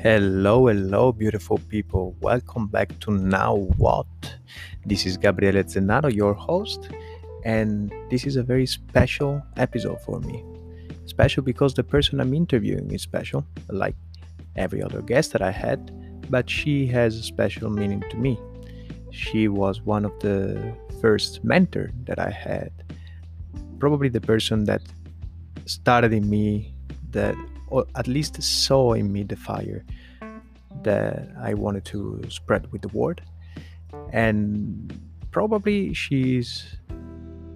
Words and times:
Hello, 0.00 0.68
hello, 0.68 1.10
beautiful 1.10 1.58
people. 1.68 2.14
Welcome 2.20 2.68
back 2.68 2.96
to 3.00 3.10
Now 3.10 3.56
What? 3.78 4.06
This 4.86 5.04
is 5.04 5.16
Gabriele 5.16 5.64
Zennaro, 5.64 6.14
your 6.14 6.34
host, 6.34 6.88
and 7.44 7.92
this 8.08 8.24
is 8.24 8.36
a 8.36 8.44
very 8.44 8.64
special 8.64 9.42
episode 9.56 10.00
for 10.02 10.20
me. 10.20 10.44
Special 11.06 11.42
because 11.42 11.74
the 11.74 11.82
person 11.82 12.20
I'm 12.20 12.32
interviewing 12.32 12.92
is 12.92 13.02
special, 13.02 13.44
like 13.70 13.96
every 14.54 14.84
other 14.84 15.02
guest 15.02 15.32
that 15.32 15.42
I 15.42 15.50
had, 15.50 15.90
but 16.30 16.48
she 16.48 16.86
has 16.86 17.16
a 17.16 17.22
special 17.24 17.68
meaning 17.68 18.04
to 18.10 18.16
me. 18.16 18.38
She 19.10 19.48
was 19.48 19.82
one 19.82 20.04
of 20.04 20.16
the 20.20 20.76
first 21.00 21.42
mentor 21.42 21.90
that 22.04 22.20
I 22.20 22.30
had. 22.30 22.70
Probably 23.80 24.10
the 24.10 24.20
person 24.20 24.62
that 24.66 24.82
started 25.66 26.12
in 26.12 26.30
me 26.30 26.72
that 27.10 27.34
or 27.70 27.86
at 27.94 28.06
least 28.06 28.42
saw 28.42 28.92
in 28.92 29.12
me 29.12 29.22
the 29.22 29.36
fire 29.36 29.84
that 30.82 31.28
I 31.40 31.54
wanted 31.54 31.84
to 31.86 32.22
spread 32.28 32.70
with 32.72 32.82
the 32.82 32.88
word. 32.88 33.22
And 34.12 34.92
probably 35.30 35.94
she's 35.94 36.76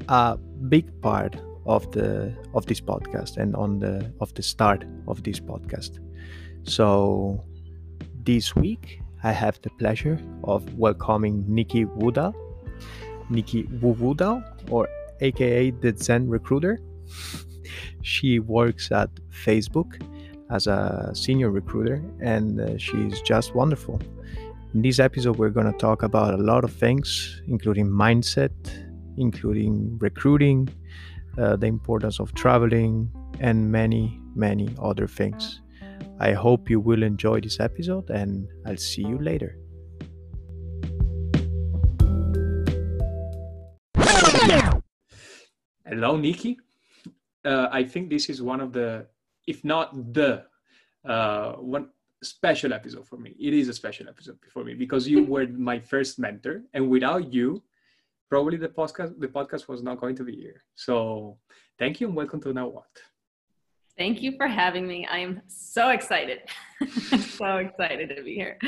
a 0.08 0.36
big 0.68 1.00
part 1.00 1.36
of 1.66 1.90
the 1.92 2.34
of 2.54 2.66
this 2.66 2.80
podcast 2.80 3.36
and 3.36 3.54
on 3.54 3.78
the 3.78 4.12
of 4.20 4.34
the 4.34 4.42
start 4.42 4.84
of 5.06 5.22
this 5.22 5.40
podcast. 5.40 5.98
So 6.64 7.44
this 8.24 8.54
week 8.56 9.00
I 9.22 9.32
have 9.32 9.60
the 9.62 9.70
pleasure 9.70 10.18
of 10.44 10.74
welcoming 10.74 11.44
Nikki 11.46 11.84
Woodall, 11.84 12.34
Nikki 13.30 13.64
Woodall, 13.80 14.42
or 14.68 14.88
aka 15.20 15.70
the 15.70 15.96
Zen 15.96 16.28
Recruiter. 16.28 16.78
She 18.02 18.40
works 18.40 18.90
at 18.90 19.08
Facebook 19.30 20.02
as 20.52 20.66
a 20.66 21.10
senior 21.14 21.50
recruiter 21.50 22.02
and 22.20 22.60
uh, 22.60 22.76
she's 22.76 23.20
just 23.22 23.54
wonderful. 23.54 23.98
In 24.74 24.82
this 24.82 24.98
episode, 24.98 25.36
we're 25.36 25.50
going 25.50 25.70
to 25.70 25.78
talk 25.78 26.02
about 26.02 26.34
a 26.34 26.36
lot 26.36 26.62
of 26.64 26.72
things, 26.72 27.40
including 27.46 27.86
mindset, 27.86 28.52
including 29.16 29.98
recruiting, 29.98 30.68
uh, 31.38 31.56
the 31.56 31.66
importance 31.66 32.20
of 32.20 32.34
traveling, 32.34 33.10
and 33.40 33.72
many, 33.72 34.20
many 34.34 34.74
other 34.80 35.06
things. 35.06 35.60
I 36.20 36.32
hope 36.32 36.70
you 36.70 36.80
will 36.80 37.02
enjoy 37.02 37.40
this 37.40 37.58
episode 37.58 38.10
and 38.10 38.46
I'll 38.66 38.76
see 38.76 39.02
you 39.02 39.18
later. 39.18 39.58
Hello, 45.84 46.16
Nikki 46.16 46.58
uh, 47.44 47.68
I 47.70 47.84
think 47.84 48.10
this 48.10 48.28
is 48.28 48.40
one 48.40 48.60
of 48.60 48.72
the, 48.72 49.06
if 49.46 49.64
not 49.64 50.12
the, 50.12 50.44
uh, 51.04 51.52
one 51.54 51.88
special 52.22 52.72
episode 52.72 53.06
for 53.06 53.16
me. 53.16 53.34
It 53.38 53.52
is 53.52 53.68
a 53.68 53.74
special 53.74 54.08
episode 54.08 54.38
for 54.52 54.64
me 54.64 54.74
because 54.74 55.08
you 55.08 55.24
were 55.24 55.46
my 55.46 55.80
first 55.80 56.18
mentor, 56.18 56.62
and 56.72 56.88
without 56.88 57.32
you, 57.32 57.62
probably 58.28 58.56
the 58.56 58.68
podcast 58.68 59.18
the 59.18 59.28
podcast 59.28 59.68
was 59.68 59.82
not 59.82 60.00
going 60.00 60.16
to 60.16 60.24
be 60.24 60.36
here. 60.36 60.62
So, 60.74 61.38
thank 61.78 62.00
you 62.00 62.06
and 62.06 62.16
welcome 62.16 62.40
to 62.42 62.52
Now 62.52 62.68
What. 62.68 62.94
Thank 63.98 64.22
you 64.22 64.36
for 64.36 64.46
having 64.46 64.86
me. 64.86 65.06
I 65.06 65.18
am 65.18 65.42
so 65.48 65.90
excited. 65.90 66.40
so 67.18 67.56
excited 67.56 68.14
to 68.16 68.22
be 68.22 68.34
here. 68.34 68.58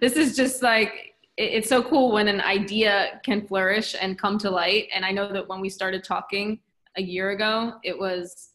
This 0.00 0.14
is 0.14 0.36
just 0.36 0.62
like 0.62 1.14
it's 1.36 1.68
so 1.68 1.82
cool 1.82 2.12
when 2.12 2.28
an 2.28 2.40
idea 2.40 3.20
can 3.24 3.46
flourish 3.46 3.94
and 4.00 4.18
come 4.18 4.38
to 4.38 4.50
light. 4.50 4.88
And 4.94 5.04
I 5.04 5.12
know 5.12 5.32
that 5.32 5.48
when 5.48 5.60
we 5.60 5.68
started 5.68 6.04
talking, 6.04 6.60
a 6.98 7.02
year 7.02 7.30
ago, 7.30 7.74
it 7.82 7.98
was 7.98 8.50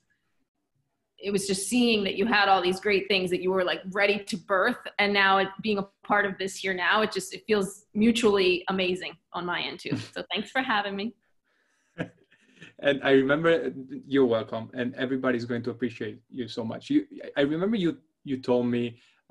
it 1.23 1.31
was 1.31 1.47
just 1.47 1.67
seeing 1.67 2.03
that 2.03 2.15
you 2.15 2.25
had 2.25 2.49
all 2.49 2.61
these 2.61 2.79
great 2.79 3.07
things 3.07 3.29
that 3.29 3.41
you 3.41 3.51
were 3.51 3.63
like 3.63 3.81
ready 3.91 4.19
to 4.19 4.35
birth 4.35 4.77
and 4.99 5.13
now 5.13 5.37
it 5.37 5.47
being 5.61 5.77
a 5.77 5.87
part 6.05 6.25
of 6.25 6.37
this 6.37 6.57
here 6.57 6.73
now 6.73 7.01
it 7.01 7.11
just 7.11 7.33
it 7.33 7.43
feels 7.47 7.85
mutually 7.93 8.63
amazing 8.67 9.13
on 9.31 9.45
my 9.45 9.61
end 9.61 9.79
too. 9.79 9.95
So 10.13 10.23
thanks 10.31 10.51
for 10.51 10.61
having 10.61 10.95
me. 10.95 11.15
And 12.79 13.01
i 13.03 13.11
remember 13.11 13.71
you're 14.13 14.25
welcome 14.25 14.69
and 14.73 14.93
everybody's 14.95 15.45
going 15.45 15.63
to 15.63 15.71
appreciate 15.75 16.17
you 16.29 16.47
so 16.47 16.63
much. 16.71 16.89
You 16.89 17.05
i 17.37 17.41
remember 17.41 17.77
you 17.77 17.89
you 18.29 18.37
told 18.49 18.65
me 18.75 18.83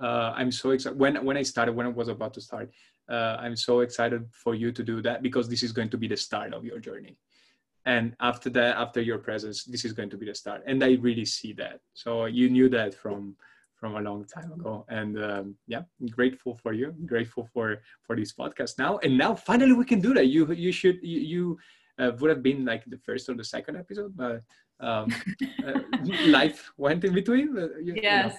uh, 0.06 0.30
i'm 0.38 0.50
so 0.50 0.70
excited 0.70 0.98
when 0.98 1.14
when 1.26 1.36
i 1.36 1.44
started 1.52 1.72
when 1.78 1.86
i 1.86 1.92
was 2.00 2.08
about 2.08 2.32
to 2.34 2.40
start 2.40 2.70
uh, 3.14 3.36
i'm 3.44 3.56
so 3.56 3.80
excited 3.80 4.22
for 4.42 4.54
you 4.54 4.70
to 4.78 4.82
do 4.82 5.02
that 5.02 5.22
because 5.26 5.48
this 5.48 5.62
is 5.62 5.72
going 5.78 5.90
to 5.94 5.98
be 5.98 6.08
the 6.08 6.16
start 6.16 6.54
of 6.54 6.64
your 6.64 6.78
journey 6.78 7.14
and 7.84 8.14
after 8.20 8.48
that 8.50 8.76
after 8.76 9.00
your 9.00 9.18
presence 9.18 9.64
this 9.64 9.84
is 9.84 9.92
going 9.92 10.10
to 10.10 10.16
be 10.16 10.26
the 10.26 10.34
start. 10.34 10.62
And 10.66 10.82
i 10.82 10.92
really 11.00 11.24
see 11.24 11.52
that. 11.54 11.80
So 11.94 12.26
you 12.26 12.48
knew 12.48 12.68
that 12.70 12.94
from 12.94 13.36
from 13.74 13.96
a 13.96 14.00
long 14.00 14.24
time 14.24 14.52
ago. 14.52 14.84
And 14.88 15.22
um, 15.22 15.56
yeah 15.66 15.82
grateful 16.10 16.54
for 16.62 16.72
you. 16.72 16.94
Grateful 17.06 17.48
for 17.52 17.82
for 18.02 18.16
this 18.16 18.32
podcast. 18.32 18.78
Now 18.78 18.98
and 18.98 19.18
now 19.18 19.34
finally 19.34 19.72
we 19.72 19.84
can 19.84 20.00
do 20.00 20.14
that. 20.14 20.26
You 20.26 20.52
you 20.52 20.72
should 20.72 20.98
you, 21.02 21.20
you 21.20 21.58
uh, 21.98 22.12
would 22.18 22.30
have 22.30 22.42
been 22.42 22.64
like 22.64 22.84
the 22.86 22.98
first 22.98 23.28
or 23.28 23.34
the 23.34 23.44
second 23.44 23.76
episode 23.76 24.16
but 24.16 24.42
um, 24.80 25.12
uh, 25.66 25.80
life 26.26 26.72
went 26.76 27.04
in 27.04 27.14
between. 27.14 27.56
Uh, 27.56 27.68
you, 27.82 27.94
yes 27.96 28.32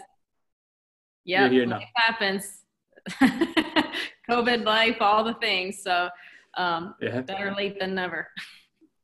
you 1.25 1.37
know, 1.37 1.43
yeah 1.43 1.49
here 1.49 1.65
now. 1.65 1.79
happens. 1.95 2.63
Covid 4.29 4.63
life 4.63 4.97
all 5.01 5.23
the 5.25 5.33
things. 5.35 5.83
So 5.83 6.09
um, 6.55 6.95
yeah. 7.01 7.21
better 7.21 7.53
late 7.55 7.79
than 7.79 7.95
never 7.95 8.29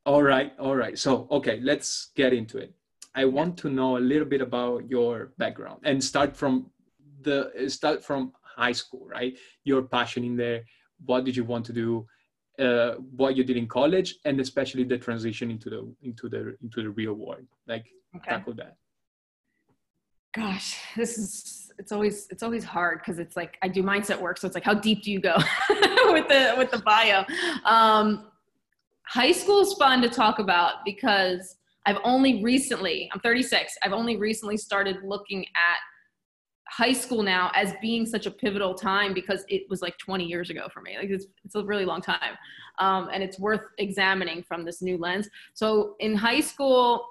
all 0.10 0.24
right, 0.24 0.52
all 0.58 0.76
right. 0.76 0.98
So, 0.98 1.28
okay, 1.30 1.60
let's 1.62 2.10
get 2.16 2.34
into 2.34 2.58
it. 2.58 2.74
I 3.14 3.26
want 3.26 3.58
to 3.58 3.70
know 3.70 3.98
a 3.98 4.04
little 4.12 4.26
bit 4.26 4.42
about 4.42 4.90
your 4.90 5.34
background 5.38 5.82
and 5.84 6.04
start 6.04 6.36
from 6.36 6.72
the 7.22 7.52
start 7.68 8.04
from 8.04 8.34
high 8.44 8.72
school, 8.72 9.06
right? 9.06 9.38
Your 9.66 9.84
passion 9.84 10.24
in 10.24 10.36
there. 10.36 10.64
What 11.06 11.26
did 11.26 11.36
you 11.36 11.44
want 11.44 11.64
to 11.68 11.74
do? 11.74 12.08
Uh, 12.58 12.96
what 13.22 13.38
you 13.38 13.44
did 13.44 13.56
in 13.56 13.68
college, 13.68 14.16
and 14.26 14.40
especially 14.40 14.84
the 14.84 14.98
transition 14.98 15.52
into 15.52 15.70
the 15.70 15.82
into 16.02 16.28
the 16.28 16.58
into 16.64 16.82
the 16.82 16.90
real 16.90 17.14
world. 17.14 17.46
Like 17.68 17.86
okay. 18.16 18.32
tackle 18.32 18.56
that. 18.56 18.78
Gosh, 20.34 20.76
this 20.98 21.20
is 21.20 21.72
it's 21.78 21.92
always 21.92 22.28
it's 22.32 22.42
always 22.42 22.64
hard 22.64 23.00
because 23.00 23.20
it's 23.20 23.38
like 23.38 23.60
I 23.62 23.68
do 23.68 23.84
mindset 23.84 24.20
work, 24.20 24.40
so 24.40 24.48
it's 24.48 24.56
like 24.56 24.66
how 24.66 24.74
deep 24.74 25.04
do 25.04 25.12
you 25.12 25.22
go 25.22 25.36
with 26.16 26.28
the 26.28 26.56
with 26.58 26.72
the 26.72 26.82
bio? 26.84 27.26
Um, 27.64 28.29
high 29.10 29.32
school 29.32 29.60
is 29.60 29.74
fun 29.74 30.02
to 30.04 30.10
talk 30.10 30.38
about 30.38 30.86
because 30.86 31.58
I've 31.88 31.98
only 32.04 32.44
recently, 32.44 33.10
I'm 33.12 33.20
36, 33.22 33.76
I've 33.84 33.92
only 33.92 34.18
recently 34.18 34.56
started 34.56 34.98
looking 35.04 35.46
at 35.56 35.78
high 36.68 36.94
school 36.94 37.24
now 37.24 37.50
as 37.56 37.74
being 37.82 38.06
such 38.06 38.28
a 38.28 38.32
pivotal 38.32 38.76
time 38.76 39.16
because 39.16 39.44
it 39.50 39.64
was 39.68 39.82
like 39.82 39.98
20 39.98 40.26
years 40.26 40.52
ago 40.52 40.68
for 40.72 40.82
me. 40.82 40.96
Like 40.96 41.10
it's, 41.10 41.26
it's 41.44 41.56
a 41.56 41.64
really 41.64 41.86
long 41.86 42.02
time. 42.02 42.38
Um, 42.78 43.10
and 43.12 43.24
it's 43.24 43.40
worth 43.40 43.62
examining 43.80 44.44
from 44.44 44.64
this 44.64 44.84
new 44.84 44.98
lens. 45.00 45.28
So 45.56 45.96
in 46.00 46.16
high 46.16 46.42
school, 46.42 47.04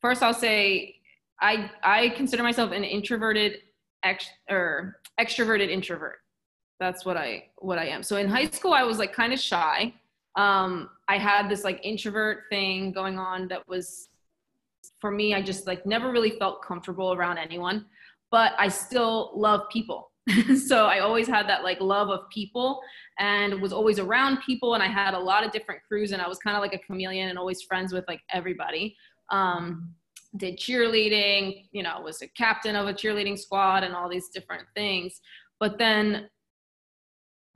first 0.00 0.22
I'll 0.22 0.32
say 0.32 0.94
I, 1.42 1.70
I 1.82 2.08
consider 2.10 2.42
myself 2.42 2.72
an 2.72 2.84
introverted 2.84 3.58
ex, 4.02 4.26
or 4.48 5.00
extroverted 5.20 5.68
introvert. 5.68 6.20
That's 6.80 7.04
what 7.04 7.18
I, 7.18 7.48
what 7.58 7.78
I 7.78 7.84
am. 7.88 8.02
So 8.02 8.16
in 8.16 8.28
high 8.28 8.48
school, 8.48 8.72
I 8.72 8.84
was 8.84 8.98
like 8.98 9.12
kind 9.12 9.34
of 9.34 9.38
shy 9.38 9.92
um, 10.36 10.90
I 11.08 11.18
had 11.18 11.48
this 11.48 11.64
like 11.64 11.80
introvert 11.82 12.44
thing 12.50 12.92
going 12.92 13.18
on 13.18 13.48
that 13.48 13.66
was 13.68 14.08
for 15.00 15.10
me, 15.10 15.34
I 15.34 15.42
just 15.42 15.66
like 15.66 15.84
never 15.86 16.10
really 16.10 16.30
felt 16.30 16.62
comfortable 16.62 17.12
around 17.12 17.38
anyone, 17.38 17.86
but 18.30 18.52
I 18.58 18.68
still 18.68 19.32
love 19.34 19.62
people. 19.70 20.10
so 20.66 20.86
I 20.86 21.00
always 21.00 21.26
had 21.28 21.48
that 21.48 21.62
like 21.62 21.80
love 21.80 22.08
of 22.10 22.28
people 22.30 22.80
and 23.18 23.60
was 23.62 23.72
always 23.72 23.98
around 23.98 24.38
people. 24.44 24.74
And 24.74 24.82
I 24.82 24.88
had 24.88 25.14
a 25.14 25.18
lot 25.18 25.44
of 25.44 25.52
different 25.52 25.82
crews 25.86 26.12
and 26.12 26.20
I 26.20 26.28
was 26.28 26.38
kind 26.38 26.56
of 26.56 26.62
like 26.62 26.74
a 26.74 26.78
chameleon 26.78 27.28
and 27.28 27.38
always 27.38 27.62
friends 27.62 27.92
with 27.92 28.04
like 28.08 28.20
everybody. 28.32 28.96
Um, 29.30 29.94
did 30.36 30.58
cheerleading, 30.58 31.64
you 31.72 31.82
know, 31.82 32.00
was 32.00 32.20
a 32.22 32.28
captain 32.28 32.76
of 32.76 32.88
a 32.88 32.92
cheerleading 32.92 33.38
squad 33.38 33.84
and 33.84 33.94
all 33.94 34.08
these 34.08 34.28
different 34.28 34.66
things. 34.74 35.20
But 35.58 35.78
then 35.78 36.28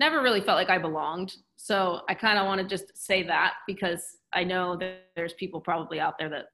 never 0.00 0.22
really 0.22 0.40
felt 0.40 0.56
like 0.56 0.70
I 0.70 0.78
belonged. 0.78 1.36
So 1.56 2.00
I 2.08 2.14
kind 2.14 2.38
of 2.38 2.46
want 2.46 2.60
to 2.60 2.66
just 2.66 2.96
say 2.96 3.22
that 3.24 3.54
because 3.66 4.02
I 4.32 4.42
know 4.42 4.74
that 4.78 5.10
there's 5.14 5.34
people 5.34 5.60
probably 5.60 6.00
out 6.00 6.14
there 6.18 6.30
that 6.30 6.46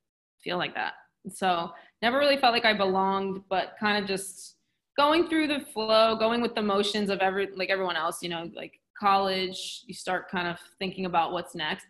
feel 0.43 0.59
like 0.59 0.75
that. 0.75 0.95
So 1.33 1.71
never 2.03 2.19
really 2.19 2.37
felt 2.37 2.53
like 2.53 2.65
I 2.65 2.75
belonged, 2.75 3.43
but 3.49 3.75
kind 3.79 4.03
of 4.03 4.09
just 4.09 4.57
going 4.99 5.29
through 5.29 5.47
the 5.47 5.61
flow, 5.73 6.17
going 6.17 6.43
with 6.43 6.57
the 6.57 6.63
motions 6.63 7.09
of 7.09 7.21
every 7.21 7.49
like 7.55 7.71
everyone 7.71 7.97
else, 7.97 8.21
you 8.21 8.29
know, 8.29 8.51
like 8.55 8.81
college, 8.99 9.83
you 9.87 9.95
start 9.95 10.29
kind 10.29 10.49
of 10.49 10.59
thinking 10.81 11.07
about 11.07 11.33
what's 11.33 11.55
next. 11.55 11.87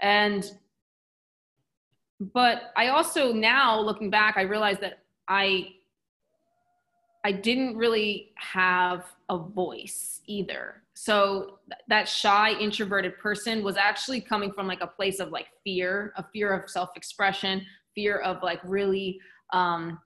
And 0.00 0.50
but 2.34 2.72
I 2.76 2.88
also 2.88 3.32
now 3.32 3.78
looking 3.80 4.10
back, 4.10 4.36
I 4.36 4.42
realized 4.42 4.80
that 4.80 5.04
I 5.28 5.68
I 7.24 7.32
didn't 7.32 7.76
really 7.76 8.32
have 8.36 9.04
a 9.28 9.38
voice 9.38 10.22
either 10.26 10.82
so 11.00 11.60
that 11.86 12.08
shy 12.08 12.58
introverted 12.58 13.16
person 13.18 13.62
was 13.62 13.76
actually 13.76 14.20
coming 14.20 14.50
from 14.50 14.66
like 14.66 14.80
a 14.80 14.86
place 14.86 15.20
of 15.20 15.30
like 15.30 15.46
fear 15.62 16.12
a 16.16 16.24
fear 16.32 16.52
of 16.52 16.68
self-expression 16.68 17.64
fear 17.94 18.16
of 18.18 18.42
like 18.42 18.58
really 18.64 19.20
um, 19.52 20.00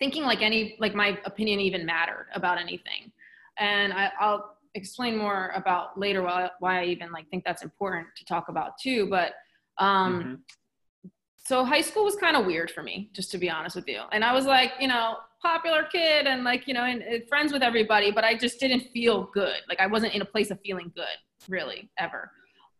thinking 0.00 0.24
like 0.24 0.42
any 0.42 0.76
like 0.80 0.96
my 0.96 1.16
opinion 1.26 1.60
even 1.60 1.86
mattered 1.86 2.26
about 2.34 2.58
anything 2.58 3.12
and 3.60 3.92
I, 3.92 4.10
i'll 4.18 4.56
explain 4.74 5.16
more 5.16 5.52
about 5.54 5.96
later 5.96 6.22
why, 6.22 6.50
why 6.58 6.80
i 6.80 6.84
even 6.86 7.12
like 7.12 7.30
think 7.30 7.44
that's 7.44 7.62
important 7.62 8.08
to 8.16 8.24
talk 8.24 8.48
about 8.48 8.78
too 8.82 9.06
but 9.08 9.34
um 9.78 10.20
mm-hmm. 10.20 11.08
so 11.36 11.64
high 11.64 11.80
school 11.82 12.04
was 12.04 12.16
kind 12.16 12.36
of 12.36 12.46
weird 12.46 12.72
for 12.72 12.82
me 12.82 13.10
just 13.12 13.30
to 13.30 13.38
be 13.38 13.48
honest 13.48 13.76
with 13.76 13.86
you 13.86 14.00
and 14.10 14.24
i 14.24 14.32
was 14.32 14.44
like 14.44 14.72
you 14.80 14.88
know 14.88 15.14
popular 15.46 15.84
kid 15.84 16.26
and 16.26 16.42
like 16.42 16.66
you 16.66 16.74
know 16.74 16.84
and, 16.84 17.02
and 17.02 17.28
friends 17.28 17.52
with 17.52 17.62
everybody 17.62 18.10
but 18.10 18.24
i 18.24 18.36
just 18.36 18.58
didn't 18.58 18.80
feel 18.92 19.30
good 19.32 19.60
like 19.68 19.80
i 19.80 19.86
wasn't 19.86 20.12
in 20.12 20.22
a 20.22 20.24
place 20.24 20.50
of 20.50 20.58
feeling 20.64 20.90
good 20.94 21.18
really 21.48 21.88
ever 21.98 22.30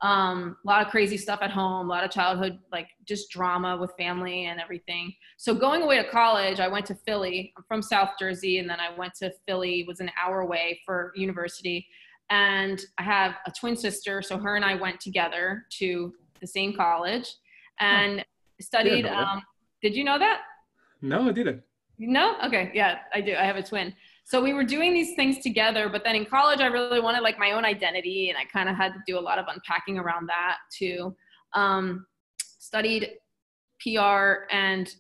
um, 0.03 0.57
a 0.65 0.69
lot 0.69 0.85
of 0.85 0.91
crazy 0.91 1.17
stuff 1.17 1.39
at 1.41 1.51
home, 1.51 1.87
a 1.87 1.89
lot 1.89 2.05
of 2.05 2.11
childhood, 2.11 2.59
like 2.71 2.89
just 3.07 3.31
drama 3.31 3.79
with 3.79 3.93
family 3.99 4.45
and 4.45 4.61
everything. 4.61 5.15
So 5.39 5.55
going 5.55 5.83
away 5.83 5.97
to 6.03 6.09
college, 6.09 6.61
I 6.61 6.69
went 6.69 6.85
to 6.87 6.95
Philly. 6.95 7.53
I'm 7.57 7.65
from 7.67 7.81
South 7.81 8.11
Jersey, 8.19 8.59
and 8.59 8.69
then 8.69 8.79
I 8.79 8.97
went 8.97 9.15
to 9.21 9.33
Philly, 9.47 9.85
was 9.89 10.01
an 10.01 10.11
hour 10.23 10.41
away 10.41 10.81
for 10.85 11.13
university. 11.17 11.87
And 12.29 12.85
I 12.99 13.05
have 13.05 13.37
a 13.47 13.53
twin 13.53 13.77
sister, 13.77 14.21
so 14.21 14.37
her 14.37 14.57
and 14.57 14.65
I 14.65 14.75
went 14.75 15.01
together 15.01 15.65
to 15.79 16.13
the 16.41 16.47
same 16.47 16.77
college 16.77 17.35
and 17.81 18.25
studied. 18.61 19.07
Um, 19.07 19.43
did 19.81 19.95
you 19.95 20.05
know 20.05 20.19
that? 20.19 20.43
No, 21.01 21.29
I 21.29 21.33
didn't. 21.33 21.63
No? 21.99 22.37
Okay, 22.45 22.71
yeah, 22.75 22.99
I 23.13 23.21
do. 23.21 23.35
I 23.35 23.45
have 23.45 23.57
a 23.57 23.63
twin. 23.63 23.95
So 24.25 24.43
we 24.43 24.53
were 24.53 24.65
doing 24.65 24.93
these 24.93 25.15
things 25.15 25.39
together 25.39 25.89
but 25.89 26.03
then 26.03 26.17
in 26.17 26.27
college 26.27 26.61
i 26.61 26.67
really 26.67 27.01
wanted 27.01 27.21
like 27.21 27.39
my 27.39 27.53
own 27.53 27.65
identity 27.65 28.29
and 28.29 28.37
i 28.37 28.45
kind 28.45 28.69
of 28.69 28.75
had 28.75 28.93
to 28.93 28.99
do 29.07 29.17
a 29.19 29.21
lot 29.21 29.39
of 29.39 29.47
unpacking 29.49 29.99
around 29.99 30.29
that 30.29 30.57
too. 30.77 31.15
Um, 31.55 32.07
studied 32.59 33.13
pr 33.81 34.51
and 34.51 34.93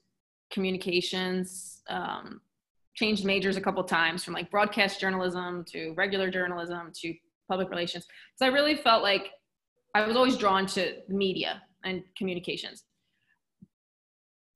communications 0.50 1.82
um, 1.88 2.40
changed 2.94 3.24
majors 3.24 3.56
a 3.56 3.60
couple 3.60 3.82
times 3.82 4.22
from 4.22 4.32
like 4.32 4.48
broadcast 4.50 5.00
journalism 5.00 5.64
to 5.72 5.92
regular 5.96 6.30
journalism 6.30 6.92
to 6.94 7.12
public 7.48 7.68
relations. 7.68 8.06
So 8.36 8.46
i 8.46 8.48
really 8.48 8.76
felt 8.76 9.02
like 9.02 9.30
i 9.94 10.06
was 10.06 10.14
always 10.16 10.36
drawn 10.36 10.66
to 10.66 11.02
media 11.08 11.62
and 11.84 12.04
communications 12.16 12.84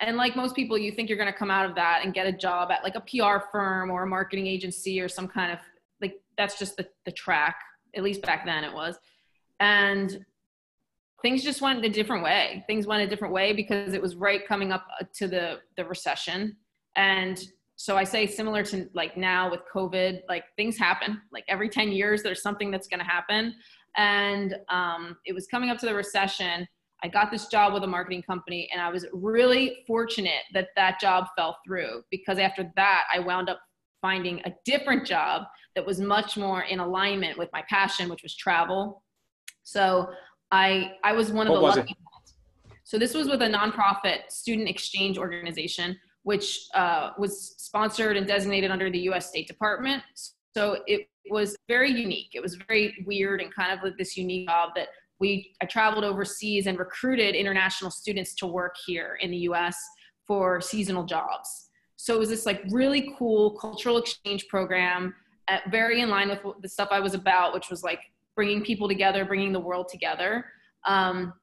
and 0.01 0.17
like 0.17 0.35
most 0.35 0.57
people 0.57 0.77
you 0.79 0.93
think 0.93 1.09
you're 1.09 1.19
going 1.19 1.33
to 1.33 1.39
come 1.39 1.51
out 1.51 1.69
of 1.69 1.75
that 1.77 2.01
and 2.05 2.15
get 2.15 2.27
a 2.27 2.33
job 2.33 2.71
at 2.71 2.83
like 2.83 2.95
a 2.95 3.01
pr 3.01 3.45
firm 3.53 3.91
or 3.91 4.03
a 4.05 4.07
marketing 4.07 4.47
agency 4.47 5.01
or 5.01 5.09
some 5.09 5.29
kind 5.29 5.53
of 5.53 5.59
like 6.01 6.21
that's 6.37 6.59
just 6.59 6.77
the, 6.77 6.89
the 7.05 7.13
track 7.13 7.57
at 7.95 8.03
least 8.03 8.23
back 8.23 8.45
then 8.45 8.65
it 8.65 8.73
was. 8.73 8.97
And 9.59 10.25
things 11.23 11.43
just 11.43 11.61
went 11.61 11.85
a 11.85 11.89
different 11.89 12.25
way. 12.25 12.65
Things 12.67 12.87
went 12.87 13.03
a 13.03 13.07
different 13.07 13.35
way 13.35 13.53
because 13.53 13.95
it 13.95 14.01
was 14.01 14.17
right 14.17 14.47
coming 14.47 14.73
up 14.73 14.87
uh, 15.01 15.05
to 15.15 15.29
the 15.29 15.61
the 15.77 15.85
recession. 15.85 16.57
And 16.97 17.41
so 17.77 17.97
i 17.97 18.05
say 18.05 18.27
similar 18.27 18.63
to 18.63 18.91
like 18.93 19.17
now 19.17 19.51
with 19.51 19.61
covid 19.73 20.21
like 20.29 20.45
things 20.57 20.77
happen. 20.77 21.21
Like 21.33 21.45
every 21.49 21.69
10 21.69 21.93
years 21.93 22.23
there's 22.23 22.43
something 22.43 22.71
that's 22.71 22.89
going 22.89 23.01
to 23.01 23.07
happen. 23.07 23.55
And 23.97 24.57
um, 24.69 25.17
it 25.25 25.35
was 25.35 25.47
coming 25.47 25.71
up 25.71 25.79
to 25.79 25.87
the 25.87 25.95
recession 25.95 26.67
I 27.03 27.09
got 27.09 27.31
this 27.31 27.47
job 27.47 27.73
with 27.73 27.83
a 27.85 27.87
marketing 27.87 28.23
company 28.23 28.69
and 28.73 28.81
I 28.81 28.91
was 28.91 29.07
really 29.13 29.85
fortunate 29.87 30.43
that 30.53 30.69
that 30.77 31.01
job 31.01 31.27
fell 31.37 31.59
through 31.67 32.03
because 32.11 32.39
after 32.39 32.71
that 32.77 33.05
I 33.13 33.21
wound 33.21 33.49
up 33.49 33.61
finding 34.03 34.41
a 34.45 34.53
different 34.65 35.07
job 35.07 35.43
that 35.75 35.85
was 35.85 36.01
much 36.01 36.37
more 36.37 36.63
in 36.63 36.81
alignment 36.81 37.39
with 37.39 37.49
my 37.53 37.63
passion 37.69 38.09
which 38.09 38.23
was 38.23 38.37
travel. 38.37 39.03
So 39.63 40.11
I 40.51 40.93
I 41.05 41.13
was 41.13 41.33
one 41.33 41.47
of 41.47 41.53
what 41.53 41.61
the 41.61 41.81
lucky 41.81 41.97
ones. 42.13 42.35
So 42.85 42.99
this 42.99 43.15
was 43.15 43.29
with 43.29 43.43
a 43.43 43.49
nonprofit 43.49 44.31
student 44.31 44.69
exchange 44.69 45.17
organization 45.17 45.99
which 46.23 46.67
uh, 46.75 47.11
was 47.19 47.55
sponsored 47.57 48.17
and 48.17 48.27
designated 48.27 48.71
under 48.71 48.91
the 48.91 48.99
US 49.11 49.29
State 49.29 49.49
Department. 49.49 50.03
So 50.55 50.83
it 50.87 51.09
was 51.31 51.57
very 51.69 51.91
unique. 51.91 52.31
It 52.35 52.43
was 52.43 52.57
very 52.69 52.95
weird 53.07 53.41
and 53.41 53.55
kind 53.55 53.73
of 53.73 53.83
like 53.83 53.97
this 53.97 54.17
unique 54.17 54.49
job 54.49 54.71
that 54.77 54.89
we 55.21 55.55
I 55.63 55.67
traveled 55.67 56.05
overseas 56.05 56.67
and 56.67 56.79
recruited 56.79 57.35
international 57.35 57.91
students 57.91 58.35
to 58.37 58.47
work 58.47 58.75
here 58.87 59.19
in 59.21 59.31
the 59.31 59.37
US 59.39 59.77
for 60.27 60.61
seasonal 60.61 61.05
jobs. 61.05 61.69
So 61.97 62.15
it 62.15 62.19
was 62.19 62.31
this 62.31 62.47
like 62.47 62.63
really 62.71 63.15
cool 63.19 63.51
cultural 63.59 63.99
exchange 63.99 64.49
program, 64.49 65.15
at, 65.49 65.67
uh, 65.67 65.71
very 65.71 66.01
in 66.01 66.09
line 66.09 66.31
with 66.31 66.41
the 66.63 66.69
stuff 66.69 66.89
I 66.91 67.01
was 67.01 67.15
about, 67.15 67.53
which 67.53 67.69
was 67.69 67.83
like 67.83 68.01
bringing 68.35 68.63
people 68.65 68.89
together, 68.89 69.25
bringing 69.25 69.53
the 69.53 69.61
world 69.61 69.89
together. 69.89 70.47
Um, 70.87 71.35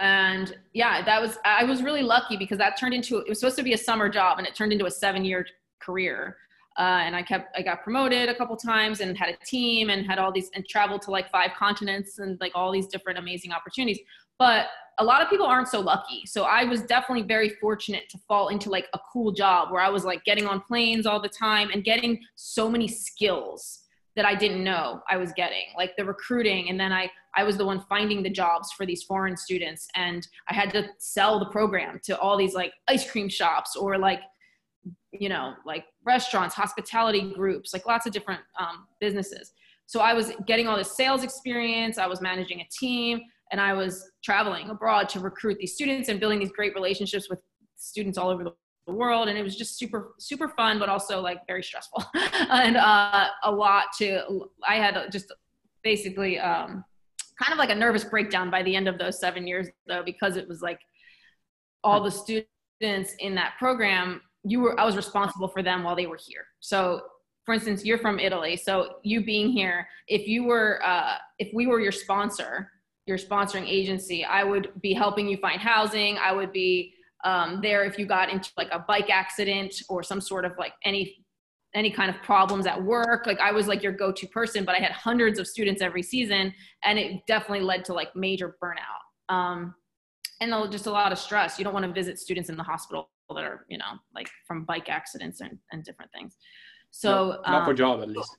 and 0.00 0.56
yeah, 0.74 1.04
that 1.04 1.20
was 1.20 1.38
I 1.44 1.64
was 1.64 1.82
really 1.82 2.02
lucky 2.02 2.36
because 2.36 2.58
that 2.58 2.78
turned 2.78 2.94
into 2.94 3.18
it 3.18 3.28
was 3.28 3.40
supposed 3.40 3.56
to 3.56 3.62
be 3.62 3.72
a 3.72 3.78
summer 3.78 4.08
job 4.08 4.38
and 4.38 4.46
it 4.46 4.54
turned 4.54 4.72
into 4.72 4.86
a 4.86 4.90
seven 4.90 5.24
year 5.24 5.46
career. 5.80 6.36
Uh, 6.78 7.02
and 7.02 7.16
I 7.16 7.22
kept, 7.22 7.56
I 7.56 7.62
got 7.62 7.82
promoted 7.82 8.28
a 8.28 8.34
couple 8.34 8.56
times 8.56 9.00
and 9.00 9.18
had 9.18 9.30
a 9.30 9.44
team 9.44 9.90
and 9.90 10.06
had 10.06 10.18
all 10.18 10.30
these 10.30 10.48
and 10.54 10.66
traveled 10.66 11.02
to 11.02 11.10
like 11.10 11.28
five 11.28 11.50
continents 11.58 12.18
and 12.20 12.38
like 12.40 12.52
all 12.54 12.70
these 12.70 12.86
different 12.86 13.18
amazing 13.18 13.52
opportunities. 13.52 13.98
But 14.38 14.66
a 14.98 15.04
lot 15.04 15.20
of 15.20 15.28
people 15.28 15.46
aren't 15.46 15.68
so 15.68 15.80
lucky. 15.80 16.24
So 16.26 16.44
I 16.44 16.64
was 16.64 16.82
definitely 16.82 17.24
very 17.24 17.48
fortunate 17.48 18.08
to 18.10 18.18
fall 18.28 18.48
into 18.48 18.70
like 18.70 18.86
a 18.94 19.00
cool 19.12 19.32
job 19.32 19.72
where 19.72 19.82
I 19.82 19.88
was 19.88 20.04
like 20.04 20.24
getting 20.24 20.46
on 20.46 20.60
planes 20.60 21.06
all 21.06 21.20
the 21.20 21.28
time 21.28 21.70
and 21.72 21.82
getting 21.82 22.20
so 22.36 22.70
many 22.70 22.86
skills 22.86 23.80
that 24.14 24.24
I 24.24 24.34
didn't 24.34 24.64
know 24.64 25.00
I 25.08 25.16
was 25.16 25.32
getting, 25.32 25.66
like 25.76 25.96
the 25.96 26.04
recruiting. 26.04 26.70
And 26.70 26.78
then 26.78 26.92
I, 26.92 27.08
I 27.36 27.44
was 27.44 27.56
the 27.56 27.64
one 27.64 27.84
finding 27.88 28.22
the 28.22 28.30
jobs 28.30 28.72
for 28.72 28.84
these 28.84 29.04
foreign 29.04 29.36
students. 29.36 29.86
And 29.94 30.26
I 30.48 30.54
had 30.54 30.70
to 30.70 30.88
sell 30.98 31.38
the 31.38 31.46
program 31.46 32.00
to 32.04 32.18
all 32.18 32.36
these 32.36 32.54
like 32.54 32.72
ice 32.88 33.08
cream 33.08 33.28
shops 33.28 33.76
or 33.76 33.96
like 33.96 34.20
you 35.12 35.28
know, 35.28 35.54
like 35.64 35.86
restaurants, 36.04 36.54
hospitality 36.54 37.32
groups, 37.34 37.72
like 37.72 37.86
lots 37.86 38.06
of 38.06 38.12
different 38.12 38.40
um, 38.58 38.86
businesses. 39.00 39.52
So 39.86 40.00
I 40.00 40.12
was 40.12 40.32
getting 40.46 40.68
all 40.68 40.76
this 40.76 40.94
sales 40.94 41.22
experience. 41.22 41.96
I 41.96 42.06
was 42.06 42.20
managing 42.20 42.60
a 42.60 42.68
team 42.70 43.20
and 43.50 43.60
I 43.60 43.72
was 43.72 44.10
traveling 44.22 44.68
abroad 44.68 45.08
to 45.10 45.20
recruit 45.20 45.56
these 45.58 45.74
students 45.74 46.10
and 46.10 46.20
building 46.20 46.38
these 46.40 46.52
great 46.52 46.74
relationships 46.74 47.30
with 47.30 47.40
students 47.76 48.18
all 48.18 48.28
over 48.28 48.44
the 48.44 48.92
world. 48.92 49.28
And 49.28 49.38
it 49.38 49.42
was 49.42 49.56
just 49.56 49.78
super, 49.78 50.12
super 50.18 50.48
fun, 50.50 50.78
but 50.78 50.90
also 50.90 51.20
like 51.20 51.46
very 51.46 51.62
stressful 51.62 52.04
and 52.14 52.76
uh, 52.76 53.28
a 53.44 53.50
lot 53.50 53.84
to, 53.98 54.48
I 54.66 54.76
had 54.76 55.10
just 55.10 55.32
basically 55.82 56.38
um, 56.38 56.84
kind 57.40 57.52
of 57.52 57.58
like 57.58 57.70
a 57.70 57.74
nervous 57.74 58.04
breakdown 58.04 58.50
by 58.50 58.62
the 58.62 58.76
end 58.76 58.88
of 58.88 58.98
those 58.98 59.18
seven 59.18 59.46
years 59.46 59.68
though, 59.86 60.02
because 60.04 60.36
it 60.36 60.46
was 60.46 60.60
like 60.60 60.80
all 61.82 62.02
the 62.02 62.10
students 62.10 63.14
in 63.20 63.34
that 63.36 63.54
program 63.58 64.20
you 64.48 64.60
were 64.60 64.78
I 64.78 64.84
was 64.84 64.96
responsible 64.96 65.48
for 65.48 65.62
them 65.62 65.82
while 65.82 65.96
they 65.96 66.06
were 66.06 66.18
here. 66.24 66.44
So 66.60 67.02
for 67.44 67.54
instance, 67.54 67.84
you're 67.84 67.98
from 67.98 68.18
Italy, 68.18 68.56
so 68.56 68.96
you 69.04 69.24
being 69.24 69.48
here, 69.48 69.88
if 70.06 70.28
you 70.28 70.44
were 70.44 70.80
uh, 70.84 71.14
if 71.38 71.48
we 71.54 71.66
were 71.66 71.80
your 71.80 71.92
sponsor, 71.92 72.70
your 73.06 73.16
sponsoring 73.16 73.66
agency, 73.66 74.24
I 74.24 74.44
would 74.44 74.70
be 74.82 74.92
helping 74.92 75.28
you 75.28 75.38
find 75.38 75.60
housing. 75.60 76.18
I 76.18 76.32
would 76.32 76.52
be 76.52 76.92
um, 77.24 77.60
there 77.62 77.84
if 77.84 77.98
you 77.98 78.06
got 78.06 78.30
into 78.30 78.50
like 78.56 78.68
a 78.70 78.80
bike 78.80 79.10
accident 79.10 79.74
or 79.88 80.02
some 80.02 80.20
sort 80.20 80.44
of 80.44 80.52
like 80.58 80.72
any 80.84 81.24
any 81.74 81.90
kind 81.90 82.08
of 82.08 82.16
problems 82.22 82.66
at 82.66 82.82
work 82.82 83.26
like 83.26 83.38
i 83.40 83.52
was 83.52 83.66
like 83.66 83.82
your 83.82 83.92
go-to 83.92 84.26
person 84.28 84.64
but 84.64 84.74
i 84.74 84.78
had 84.78 84.90
hundreds 84.90 85.38
of 85.38 85.46
students 85.46 85.82
every 85.82 86.02
season 86.02 86.52
and 86.84 86.98
it 86.98 87.20
definitely 87.26 87.60
led 87.60 87.84
to 87.84 87.92
like 87.92 88.14
major 88.16 88.56
burnout 88.62 89.34
um, 89.34 89.74
and 90.40 90.72
just 90.72 90.86
a 90.86 90.90
lot 90.90 91.12
of 91.12 91.18
stress 91.18 91.58
you 91.58 91.64
don't 91.64 91.74
want 91.74 91.84
to 91.84 91.92
visit 91.92 92.18
students 92.18 92.48
in 92.48 92.56
the 92.56 92.62
hospital 92.62 93.10
that 93.36 93.44
are 93.44 93.64
you 93.68 93.78
know 93.78 93.98
like 94.14 94.28
from 94.46 94.64
bike 94.64 94.88
accidents 94.88 95.40
and, 95.40 95.58
and 95.72 95.84
different 95.84 96.10
things. 96.12 96.36
So 96.90 97.28
not, 97.28 97.50
not 97.50 97.64
for 97.64 97.70
um, 97.70 97.76
job 97.76 98.02
at 98.02 98.08
least. 98.08 98.36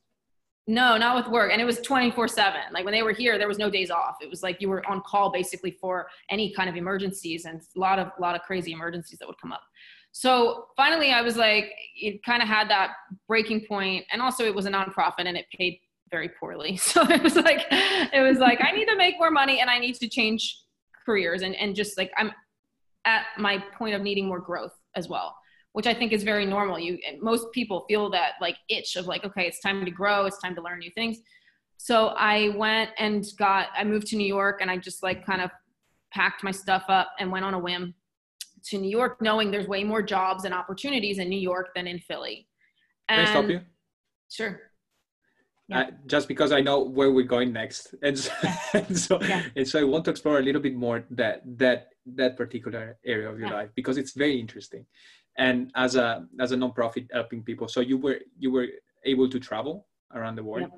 No 0.67 0.98
not 0.98 1.15
with 1.15 1.31
work. 1.31 1.51
And 1.51 1.62
it 1.62 1.65
was 1.65 1.79
24 1.81 2.27
7 2.27 2.62
like 2.74 2.86
when 2.86 2.93
they 2.93 3.03
were 3.03 3.12
here 3.12 3.38
there 3.38 3.48
was 3.48 3.58
no 3.58 3.69
days 3.69 3.91
off. 3.91 4.17
It 4.22 4.29
was 4.29 4.43
like 4.43 4.62
you 4.62 4.69
were 4.69 4.88
on 4.89 5.01
call 5.05 5.31
basically 5.31 5.72
for 5.79 6.08
any 6.29 6.53
kind 6.53 6.69
of 6.69 6.75
emergencies 6.75 7.46
and 7.46 7.62
a 7.75 7.79
lot 7.79 8.00
of 8.00 8.08
a 8.17 8.22
lot 8.22 8.36
of 8.36 8.41
crazy 8.41 8.72
emergencies 8.72 9.19
that 9.19 9.27
would 9.27 9.39
come 9.41 9.51
up. 9.51 9.62
So 10.12 10.65
finally 10.75 11.12
i 11.12 11.22
was 11.22 11.38
like 11.38 11.72
it 11.96 12.24
kind 12.24 12.41
of 12.41 12.48
had 12.48 12.69
that 12.69 12.91
breaking 13.27 13.65
point. 13.67 14.05
And 14.12 14.22
also 14.22 14.46
it 14.46 14.55
was 14.55 14.65
a 14.65 14.72
nonprofit 14.72 15.25
and 15.25 15.38
it 15.38 15.46
paid 15.55 15.79
very 16.12 16.29
poorly. 16.39 16.77
So 16.89 17.03
it 17.10 17.22
was 17.22 17.36
like 17.36 17.65
it 17.72 18.22
was 18.22 18.38
like 18.39 18.60
i 18.63 18.72
need 18.72 18.86
to 18.86 18.96
make 18.96 19.15
more 19.19 19.31
money 19.31 19.60
and 19.60 19.69
i 19.69 19.79
need 19.79 19.96
to 19.96 20.08
change 20.08 20.63
careers 21.05 21.41
and, 21.41 21.55
and 21.55 21.75
just 21.75 21.98
like 21.98 22.12
i'm 22.17 22.31
at 23.05 23.25
my 23.38 23.63
point 23.77 23.96
of 23.96 24.01
needing 24.01 24.27
more 24.27 24.39
growth 24.39 24.74
as 24.96 25.08
well 25.08 25.36
which 25.74 25.88
i 25.88 25.93
think 25.93 26.12
is 26.12 26.24
very 26.24 26.46
normal. 26.46 26.79
You 26.79 26.98
most 27.22 27.51
people 27.51 27.86
feel 27.88 28.10
that 28.12 28.34
like 28.41 28.58
itch 28.69 28.96
of 28.96 29.05
like 29.05 29.24
okay 29.24 29.46
it's 29.46 29.60
time 29.60 29.86
to 29.86 29.91
grow 29.91 30.25
it's 30.25 30.39
time 30.39 30.55
to 30.55 30.62
learn 30.62 30.79
new 30.79 30.91
things. 30.91 31.19
So 31.77 32.08
i 32.10 32.50
went 32.55 32.91
and 32.98 33.25
got 33.38 33.67
i 33.75 33.84
moved 33.84 34.08
to 34.08 34.15
new 34.15 34.27
york 34.27 34.60
and 34.62 34.69
i 34.69 34.77
just 34.77 35.03
like 35.03 35.25
kind 35.25 35.41
of 35.41 35.51
packed 36.12 36.43
my 36.43 36.51
stuff 36.51 36.86
up 36.89 37.12
and 37.19 37.31
went 37.31 37.46
on 37.46 37.53
a 37.53 37.60
whim 37.60 37.93
to 38.65 38.77
new 38.77 38.89
york 38.89 39.22
knowing 39.22 39.51
there's 39.51 39.67
way 39.67 39.84
more 39.84 40.01
jobs 40.01 40.43
and 40.43 40.53
opportunities 40.53 41.19
in 41.19 41.29
new 41.29 41.39
york 41.39 41.69
than 41.75 41.88
in 41.88 42.00
philly. 42.00 42.48
And, 43.08 43.25
can 43.25 43.27
i 43.27 43.39
stop 43.39 43.50
you? 43.50 43.62
Sure 44.29 44.60
yeah. 45.69 45.79
Uh, 45.79 45.91
just 46.07 46.27
because 46.27 46.51
I 46.51 46.61
know 46.61 46.79
where 46.81 47.11
we're 47.11 47.25
going 47.25 47.53
next, 47.53 47.93
and 48.01 48.17
so, 48.17 48.31
yeah. 48.43 48.57
and, 48.73 48.99
so 48.99 49.21
yeah. 49.21 49.43
and 49.55 49.67
so 49.67 49.79
I 49.79 49.83
want 49.83 50.05
to 50.05 50.11
explore 50.11 50.39
a 50.39 50.41
little 50.41 50.61
bit 50.61 50.75
more 50.75 51.05
that 51.11 51.41
that 51.57 51.89
that 52.15 52.35
particular 52.35 52.97
area 53.05 53.29
of 53.29 53.39
your 53.39 53.51
life 53.51 53.69
because 53.75 53.97
it's 53.97 54.13
very 54.13 54.39
interesting 54.39 54.85
and 55.38 55.71
as 55.75 55.95
a 55.95 56.25
as 56.39 56.51
a 56.51 56.55
nonprofit 56.55 57.07
helping 57.11 57.43
people. 57.43 57.67
So 57.67 57.79
you 57.79 57.97
were 57.97 58.19
you 58.38 58.51
were 58.51 58.67
able 59.05 59.29
to 59.29 59.39
travel 59.39 59.88
around 60.13 60.35
the 60.35 60.43
world. 60.43 60.69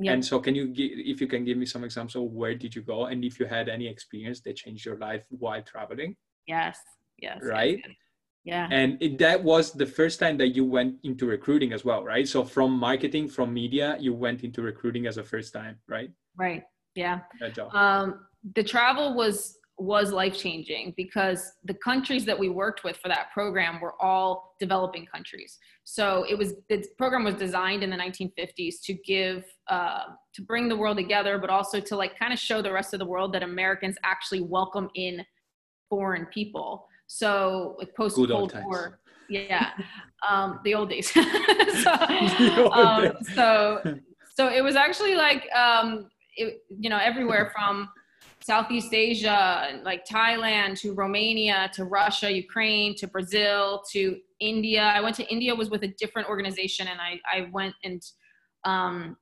And 0.00 0.24
so, 0.24 0.40
can 0.40 0.54
you 0.54 0.66
give, 0.68 0.90
if 0.94 1.20
you 1.20 1.28
can 1.28 1.44
give 1.44 1.56
me 1.56 1.66
some 1.66 1.84
examples, 1.84 2.16
of 2.16 2.32
where 2.32 2.54
did 2.54 2.74
you 2.74 2.82
go, 2.82 3.06
and 3.06 3.24
if 3.24 3.38
you 3.38 3.46
had 3.46 3.68
any 3.68 3.86
experience 3.86 4.40
that 4.40 4.56
changed 4.56 4.84
your 4.84 4.98
life 4.98 5.22
while 5.30 5.62
traveling? 5.62 6.16
Yes. 6.46 6.78
Yes. 7.22 7.38
Right. 7.42 7.78
yes, 7.78 7.86
yes. 7.86 7.96
Yeah. 8.44 8.68
And 8.70 8.98
it, 9.00 9.18
that 9.18 9.42
was 9.42 9.72
the 9.72 9.86
first 9.86 10.20
time 10.20 10.36
that 10.38 10.48
you 10.48 10.64
went 10.64 10.96
into 11.02 11.26
recruiting 11.26 11.72
as 11.72 11.84
well, 11.84 12.04
right? 12.04 12.28
So 12.28 12.44
from 12.44 12.72
marketing, 12.72 13.28
from 13.28 13.54
media, 13.54 13.96
you 13.98 14.12
went 14.12 14.44
into 14.44 14.60
recruiting 14.60 15.06
as 15.06 15.16
a 15.16 15.24
first 15.24 15.52
time, 15.52 15.78
right? 15.88 16.10
Right. 16.36 16.62
Yeah. 16.94 17.20
That 17.40 17.54
job. 17.54 17.74
Um, 17.74 18.26
the 18.54 18.62
travel 18.62 19.14
was 19.14 19.58
was 19.76 20.12
life 20.12 20.38
changing 20.38 20.94
because 20.96 21.50
the 21.64 21.74
countries 21.74 22.24
that 22.24 22.38
we 22.38 22.48
worked 22.48 22.84
with 22.84 22.96
for 22.98 23.08
that 23.08 23.32
program 23.32 23.80
were 23.80 24.00
all 24.00 24.54
developing 24.60 25.04
countries. 25.04 25.58
So 25.82 26.24
it 26.28 26.38
was 26.38 26.54
the 26.68 26.84
program 26.96 27.24
was 27.24 27.34
designed 27.34 27.82
in 27.82 27.90
the 27.90 27.96
1950s 27.96 28.76
to 28.84 28.94
give 29.04 29.44
uh, 29.68 30.04
to 30.34 30.42
bring 30.42 30.68
the 30.68 30.76
world 30.76 30.96
together, 30.96 31.38
but 31.38 31.50
also 31.50 31.80
to 31.80 31.96
like 31.96 32.16
kind 32.18 32.32
of 32.32 32.38
show 32.38 32.62
the 32.62 32.72
rest 32.72 32.94
of 32.94 33.00
the 33.00 33.06
world 33.06 33.32
that 33.34 33.42
Americans 33.42 33.96
actually 34.04 34.42
welcome 34.42 34.88
in 34.94 35.24
foreign 35.88 36.26
people. 36.26 36.86
So 37.06 37.76
like 37.78 37.94
post 37.94 38.16
Cold 38.16 38.54
War, 38.64 38.98
yeah, 39.28 39.70
um, 40.28 40.60
the 40.64 40.74
old 40.74 40.90
days. 40.90 41.10
so, 41.12 41.20
The 41.24 42.62
old 42.62 42.72
um, 42.72 43.02
days. 43.02 43.34
so 43.34 43.80
so 44.34 44.48
it 44.48 44.62
was 44.62 44.76
actually 44.76 45.14
like 45.14 45.48
um, 45.54 46.08
it, 46.36 46.62
you 46.78 46.90
know 46.90 46.98
everywhere 46.98 47.52
from 47.54 47.88
Southeast 48.40 48.92
Asia, 48.92 49.80
like 49.84 50.04
Thailand 50.06 50.78
to 50.80 50.92
Romania 50.92 51.70
to 51.74 51.84
Russia, 51.84 52.30
Ukraine 52.30 52.94
to 52.96 53.06
Brazil 53.06 53.82
to 53.92 54.18
India. 54.40 54.82
I 54.82 55.00
went 55.00 55.16
to 55.16 55.24
India 55.32 55.54
was 55.54 55.70
with 55.70 55.82
a 55.82 55.94
different 55.98 56.28
organization, 56.28 56.88
and 56.88 57.00
I 57.00 57.20
I 57.30 57.48
went 57.52 57.74
and 57.84 58.02
um, 58.64 59.16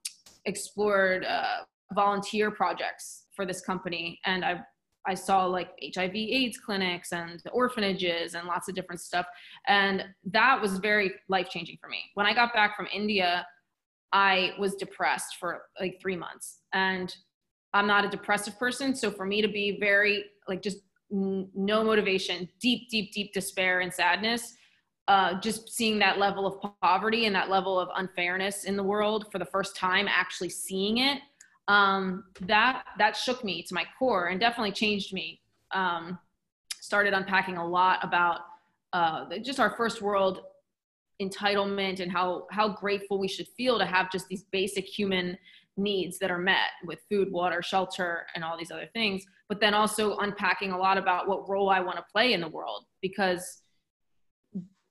explored 0.44 1.24
uh, 1.24 1.58
volunteer 1.94 2.50
projects 2.50 3.26
for 3.36 3.46
this 3.46 3.60
company, 3.60 4.18
and 4.24 4.44
I 4.44 4.62
I 5.06 5.14
saw 5.14 5.46
like 5.46 5.70
HIV 5.94 6.14
AIDS 6.14 6.58
clinics 6.58 7.12
and 7.12 7.42
orphanages 7.52 8.34
and 8.34 8.46
lots 8.46 8.68
of 8.68 8.74
different 8.74 9.00
stuff, 9.00 9.26
and 9.66 10.04
that 10.30 10.60
was 10.60 10.78
very 10.78 11.12
life 11.28 11.48
changing 11.48 11.78
for 11.80 11.88
me. 11.88 11.98
When 12.14 12.26
I 12.26 12.34
got 12.34 12.54
back 12.54 12.76
from 12.76 12.86
India, 12.92 13.46
I 14.12 14.52
was 14.58 14.74
depressed 14.74 15.36
for 15.40 15.62
like 15.80 15.98
three 16.00 16.16
months, 16.16 16.60
and 16.72 17.14
I'm 17.74 17.86
not 17.86 18.04
a 18.04 18.08
depressive 18.08 18.58
person. 18.58 18.94
So 18.94 19.10
for 19.10 19.24
me 19.24 19.42
to 19.42 19.48
be 19.48 19.78
very 19.80 20.24
like 20.48 20.62
just 20.62 20.78
n- 21.12 21.48
no 21.54 21.82
motivation, 21.84 22.48
deep, 22.60 22.88
deep, 22.90 23.12
deep 23.12 23.32
despair 23.32 23.80
and 23.80 23.92
sadness, 23.92 24.54
uh, 25.08 25.40
just 25.40 25.72
seeing 25.72 25.98
that 25.98 26.18
level 26.18 26.46
of 26.46 26.72
poverty 26.80 27.26
and 27.26 27.34
that 27.34 27.50
level 27.50 27.78
of 27.78 27.88
unfairness 27.96 28.64
in 28.64 28.76
the 28.76 28.82
world 28.82 29.26
for 29.32 29.38
the 29.38 29.44
first 29.44 29.76
time, 29.76 30.06
actually 30.08 30.48
seeing 30.48 30.98
it, 30.98 31.18
um, 31.68 32.24
that 32.42 32.84
that 32.98 33.16
shook 33.16 33.44
me 33.44 33.62
to 33.62 33.74
my 33.74 33.84
core 33.98 34.28
and 34.28 34.40
definitely 34.40 34.72
changed 34.72 35.12
me. 35.12 35.40
Um, 35.70 36.18
started 36.80 37.14
unpacking 37.14 37.56
a 37.56 37.66
lot 37.66 38.00
about 38.02 38.40
uh, 38.92 39.24
just 39.42 39.60
our 39.60 39.70
first 39.76 40.02
world 40.02 40.42
entitlement 41.20 42.00
and 42.00 42.10
how 42.10 42.46
how 42.50 42.68
grateful 42.68 43.18
we 43.18 43.28
should 43.28 43.46
feel 43.56 43.78
to 43.78 43.86
have 43.86 44.10
just 44.10 44.28
these 44.28 44.44
basic 44.50 44.84
human 44.86 45.38
needs 45.76 46.18
that 46.18 46.30
are 46.30 46.38
met 46.38 46.70
with 46.84 46.98
food, 47.08 47.30
water, 47.32 47.62
shelter, 47.62 48.26
and 48.34 48.44
all 48.44 48.58
these 48.58 48.70
other 48.70 48.88
things. 48.92 49.24
But 49.48 49.60
then 49.60 49.74
also 49.74 50.16
unpacking 50.18 50.72
a 50.72 50.78
lot 50.78 50.98
about 50.98 51.28
what 51.28 51.48
role 51.48 51.70
I 51.70 51.80
want 51.80 51.96
to 51.96 52.04
play 52.12 52.32
in 52.32 52.40
the 52.40 52.48
world 52.48 52.84
because 53.00 53.62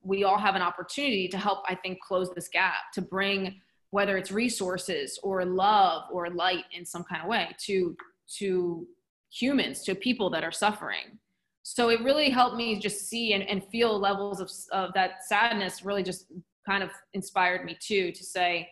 we 0.02 0.24
all 0.24 0.38
have 0.38 0.56
an 0.56 0.62
opportunity 0.62 1.28
to 1.28 1.38
help, 1.38 1.60
I 1.68 1.76
think, 1.76 2.00
close 2.00 2.30
this 2.34 2.48
gap, 2.48 2.92
to 2.94 3.02
bring 3.02 3.60
whether 3.92 4.16
it's 4.16 4.32
resources 4.32 5.18
or 5.22 5.44
love 5.44 6.04
or 6.10 6.30
light 6.30 6.64
in 6.72 6.84
some 6.84 7.04
kind 7.04 7.22
of 7.22 7.28
way 7.28 7.48
to 7.58 7.94
to 8.38 8.86
humans, 9.30 9.82
to 9.84 9.94
people 9.94 10.30
that 10.30 10.42
are 10.42 10.52
suffering. 10.52 11.18
So 11.62 11.90
it 11.90 12.00
really 12.02 12.30
helped 12.30 12.56
me 12.56 12.78
just 12.78 13.08
see 13.08 13.34
and, 13.34 13.42
and 13.42 13.62
feel 13.64 13.98
levels 13.98 14.40
of, 14.40 14.50
of 14.72 14.94
that 14.94 15.24
sadness 15.26 15.84
really 15.84 16.02
just 16.02 16.26
kind 16.68 16.82
of 16.82 16.90
inspired 17.12 17.64
me 17.64 17.76
too 17.80 18.12
to 18.12 18.24
say, 18.24 18.68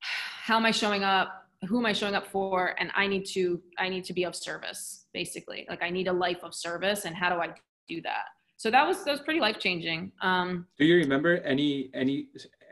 how 0.00 0.56
am 0.56 0.64
I 0.64 0.70
showing 0.70 1.02
up? 1.02 1.46
Who 1.68 1.78
am 1.78 1.86
I 1.86 1.92
showing 1.92 2.14
up 2.14 2.26
for? 2.26 2.76
And 2.78 2.90
I 2.94 3.08
need 3.08 3.26
to, 3.34 3.60
I 3.78 3.88
need 3.88 4.04
to 4.04 4.12
be 4.12 4.24
of 4.24 4.34
service, 4.34 5.06
basically. 5.12 5.66
Like 5.68 5.82
I 5.82 5.90
need 5.90 6.06
a 6.06 6.12
life 6.12 6.42
of 6.44 6.54
service, 6.54 7.04
and 7.04 7.16
how 7.16 7.30
do 7.34 7.40
I 7.40 7.48
do 7.88 8.00
that? 8.02 8.26
So 8.58 8.70
that 8.70 8.86
was 8.86 9.04
that 9.04 9.10
was 9.10 9.20
pretty 9.20 9.40
life 9.40 9.58
changing. 9.58 10.12
Um, 10.22 10.66
Do 10.78 10.84
you 10.84 10.96
remember 10.96 11.38
any 11.38 11.90
any 11.94 12.28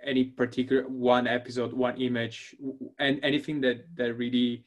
any 0.07 0.25
particular 0.25 0.83
one 0.89 1.27
episode, 1.27 1.73
one 1.73 2.01
image, 2.01 2.55
and 2.99 3.21
anything 3.23 3.61
that 3.63 3.85
that 3.97 4.15
really 4.15 4.65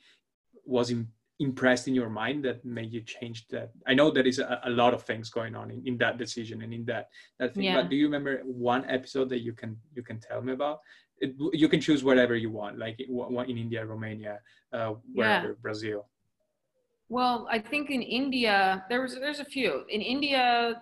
was 0.65 0.91
im- 0.91 1.12
impressed 1.39 1.88
in 1.88 1.96
your 1.96 2.10
mind 2.10 2.43
that 2.43 2.63
made 2.65 2.91
you 2.91 3.01
change 3.01 3.48
that? 3.48 3.72
I 3.88 3.93
know 3.93 4.12
there 4.12 4.27
is 4.27 4.39
a, 4.39 4.60
a 4.65 4.69
lot 4.69 4.93
of 4.93 5.03
things 5.03 5.29
going 5.29 5.55
on 5.55 5.72
in, 5.72 5.81
in 5.86 5.98
that 5.98 6.17
decision 6.17 6.62
and 6.62 6.74
in 6.74 6.86
that 6.86 7.10
that 7.39 7.53
thing. 7.53 7.63
Yeah. 7.63 7.81
But 7.81 7.89
do 7.89 7.96
you 7.96 8.05
remember 8.05 8.41
one 8.46 8.86
episode 8.89 9.29
that 9.29 9.39
you 9.39 9.53
can 9.53 9.77
you 9.96 10.03
can 10.03 10.19
tell 10.19 10.41
me 10.41 10.53
about? 10.53 10.81
It, 11.22 11.36
you 11.53 11.67
can 11.67 11.81
choose 11.81 12.03
whatever 12.03 12.36
you 12.36 12.50
want, 12.50 12.77
like 12.77 13.00
in 13.00 13.58
India, 13.58 13.86
Romania, 13.86 14.39
uh, 14.72 14.93
wherever, 15.13 15.58
Brazil. 15.62 16.08
Well, 17.10 17.48
I 17.51 17.60
think 17.60 17.89
in 17.89 18.01
India 18.01 18.86
there 18.88 19.01
was 19.01 19.15
there's 19.15 19.39
a 19.39 19.46
few. 19.46 19.84
In 19.89 20.01
India, 20.01 20.81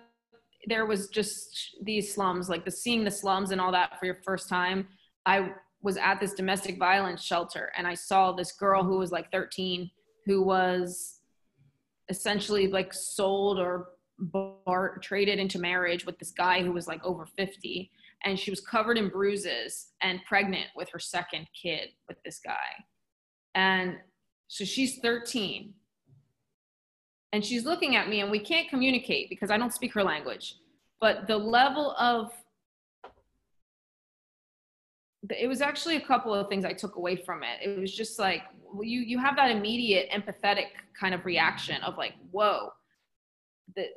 there 0.68 0.86
was 0.86 1.08
just 1.08 1.76
these 1.82 2.14
slums, 2.14 2.48
like 2.48 2.64
the 2.64 2.70
seeing 2.70 3.04
the 3.04 3.10
slums 3.10 3.50
and 3.50 3.60
all 3.60 3.72
that 3.72 3.98
for 3.98 4.06
your 4.06 4.18
first 4.24 4.48
time. 4.48 4.88
I 5.26 5.52
was 5.82 5.96
at 5.96 6.20
this 6.20 6.34
domestic 6.34 6.78
violence 6.78 7.22
shelter 7.22 7.70
and 7.76 7.86
I 7.86 7.94
saw 7.94 8.32
this 8.32 8.52
girl 8.52 8.82
who 8.82 8.98
was 8.98 9.12
like 9.12 9.30
13 9.30 9.90
who 10.26 10.42
was 10.42 11.20
essentially 12.08 12.68
like 12.68 12.92
sold 12.92 13.58
or 13.58 13.90
bar- 14.18 14.98
traded 15.02 15.38
into 15.38 15.58
marriage 15.58 16.04
with 16.04 16.18
this 16.18 16.32
guy 16.32 16.62
who 16.62 16.72
was 16.72 16.88
like 16.88 17.04
over 17.04 17.26
50 17.26 17.90
and 18.24 18.38
she 18.38 18.50
was 18.50 18.60
covered 18.60 18.98
in 18.98 19.08
bruises 19.08 19.88
and 20.02 20.20
pregnant 20.26 20.66
with 20.74 20.88
her 20.90 20.98
second 20.98 21.46
kid 21.60 21.90
with 22.08 22.16
this 22.24 22.40
guy. 22.44 22.84
And 23.54 23.96
so 24.48 24.64
she's 24.64 24.98
13 24.98 25.74
and 27.32 27.44
she's 27.44 27.64
looking 27.64 27.96
at 27.96 28.08
me 28.08 28.20
and 28.20 28.30
we 28.30 28.38
can't 28.38 28.68
communicate 28.68 29.28
because 29.28 29.50
I 29.50 29.58
don't 29.58 29.72
speak 29.72 29.92
her 29.94 30.02
language. 30.02 30.56
But 31.00 31.26
the 31.26 31.36
level 31.36 31.94
of 31.98 32.32
it 35.30 35.48
was 35.48 35.60
actually 35.60 35.96
a 35.96 36.00
couple 36.00 36.32
of 36.34 36.48
things 36.48 36.64
I 36.64 36.72
took 36.72 36.96
away 36.96 37.16
from 37.16 37.42
it. 37.42 37.58
It 37.62 37.78
was 37.78 37.94
just 37.94 38.18
like 38.18 38.42
you 38.80 39.00
you 39.00 39.18
have 39.18 39.36
that 39.36 39.50
immediate 39.50 40.10
empathetic 40.10 40.68
kind 40.98 41.14
of 41.14 41.24
reaction 41.24 41.82
of 41.82 41.96
like, 41.96 42.14
whoa, 42.30 42.70
that 43.76 43.88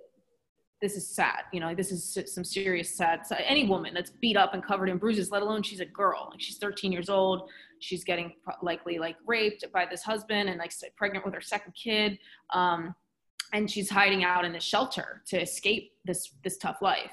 this 0.81 0.95
is 0.95 1.07
sad. 1.07 1.43
You 1.53 1.59
know, 1.59 1.75
this 1.75 1.91
is 1.91 2.17
some 2.33 2.43
serious 2.43 2.95
sad. 2.95 3.25
So 3.27 3.35
any 3.37 3.67
woman 3.67 3.93
that's 3.93 4.09
beat 4.09 4.35
up 4.35 4.53
and 4.53 4.63
covered 4.63 4.89
in 4.89 4.97
bruises, 4.97 5.31
let 5.31 5.43
alone 5.43 5.61
she's 5.61 5.79
a 5.79 5.85
girl, 5.85 6.29
like 6.31 6.41
she's 6.41 6.57
13 6.57 6.91
years 6.91 7.07
old, 7.07 7.49
she's 7.79 8.03
getting 8.03 8.33
likely 8.63 8.97
like 8.97 9.15
raped 9.27 9.63
by 9.71 9.85
this 9.89 10.01
husband 10.01 10.49
and 10.49 10.57
like 10.57 10.73
pregnant 10.97 11.23
with 11.23 11.35
her 11.35 11.41
second 11.41 11.73
kid. 11.73 12.17
Um, 12.51 12.95
and 13.53 13.69
she's 13.69 13.89
hiding 13.89 14.23
out 14.23 14.45
in 14.45 14.53
the 14.53 14.59
shelter 14.59 15.21
to 15.27 15.41
escape 15.41 15.91
this 16.05 16.35
this 16.43 16.57
tough 16.57 16.81
life. 16.81 17.11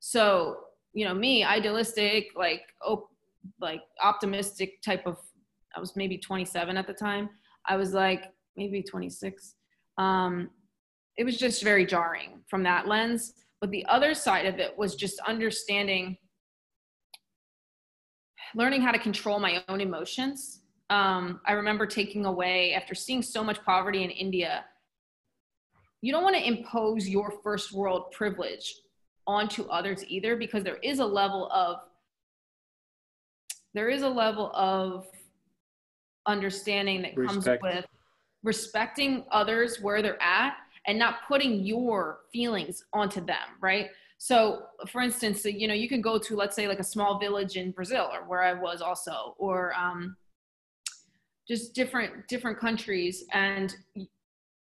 So 0.00 0.56
you 0.92 1.04
know 1.04 1.14
me 1.14 1.42
idealistic 1.44 2.28
like 2.36 2.62
oh 2.84 3.08
like 3.60 3.80
optimistic 4.02 4.80
type 4.82 5.06
of 5.06 5.16
i 5.74 5.80
was 5.80 5.96
maybe 5.96 6.18
27 6.18 6.76
at 6.76 6.86
the 6.86 6.92
time. 6.92 7.30
I 7.66 7.76
was 7.76 7.92
like 7.92 8.24
maybe 8.56 8.82
26 8.82 9.54
um 9.98 10.50
it 11.16 11.24
was 11.24 11.36
just 11.36 11.62
very 11.62 11.84
jarring 11.84 12.40
from 12.48 12.62
that 12.62 12.88
lens. 12.88 13.34
But 13.60 13.70
the 13.70 13.84
other 13.86 14.14
side 14.14 14.46
of 14.46 14.58
it 14.58 14.76
was 14.76 14.94
just 14.96 15.20
understanding 15.20 16.16
learning 18.54 18.82
how 18.82 18.92
to 18.92 18.98
control 18.98 19.38
my 19.38 19.62
own 19.68 19.80
emotions. 19.80 20.60
Um, 20.90 21.40
i 21.46 21.52
remember 21.52 21.86
taking 21.86 22.26
away 22.26 22.74
after 22.74 22.94
seeing 22.94 23.22
so 23.22 23.42
much 23.42 23.62
poverty 23.64 24.04
in 24.04 24.10
india 24.10 24.64
you 26.02 26.12
don't 26.12 26.24
want 26.24 26.36
to 26.36 26.46
impose 26.46 27.08
your 27.08 27.32
first 27.42 27.72
world 27.72 28.10
privilege 28.10 28.74
onto 29.26 29.62
others 29.68 30.04
either 30.08 30.36
because 30.36 30.64
there 30.64 30.78
is 30.82 30.98
a 30.98 31.06
level 31.06 31.48
of 31.52 31.76
there 33.72 33.88
is 33.88 34.02
a 34.02 34.08
level 34.08 34.50
of 34.54 35.06
understanding 36.26 37.00
that 37.02 37.16
comes 37.16 37.48
with 37.62 37.86
respecting 38.42 39.24
others 39.30 39.80
where 39.80 40.02
they're 40.02 40.20
at 40.20 40.56
and 40.86 40.98
not 40.98 41.20
putting 41.28 41.64
your 41.64 42.20
feelings 42.32 42.84
onto 42.92 43.24
them 43.24 43.56
right? 43.60 43.88
So 44.18 44.64
for 44.88 45.00
instance 45.00 45.44
you 45.44 45.68
know 45.68 45.74
you 45.74 45.88
can 45.88 46.00
go 46.00 46.18
to 46.18 46.36
let's 46.36 46.56
say 46.56 46.66
like 46.66 46.80
a 46.80 46.84
small 46.84 47.18
village 47.18 47.56
in 47.56 47.72
brazil 47.72 48.08
or 48.12 48.28
where 48.28 48.42
i 48.42 48.52
was 48.52 48.80
also 48.80 49.34
or 49.36 49.74
um, 49.74 50.16
just 51.48 51.74
different 51.74 52.28
different 52.28 52.58
countries 52.58 53.24
and 53.32 53.74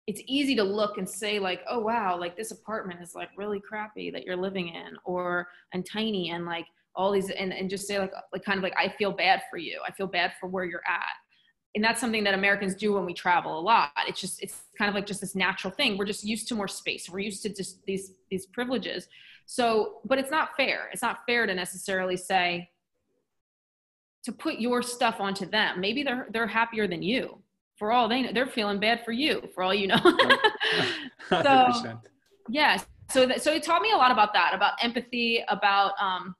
it's 0.09 0.23
easy 0.27 0.57
to 0.57 0.65
look 0.65 0.97
and 0.97 1.07
say 1.07 1.39
like 1.39 1.61
oh 1.69 1.79
wow 1.79 2.19
like 2.19 2.35
this 2.35 2.51
apartment 2.51 2.99
is 3.03 3.15
like 3.15 3.29
really 3.37 3.61
crappy 3.61 4.11
that 4.11 4.25
you're 4.25 4.37
living 4.37 4.69
in 4.69 4.97
or 5.05 5.47
and 5.75 5.87
tiny 5.87 6.31
and 6.31 6.47
like 6.47 6.65
all 6.97 7.13
these 7.13 7.29
and, 7.31 7.53
and 7.53 7.69
just 7.69 7.87
say 7.87 7.99
like 7.99 8.13
uh, 8.17 8.23
like 8.33 8.43
kind 8.43 8.57
of 8.57 8.63
like 8.63 8.75
i 8.77 8.89
feel 8.89 9.13
bad 9.13 9.43
for 9.51 9.59
you. 9.59 9.81
I 9.87 9.93
feel 9.93 10.09
bad 10.09 10.33
for 10.41 10.49
where 10.49 10.65
you're 10.65 10.83
at. 10.89 11.13
And 11.75 11.85
that's 11.85 12.01
something 12.01 12.25
that 12.25 12.33
americans 12.33 12.75
do 12.75 12.95
when 12.95 13.05
we 13.05 13.13
travel 13.13 13.61
a 13.61 13.61
lot. 13.61 13.91
It's 14.09 14.21
just 14.21 14.43
it's 14.43 14.63
kind 14.79 14.89
of 14.89 14.95
like 14.95 15.07
just 15.07 15.21
this 15.21 15.37
natural 15.37 15.73
thing. 15.73 15.99
We're 15.99 16.07
just 16.07 16.25
used 16.25 16.49
to 16.49 16.55
more 16.55 16.69
space. 16.69 17.09
We're 17.09 17.19
used 17.21 17.43
to 17.43 17.51
just 17.51 17.85
these 17.85 18.13
these 18.31 18.47
privileges. 18.47 19.09
So 19.45 20.01
but 20.07 20.19
it's 20.19 20.31
not 20.31 20.57
fair. 20.57 20.89
It's 20.91 21.03
not 21.03 21.19
fair 21.27 21.47
to 21.47 21.55
necessarily 21.55 22.17
say 22.17 22.71
to 24.25 24.33
put 24.33 24.59
your 24.59 24.83
stuff 24.83 25.17
onto 25.21 25.45
them. 25.45 25.83
Maybe 25.83 26.03
they're 26.03 26.29
they're 26.33 26.47
happier 26.47 26.89
than 26.89 27.03
you 27.03 27.43
for 27.79 27.93
all 27.93 28.09
they 28.09 28.23
know 28.23 28.33
they're 28.33 28.47
feeling 28.47 28.81
bad 28.81 29.05
for 29.05 29.13
you 29.13 29.43
for 29.55 29.63
all 29.63 29.75
you 29.75 29.87
know. 29.87 29.99
So 31.31 32.01
yeah 32.49 32.81
so 33.11 33.27
that, 33.27 33.43
so 33.43 33.53
it 33.53 33.63
taught 33.63 33.83
me 33.83 33.93
a 33.93 33.97
lot 33.97 34.11
about 34.11 34.33
that 34.33 34.55
about 34.55 34.75
empathy 34.83 35.45
about 35.49 35.93
um 36.01 36.35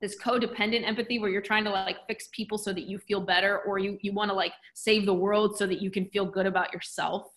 this 0.00 0.18
codependent 0.18 0.86
empathy 0.86 1.18
where 1.18 1.30
you're 1.30 1.40
trying 1.40 1.64
to 1.64 1.70
like 1.70 1.98
fix 2.08 2.28
people 2.32 2.58
so 2.58 2.72
that 2.72 2.86
you 2.86 2.98
feel 2.98 3.20
better 3.20 3.60
or 3.60 3.78
you 3.78 3.98
you 4.02 4.12
want 4.12 4.30
to 4.30 4.34
like 4.34 4.52
save 4.74 5.06
the 5.06 5.14
world 5.14 5.56
so 5.56 5.66
that 5.66 5.80
you 5.80 5.90
can 5.90 6.06
feel 6.06 6.26
good 6.26 6.46
about 6.46 6.72
yourself. 6.72 7.28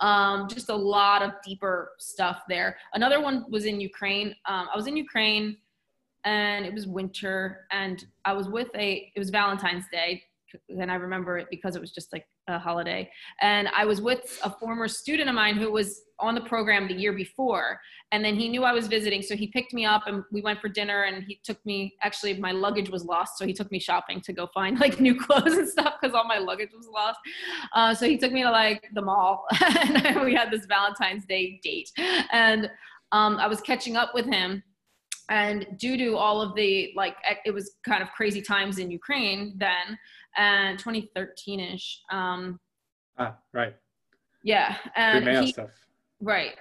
Um, 0.00 0.48
just 0.48 0.70
a 0.70 0.74
lot 0.74 1.22
of 1.22 1.32
deeper 1.44 1.92
stuff 1.98 2.42
there. 2.48 2.76
Another 2.94 3.20
one 3.20 3.44
was 3.50 3.64
in 3.64 3.80
ukraine. 3.80 4.34
Um, 4.46 4.68
i 4.72 4.76
was 4.76 4.86
in 4.86 4.96
ukraine 4.96 5.56
and 6.24 6.64
it 6.64 6.72
was 6.72 6.86
winter 6.86 7.66
and 7.70 8.06
i 8.24 8.32
was 8.32 8.48
with 8.48 8.68
a 8.76 9.12
it 9.14 9.18
was 9.18 9.30
valentine's 9.30 9.84
day 9.92 10.22
and 10.68 10.90
i 10.90 10.94
remember 10.94 11.36
it 11.36 11.46
because 11.50 11.76
it 11.76 11.80
was 11.80 11.92
just 11.92 12.12
like 12.12 12.26
a 12.48 12.58
holiday. 12.58 13.10
And 13.40 13.68
I 13.74 13.84
was 13.84 14.00
with 14.00 14.38
a 14.44 14.50
former 14.50 14.88
student 14.88 15.28
of 15.28 15.34
mine 15.34 15.56
who 15.56 15.70
was 15.72 16.02
on 16.18 16.34
the 16.34 16.40
program 16.42 16.86
the 16.86 16.94
year 16.94 17.12
before. 17.12 17.80
And 18.12 18.24
then 18.24 18.36
he 18.36 18.48
knew 18.48 18.64
I 18.64 18.72
was 18.72 18.86
visiting. 18.86 19.22
So 19.22 19.34
he 19.34 19.48
picked 19.48 19.72
me 19.72 19.84
up 19.84 20.06
and 20.06 20.22
we 20.30 20.42
went 20.42 20.60
for 20.60 20.68
dinner 20.68 21.04
and 21.04 21.24
he 21.24 21.40
took 21.42 21.64
me, 21.64 21.94
actually, 22.02 22.38
my 22.38 22.52
luggage 22.52 22.90
was 22.90 23.04
lost. 23.04 23.38
So 23.38 23.46
he 23.46 23.52
took 23.52 23.70
me 23.72 23.80
shopping 23.80 24.20
to 24.22 24.32
go 24.32 24.48
find 24.54 24.78
like 24.80 25.00
new 25.00 25.18
clothes 25.18 25.54
and 25.54 25.68
stuff 25.68 25.94
because 26.00 26.14
all 26.14 26.26
my 26.26 26.38
luggage 26.38 26.70
was 26.76 26.86
lost. 26.86 27.18
Uh, 27.72 27.94
so 27.94 28.06
he 28.06 28.16
took 28.16 28.32
me 28.32 28.42
to 28.42 28.50
like 28.50 28.88
the 28.94 29.02
mall 29.02 29.46
and 29.64 30.22
we 30.24 30.34
had 30.34 30.50
this 30.50 30.66
Valentine's 30.66 31.24
Day 31.26 31.60
date. 31.62 31.90
And 32.32 32.70
um, 33.12 33.36
I 33.38 33.46
was 33.46 33.60
catching 33.60 33.96
up 33.96 34.14
with 34.14 34.26
him 34.26 34.62
and 35.30 35.66
due 35.78 35.96
to 35.96 36.16
all 36.16 36.42
of 36.42 36.54
the 36.54 36.92
like 36.96 37.16
it 37.44 37.50
was 37.50 37.76
kind 37.86 38.02
of 38.02 38.10
crazy 38.10 38.42
times 38.42 38.78
in 38.78 38.90
ukraine 38.90 39.54
then 39.56 39.98
and 40.36 40.82
2013ish 40.82 41.96
um 42.10 42.58
ah 43.18 43.36
right. 43.52 43.74
yeah 44.42 44.76
and 44.96 45.26
he, 45.44 45.52
stuff. 45.52 45.70
right 46.20 46.56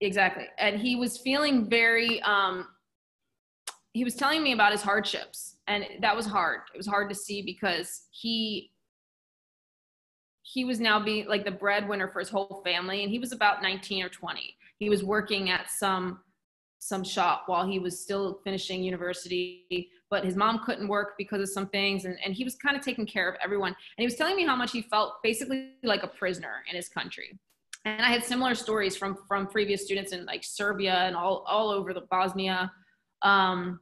exactly 0.00 0.46
and 0.58 0.80
he 0.80 0.96
was 0.96 1.18
feeling 1.18 1.68
very 1.68 2.20
um 2.22 2.66
he 3.92 4.04
was 4.04 4.14
telling 4.14 4.42
me 4.42 4.52
about 4.52 4.72
his 4.72 4.82
hardships 4.82 5.56
and 5.66 5.84
that 6.00 6.16
was 6.16 6.26
hard. 6.26 6.60
It 6.74 6.78
was 6.78 6.86
hard 6.86 7.08
to 7.10 7.14
see 7.14 7.42
because 7.42 8.02
he 8.10 8.70
he 10.44 10.64
was 10.64 10.80
now 10.80 11.02
being 11.02 11.28
like 11.28 11.44
the 11.44 11.50
breadwinner 11.50 12.08
for 12.08 12.18
his 12.18 12.28
whole 12.28 12.62
family 12.64 13.02
and 13.02 13.10
he 13.10 13.18
was 13.18 13.32
about 13.32 13.62
19 13.62 14.04
or 14.04 14.08
20 14.08 14.54
he 14.78 14.90
was 14.90 15.04
working 15.04 15.50
at 15.50 15.70
some 15.70 16.18
some 16.82 17.04
shop 17.04 17.44
while 17.46 17.64
he 17.64 17.78
was 17.78 18.00
still 18.00 18.40
finishing 18.42 18.82
university 18.82 19.88
but 20.10 20.26
his 20.26 20.36
mom 20.36 20.58
couldn't 20.62 20.88
work 20.88 21.14
because 21.16 21.40
of 21.40 21.48
some 21.48 21.68
things 21.68 22.04
and, 22.04 22.18
and 22.22 22.34
he 22.34 22.42
was 22.44 22.56
kind 22.56 22.76
of 22.76 22.82
taking 22.84 23.06
care 23.06 23.30
of 23.30 23.36
everyone. 23.42 23.68
And 23.70 24.02
he 24.02 24.04
was 24.04 24.16
telling 24.16 24.36
me 24.36 24.44
how 24.44 24.54
much 24.54 24.70
he 24.70 24.82
felt 24.82 25.14
basically 25.22 25.76
like 25.84 26.02
a 26.02 26.06
prisoner 26.06 26.56
in 26.68 26.76
his 26.76 26.88
country. 26.88 27.38
And 27.86 28.02
i 28.02 28.10
had 28.10 28.22
similar 28.22 28.54
stories 28.54 28.94
from 28.94 29.16
from 29.26 29.46
previous 29.46 29.82
students 29.84 30.12
in 30.12 30.26
like 30.26 30.44
serbia 30.44 30.94
and 31.06 31.16
all 31.16 31.44
all 31.48 31.70
over 31.70 31.94
the 31.94 32.02
bosnia. 32.10 32.70
Um 33.22 33.80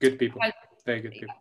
good 0.00 0.18
people. 0.18 0.40
I, 0.42 0.52
very 0.86 1.00
good 1.00 1.12
people. 1.12 1.34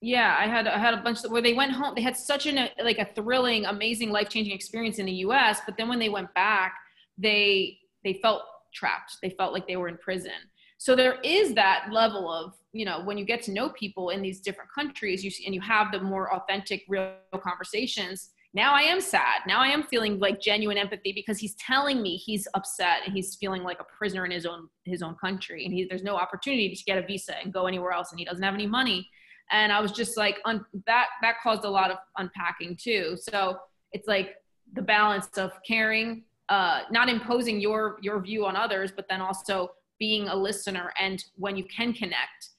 Yeah 0.00 0.36
i 0.38 0.46
had 0.46 0.68
i 0.68 0.78
had 0.78 0.94
a 0.94 0.98
bunch 0.98 1.18
where 1.28 1.42
they 1.42 1.54
went 1.54 1.72
home 1.72 1.94
they 1.96 2.02
had 2.02 2.16
such 2.16 2.46
an 2.46 2.68
like 2.84 2.98
a 2.98 3.08
thrilling 3.16 3.64
amazing 3.64 4.10
life-changing 4.10 4.54
experience 4.54 4.98
in 5.00 5.06
the 5.06 5.12
us 5.12 5.58
but 5.66 5.76
then 5.76 5.88
when 5.88 5.98
they 5.98 6.08
went 6.08 6.32
back 6.34 6.74
they 7.18 7.78
they 8.04 8.14
felt 8.22 8.42
trapped. 8.72 9.16
They 9.22 9.30
felt 9.30 9.52
like 9.52 9.66
they 9.66 9.76
were 9.76 9.88
in 9.88 9.98
prison. 9.98 10.32
So 10.78 10.96
there 10.96 11.20
is 11.22 11.54
that 11.54 11.88
level 11.92 12.32
of, 12.32 12.54
you 12.72 12.86
know, 12.86 13.02
when 13.04 13.18
you 13.18 13.24
get 13.26 13.42
to 13.42 13.52
know 13.52 13.68
people 13.70 14.10
in 14.10 14.22
these 14.22 14.40
different 14.40 14.70
countries 14.74 15.22
you, 15.22 15.30
and 15.44 15.54
you 15.54 15.60
have 15.60 15.92
the 15.92 16.00
more 16.00 16.34
authentic, 16.34 16.84
real 16.88 17.12
conversations, 17.42 18.30
now 18.52 18.74
I 18.74 18.80
am 18.80 19.00
sad. 19.00 19.42
Now 19.46 19.60
I 19.60 19.68
am 19.68 19.84
feeling 19.84 20.18
like 20.18 20.40
genuine 20.40 20.76
empathy 20.76 21.12
because 21.12 21.38
he's 21.38 21.54
telling 21.54 22.02
me 22.02 22.16
he's 22.16 22.48
upset 22.54 23.02
and 23.04 23.14
he's 23.14 23.36
feeling 23.36 23.62
like 23.62 23.78
a 23.80 23.84
prisoner 23.84 24.24
in 24.24 24.30
his 24.30 24.44
own 24.44 24.68
his 24.84 25.02
own 25.02 25.14
country 25.14 25.64
and 25.64 25.72
he, 25.72 25.86
there's 25.88 26.02
no 26.02 26.16
opportunity 26.16 26.74
to 26.74 26.84
get 26.84 26.98
a 26.98 27.06
visa 27.06 27.34
and 27.42 27.52
go 27.52 27.66
anywhere 27.66 27.92
else 27.92 28.10
and 28.10 28.18
he 28.18 28.24
doesn't 28.24 28.42
have 28.42 28.54
any 28.54 28.66
money. 28.66 29.08
And 29.52 29.72
I 29.72 29.80
was 29.80 29.92
just 29.92 30.16
like 30.16 30.38
un, 30.44 30.64
that 30.86 31.08
that 31.22 31.36
caused 31.42 31.64
a 31.64 31.70
lot 31.70 31.90
of 31.90 31.98
unpacking 32.16 32.76
too. 32.76 33.16
So 33.20 33.58
it's 33.92 34.08
like 34.08 34.36
the 34.72 34.82
balance 34.82 35.28
of 35.36 35.52
caring 35.66 36.24
uh, 36.50 36.80
not 36.90 37.08
imposing 37.08 37.60
your 37.60 37.96
your 38.02 38.20
view 38.20 38.44
on 38.44 38.56
others, 38.56 38.92
but 38.94 39.06
then 39.08 39.20
also 39.20 39.70
being 39.98 40.28
a 40.28 40.36
listener. 40.36 40.92
And 40.98 41.24
when 41.36 41.56
you 41.56 41.64
can 41.64 41.92
connect, 41.92 42.50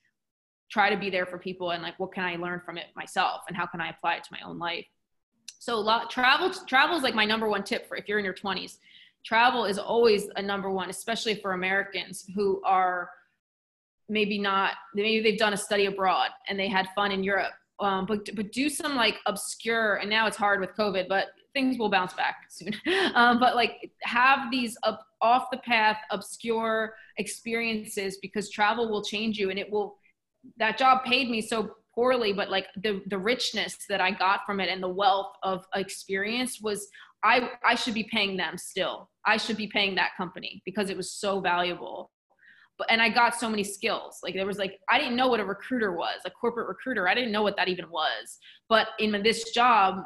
try 0.71 0.89
to 0.89 0.97
be 0.97 1.09
there 1.09 1.25
for 1.25 1.37
people 1.37 1.71
and 1.71 1.83
like, 1.83 1.99
what 1.99 2.13
can 2.13 2.23
I 2.23 2.37
learn 2.37 2.61
from 2.65 2.77
it 2.77 2.85
myself, 2.95 3.41
and 3.47 3.55
how 3.55 3.65
can 3.65 3.81
I 3.81 3.89
apply 3.89 4.15
it 4.15 4.23
to 4.23 4.29
my 4.31 4.39
own 4.47 4.57
life? 4.57 4.85
So 5.59 5.79
lot, 5.79 6.09
travel 6.09 6.51
travel 6.67 6.97
is 6.97 7.03
like 7.03 7.15
my 7.15 7.25
number 7.25 7.47
one 7.47 7.63
tip 7.63 7.87
for 7.87 7.97
if 7.97 8.07
you're 8.07 8.19
in 8.19 8.25
your 8.25 8.33
20s. 8.33 8.77
Travel 9.23 9.65
is 9.65 9.77
always 9.77 10.29
a 10.35 10.41
number 10.41 10.71
one, 10.71 10.89
especially 10.89 11.35
for 11.35 11.51
Americans 11.51 12.25
who 12.33 12.59
are 12.65 13.09
maybe 14.09 14.39
not 14.39 14.73
maybe 14.95 15.21
they've 15.21 15.39
done 15.39 15.53
a 15.53 15.57
study 15.57 15.85
abroad 15.85 16.29
and 16.47 16.59
they 16.59 16.67
had 16.67 16.87
fun 16.95 17.11
in 17.11 17.23
Europe 17.23 17.53
um, 17.81 18.05
but 18.05 18.29
but 18.35 18.51
do 18.51 18.69
some 18.69 18.95
like 18.95 19.17
obscure 19.25 19.95
and 19.95 20.09
now 20.09 20.27
it's 20.27 20.37
hard 20.37 20.59
with 20.61 20.69
covid 20.77 21.07
but 21.07 21.27
things 21.53 21.77
will 21.77 21.89
bounce 21.89 22.13
back 22.13 22.37
soon. 22.49 22.73
Um, 23.15 23.39
but 23.39 23.55
like 23.55 23.91
have 24.03 24.51
these 24.51 24.77
up, 24.83 25.05
off 25.21 25.47
the 25.51 25.57
path, 25.57 25.97
obscure 26.09 26.95
experiences 27.17 28.17
because 28.21 28.49
travel 28.49 28.89
will 28.89 29.03
change 29.03 29.37
you 29.37 29.49
and 29.49 29.59
it 29.59 29.71
will, 29.71 29.97
that 30.57 30.77
job 30.77 31.03
paid 31.03 31.29
me 31.29 31.41
so 31.41 31.71
poorly, 31.93 32.33
but 32.33 32.49
like 32.49 32.67
the, 32.77 33.01
the 33.07 33.17
richness 33.17 33.77
that 33.89 34.01
I 34.01 34.11
got 34.11 34.45
from 34.45 34.59
it 34.59 34.69
and 34.69 34.81
the 34.81 34.89
wealth 34.89 35.33
of 35.43 35.65
experience 35.75 36.59
was, 36.61 36.87
I, 37.23 37.51
I 37.63 37.75
should 37.75 37.93
be 37.93 38.05
paying 38.11 38.37
them 38.37 38.57
still. 38.57 39.09
I 39.25 39.37
should 39.37 39.57
be 39.57 39.67
paying 39.67 39.95
that 39.95 40.11
company 40.17 40.61
because 40.65 40.89
it 40.89 40.97
was 40.97 41.11
so 41.11 41.39
valuable. 41.39 42.11
But, 42.77 42.89
and 42.89 43.01
I 43.01 43.09
got 43.09 43.35
so 43.35 43.47
many 43.47 43.63
skills. 43.63 44.19
Like 44.23 44.33
there 44.33 44.45
was 44.47 44.57
like, 44.57 44.79
I 44.89 44.97
didn't 44.97 45.15
know 45.15 45.27
what 45.27 45.39
a 45.39 45.45
recruiter 45.45 45.91
was, 45.95 46.21
a 46.25 46.31
corporate 46.31 46.67
recruiter. 46.67 47.07
I 47.07 47.13
didn't 47.13 47.31
know 47.31 47.43
what 47.43 47.55
that 47.57 47.67
even 47.67 47.91
was. 47.91 48.39
But 48.69 48.87
in 48.97 49.11
this 49.21 49.51
job, 49.51 50.03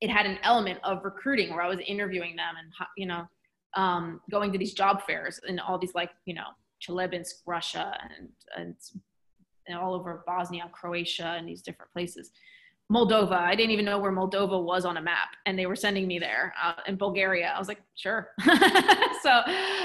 it 0.00 0.10
had 0.10 0.26
an 0.26 0.38
element 0.42 0.78
of 0.84 1.04
recruiting 1.04 1.50
where 1.50 1.62
I 1.62 1.68
was 1.68 1.78
interviewing 1.86 2.36
them 2.36 2.54
and 2.58 2.88
you 2.96 3.06
know 3.06 3.26
um, 3.74 4.20
going 4.30 4.52
to 4.52 4.58
these 4.58 4.74
job 4.74 5.02
fairs 5.02 5.40
and 5.48 5.60
all 5.60 5.78
these 5.78 5.94
like 5.94 6.10
you 6.24 6.34
know 6.34 6.46
Chelyabinsk, 6.86 7.42
Russia, 7.46 7.96
and, 8.18 8.28
and 8.56 8.74
and 9.66 9.78
all 9.78 9.94
over 9.94 10.22
Bosnia, 10.26 10.70
Croatia, 10.72 11.34
and 11.38 11.48
these 11.48 11.62
different 11.62 11.92
places. 11.92 12.30
Moldova. 12.92 13.38
I 13.38 13.54
didn't 13.54 13.70
even 13.70 13.86
know 13.86 13.98
where 13.98 14.12
Moldova 14.12 14.62
was 14.62 14.84
on 14.84 14.98
a 14.98 15.02
map, 15.02 15.28
and 15.46 15.58
they 15.58 15.64
were 15.64 15.76
sending 15.76 16.06
me 16.06 16.18
there. 16.18 16.52
Uh, 16.62 16.74
in 16.86 16.96
Bulgaria, 16.96 17.46
I 17.46 17.58
was 17.58 17.66
like, 17.66 17.80
sure. 17.94 18.28
so, 19.22 19.40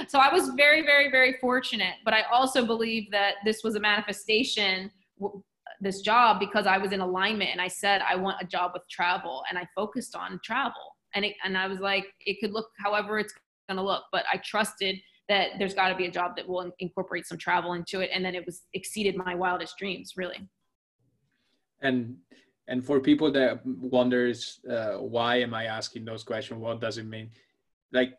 so 0.07 0.19
I 0.19 0.29
was 0.33 0.49
very, 0.57 0.81
very, 0.81 1.09
very 1.09 1.37
fortunate. 1.39 1.95
But 2.03 2.13
I 2.13 2.23
also 2.23 2.65
believe 2.65 3.09
that 3.11 3.35
this 3.45 3.63
was 3.63 3.75
a 3.75 3.79
manifestation 3.79 4.91
this 5.81 6.01
job 6.01 6.39
because 6.39 6.67
I 6.67 6.77
was 6.77 6.91
in 6.91 6.99
alignment 6.99 7.51
and 7.51 7.61
I 7.61 7.67
said 7.67 8.01
I 8.01 8.15
want 8.15 8.41
a 8.41 8.45
job 8.45 8.71
with 8.73 8.83
travel 8.89 9.43
and 9.49 9.57
I 9.57 9.67
focused 9.75 10.15
on 10.15 10.39
travel. 10.43 10.95
And 11.15 11.25
it, 11.25 11.35
and 11.43 11.57
I 11.57 11.67
was 11.67 11.79
like 11.79 12.05
it 12.25 12.39
could 12.39 12.51
look 12.51 12.69
however 12.77 13.19
it's 13.19 13.33
going 13.67 13.77
to 13.77 13.83
look 13.83 14.03
but 14.11 14.25
I 14.31 14.37
trusted 14.37 14.97
that 15.27 15.51
there's 15.59 15.73
got 15.73 15.89
to 15.89 15.95
be 15.95 16.05
a 16.05 16.11
job 16.11 16.35
that 16.35 16.47
will 16.47 16.71
incorporate 16.79 17.25
some 17.25 17.37
travel 17.37 17.73
into 17.73 18.01
it 18.01 18.09
and 18.13 18.25
then 18.25 18.35
it 18.35 18.45
was 18.45 18.63
exceeded 18.73 19.15
my 19.15 19.35
wildest 19.35 19.77
dreams 19.77 20.13
really. 20.17 20.47
And 21.81 22.17
and 22.67 22.85
for 22.85 22.99
people 22.99 23.31
that 23.31 23.65
wonders 23.65 24.59
uh, 24.69 24.95
why 24.97 25.37
am 25.37 25.53
I 25.53 25.65
asking 25.65 26.05
those 26.05 26.23
questions? 26.23 26.59
What 26.59 26.81
does 26.81 26.97
it 26.97 27.05
mean? 27.05 27.31
Like 27.91 28.17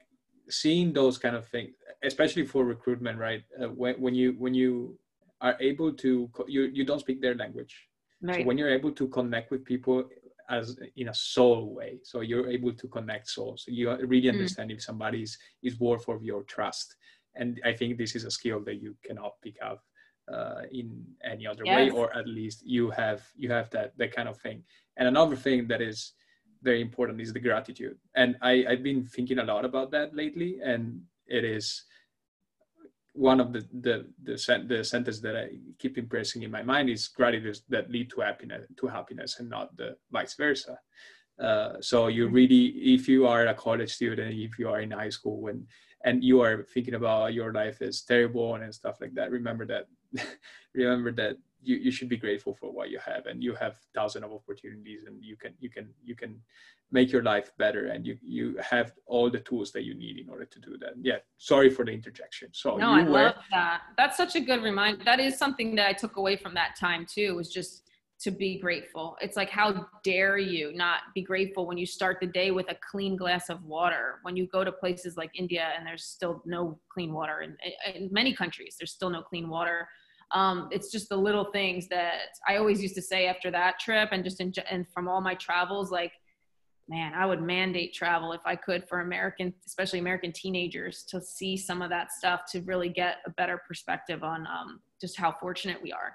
seeing 0.49 0.93
those 0.93 1.19
kind 1.19 1.37
of 1.37 1.47
things 1.47 1.71
especially 2.03 2.47
for 2.47 2.65
recruitment 2.65 3.19
right? 3.19 3.43
Uh, 3.63 3.69
when, 3.69 3.95
when 4.01 4.15
you 4.15 4.35
when 4.39 4.55
you 4.55 4.99
are 5.41 5.57
able 5.61 5.93
to 5.93 6.31
you 6.47 6.63
you 6.73 6.85
don't 6.85 7.01
speak 7.01 7.21
their 7.21 7.35
language 7.35 7.89
right. 8.23 8.37
so 8.37 8.43
when 8.45 8.59
you're 8.59 8.71
able 8.71 8.93
to 8.93 9.09
connect 9.09 9.51
with 9.51 9.65
people 9.65 10.05
as 10.49 10.77
in 10.97 11.09
a 11.09 11.15
soul 11.15 11.75
way 11.75 11.99
so 12.03 12.21
you're 12.21 12.49
able 12.49 12.73
to 12.73 12.89
connect 12.89 13.29
souls 13.29 13.65
so 13.65 13.73
you 13.73 13.91
really 14.07 14.29
mm. 14.29 14.33
understand 14.33 14.71
mm. 14.71 14.75
if 14.75 14.83
somebody 14.83 15.23
is, 15.23 15.39
is 15.63 15.79
worth 15.81 16.09
of 16.09 16.23
your 16.23 16.43
trust 16.45 16.97
and 17.37 17.61
i 17.65 17.73
think 17.73 17.97
this 17.97 18.15
is 18.15 18.25
a 18.25 18.31
skill 18.31 18.61
that 18.61 18.83
you 18.83 18.95
cannot 19.05 19.33
pick 19.43 19.57
up 19.65 19.83
uh, 20.33 20.63
in 20.71 21.05
any 21.25 21.47
other 21.47 21.63
yes. 21.65 21.77
way 21.77 21.91
or 21.91 22.17
at 22.17 22.27
least 22.29 22.63
you 22.65 22.91
have 22.91 23.23
you 23.37 23.51
have 23.51 23.69
that 23.71 23.97
that 23.97 24.15
kind 24.15 24.29
of 24.29 24.39
thing 24.39 24.63
and 24.97 25.09
another 25.09 25.35
thing 25.37 25.67
that 25.67 25.81
is 25.81 26.13
very 26.63 26.81
important 26.81 27.21
is 27.21 27.33
the 27.33 27.41
gratitude 27.41 27.97
and 28.15 28.37
I, 28.43 28.65
i've 28.69 28.83
been 28.83 29.05
thinking 29.05 29.39
a 29.39 29.45
lot 29.45 29.65
about 29.65 29.91
that 29.93 30.15
lately 30.15 30.59
and 30.63 31.01
it 31.27 31.45
is 31.45 31.85
one 33.13 33.41
of 33.41 33.53
the 33.53 33.67
the 33.81 34.07
the, 34.23 34.65
the 34.67 34.85
sentence 34.85 35.21
that 35.21 35.37
I 35.37 35.49
keep 35.79 35.99
impressing 35.99 36.43
in 36.43 36.51
my 36.51 36.63
mind 36.63 36.89
is 36.89 37.09
gratitude 37.09 37.59
that 37.69 37.91
lead 37.91 38.11
to 38.11 38.21
happiness 38.21 38.67
to 38.79 38.87
happiness 38.87 39.41
and 39.41 39.51
not 39.51 39.77
the 39.77 39.97
vice 40.11 40.35
versa. 40.35 40.79
Uh, 41.41 41.81
so 41.81 42.09
you 42.09 42.27
mm-hmm. 42.27 42.35
really, 42.35 42.67
if 42.95 43.09
you 43.09 43.27
are 43.27 43.47
a 43.47 43.55
college 43.55 43.91
student, 43.91 44.35
if 44.35 44.59
you 44.59 44.69
are 44.69 44.81
in 44.81 44.91
high 44.91 45.09
school 45.09 45.49
and 45.49 45.67
and 46.05 46.25
you 46.25 46.41
are 46.41 46.67
thinking 46.73 46.95
about 46.95 47.35
your 47.35 47.53
life 47.53 47.83
is 47.83 48.03
terrible 48.03 48.55
and 48.55 48.75
stuff 48.75 48.97
like 49.01 49.15
that, 49.15 49.31
remember 49.31 49.67
that 49.67 49.87
remember 50.75 51.13
that 51.13 51.37
you, 51.63 51.77
you 51.77 51.91
should 51.91 52.09
be 52.09 52.17
grateful 52.17 52.55
for 52.55 52.71
what 52.73 52.91
you 52.91 52.99
have 53.05 53.27
and 53.27 53.43
you 53.43 53.55
have 53.55 53.79
thousands 53.95 54.25
of 54.25 54.33
opportunities 54.33 55.05
and 55.07 55.23
you 55.23 55.37
can 55.37 55.53
you 55.61 55.69
can 55.69 55.89
you 56.03 56.15
can 56.15 56.41
make 56.91 57.13
your 57.13 57.23
life 57.23 57.53
better 57.59 57.87
and 57.87 58.07
you 58.07 58.17
you 58.23 58.57
have 58.61 58.93
all 59.07 59.31
the 59.31 59.41
tools 59.41 59.71
that 59.73 59.85
you 59.85 59.95
need 59.95 60.19
in 60.19 60.29
order 60.29 60.45
to 60.45 60.59
do 60.61 60.77
that. 60.79 60.95
Yeah 61.01 61.19
sorry 61.39 61.71
for 61.71 61.85
the 61.85 61.93
interjection. 61.93 62.49
So 62.53 62.77
no 62.77 62.91
i 62.91 63.03
were, 63.03 63.11
love 63.11 63.35
that. 63.51 63.83
That's 63.97 64.17
such 64.17 64.37
a 64.37 64.41
good 64.41 64.63
reminder 64.63 65.05
that 65.05 65.21
is 65.21 65.39
something 65.39 65.75
that 65.77 65.87
i 65.89 65.93
took 65.93 66.17
away 66.17 66.37
from 66.37 66.55
that 66.55 66.77
time 66.79 67.07
too 67.07 67.35
was 67.37 67.51
just 67.53 67.85
to 68.21 68.31
be 68.31 68.59
grateful. 68.59 69.17
It's 69.23 69.37
like 69.37 69.49
how 69.49 69.87
dare 70.05 70.37
you 70.37 70.75
not 70.75 71.01
be 71.15 71.23
grateful 71.23 71.67
when 71.67 71.79
you 71.79 71.87
start 71.87 72.19
the 72.21 72.27
day 72.27 72.51
with 72.51 72.71
a 72.71 72.77
clean 72.91 73.17
glass 73.17 73.49
of 73.49 73.65
water? 73.65 74.19
When 74.21 74.37
you 74.37 74.47
go 74.47 74.63
to 74.63 74.71
places 74.71 75.17
like 75.17 75.31
india 75.39 75.69
and 75.77 75.87
there's 75.87 76.05
still 76.05 76.43
no 76.45 76.79
clean 76.93 77.13
water 77.13 77.41
in, 77.41 77.57
in 77.95 78.09
many 78.13 78.35
countries 78.35 78.77
there's 78.79 78.93
still 78.93 79.11
no 79.11 79.23
clean 79.23 79.49
water 79.49 79.89
um, 80.33 80.69
it's 80.71 80.91
just 80.91 81.09
the 81.09 81.17
little 81.17 81.45
things 81.45 81.89
that 81.89 82.37
I 82.47 82.57
always 82.57 82.81
used 82.81 82.95
to 82.95 83.03
say 83.03 83.27
after 83.27 83.51
that 83.51 83.81
trip 83.81 84.11
and 84.13 84.23
just 84.23 84.41
in, 84.41 84.53
and 84.71 84.87
from 84.93 85.09
all 85.09 85.21
my 85.21 85.35
travels, 85.35 85.91
like, 85.91 86.13
man, 86.89 87.15
I 87.15 87.27
would 87.27 87.43
mandate 87.43 87.95
travel 87.95 88.33
if 88.33 88.41
I 88.45 88.57
could 88.57 88.89
for 88.89 89.01
American, 89.01 89.53
especially 89.67 89.99
American 89.99 90.33
teenagers 90.33 91.05
to 91.09 91.21
see 91.21 91.57
some 91.57 91.83
of 91.83 91.91
that 91.91 92.13
stuff 92.13 92.43
to 92.53 92.61
really 92.63 92.89
get 92.89 93.17
a 93.27 93.31
better 93.31 93.61
perspective 93.67 94.23
on 94.23 94.47
um, 94.47 94.81
just 95.01 95.19
how 95.19 95.35
fortunate 95.41 95.81
we 95.83 95.93
are. 95.93 96.15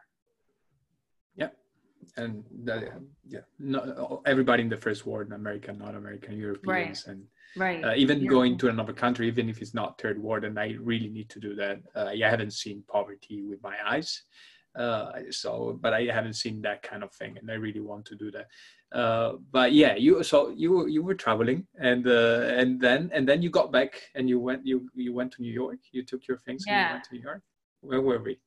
Yeah. 1.35 1.49
And 2.17 2.43
that, 2.63 2.91
yeah, 3.27 3.39
not 3.59 4.21
everybody 4.25 4.63
in 4.63 4.69
the 4.69 4.77
first 4.77 5.05
world, 5.05 5.31
American, 5.31 5.77
not 5.79 5.95
American, 5.95 6.37
Europeans, 6.37 7.05
right. 7.07 7.15
and 7.15 7.25
right 7.55 7.83
uh, 7.83 7.93
even 7.95 8.19
yeah. 8.21 8.29
going 8.29 8.57
to 8.57 8.69
another 8.69 8.93
country 8.93 9.27
even 9.27 9.49
if 9.49 9.61
it's 9.61 9.73
not 9.73 9.99
third 9.99 10.21
world 10.21 10.43
and 10.43 10.59
i 10.59 10.75
really 10.81 11.09
need 11.09 11.29
to 11.29 11.39
do 11.39 11.55
that 11.55 11.79
uh, 11.95 12.07
i 12.07 12.29
haven't 12.29 12.51
seen 12.51 12.83
poverty 13.25 13.43
with 13.43 13.61
my 13.63 13.75
eyes 13.85 14.23
uh, 14.77 15.11
so 15.29 15.77
but 15.81 15.93
i 15.93 16.03
haven't 16.03 16.33
seen 16.33 16.61
that 16.61 16.81
kind 16.83 17.03
of 17.03 17.11
thing 17.13 17.37
and 17.37 17.49
i 17.49 17.53
really 17.53 17.79
want 17.79 18.05
to 18.05 18.15
do 18.15 18.31
that 18.31 18.47
uh, 18.97 19.33
but 19.51 19.71
yeah 19.73 19.95
you 19.95 20.23
so 20.23 20.49
you 20.49 20.87
you 20.87 21.03
were 21.03 21.15
traveling 21.15 21.65
and 21.79 22.07
uh, 22.07 22.47
and 22.55 22.79
then 22.79 23.09
and 23.13 23.27
then 23.27 23.41
you 23.41 23.49
got 23.49 23.71
back 23.71 24.01
and 24.15 24.29
you 24.29 24.39
went 24.39 24.65
you 24.65 24.89
you 24.93 25.13
went 25.13 25.31
to 25.31 25.41
new 25.41 25.51
york 25.53 25.79
you 25.91 26.03
took 26.03 26.27
your 26.27 26.37
things 26.37 26.63
yeah. 26.67 26.73
and 26.73 26.87
you 26.87 26.93
went 26.93 27.03
to 27.03 27.13
new 27.15 27.21
york 27.21 27.41
where 27.81 28.01
were 28.01 28.21
we 28.21 28.37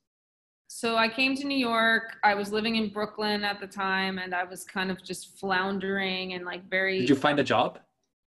so 0.70 0.96
I 0.96 1.08
came 1.08 1.34
to 1.36 1.46
New 1.46 1.56
York. 1.56 2.18
I 2.22 2.34
was 2.34 2.52
living 2.52 2.76
in 2.76 2.90
Brooklyn 2.90 3.42
at 3.42 3.58
the 3.58 3.66
time 3.66 4.18
and 4.18 4.34
I 4.34 4.44
was 4.44 4.64
kind 4.64 4.90
of 4.90 5.02
just 5.02 5.38
floundering 5.40 6.34
and 6.34 6.44
like 6.44 6.68
very 6.68 6.98
Did 6.98 7.08
you 7.08 7.14
find 7.14 7.40
a 7.40 7.42
job? 7.42 7.78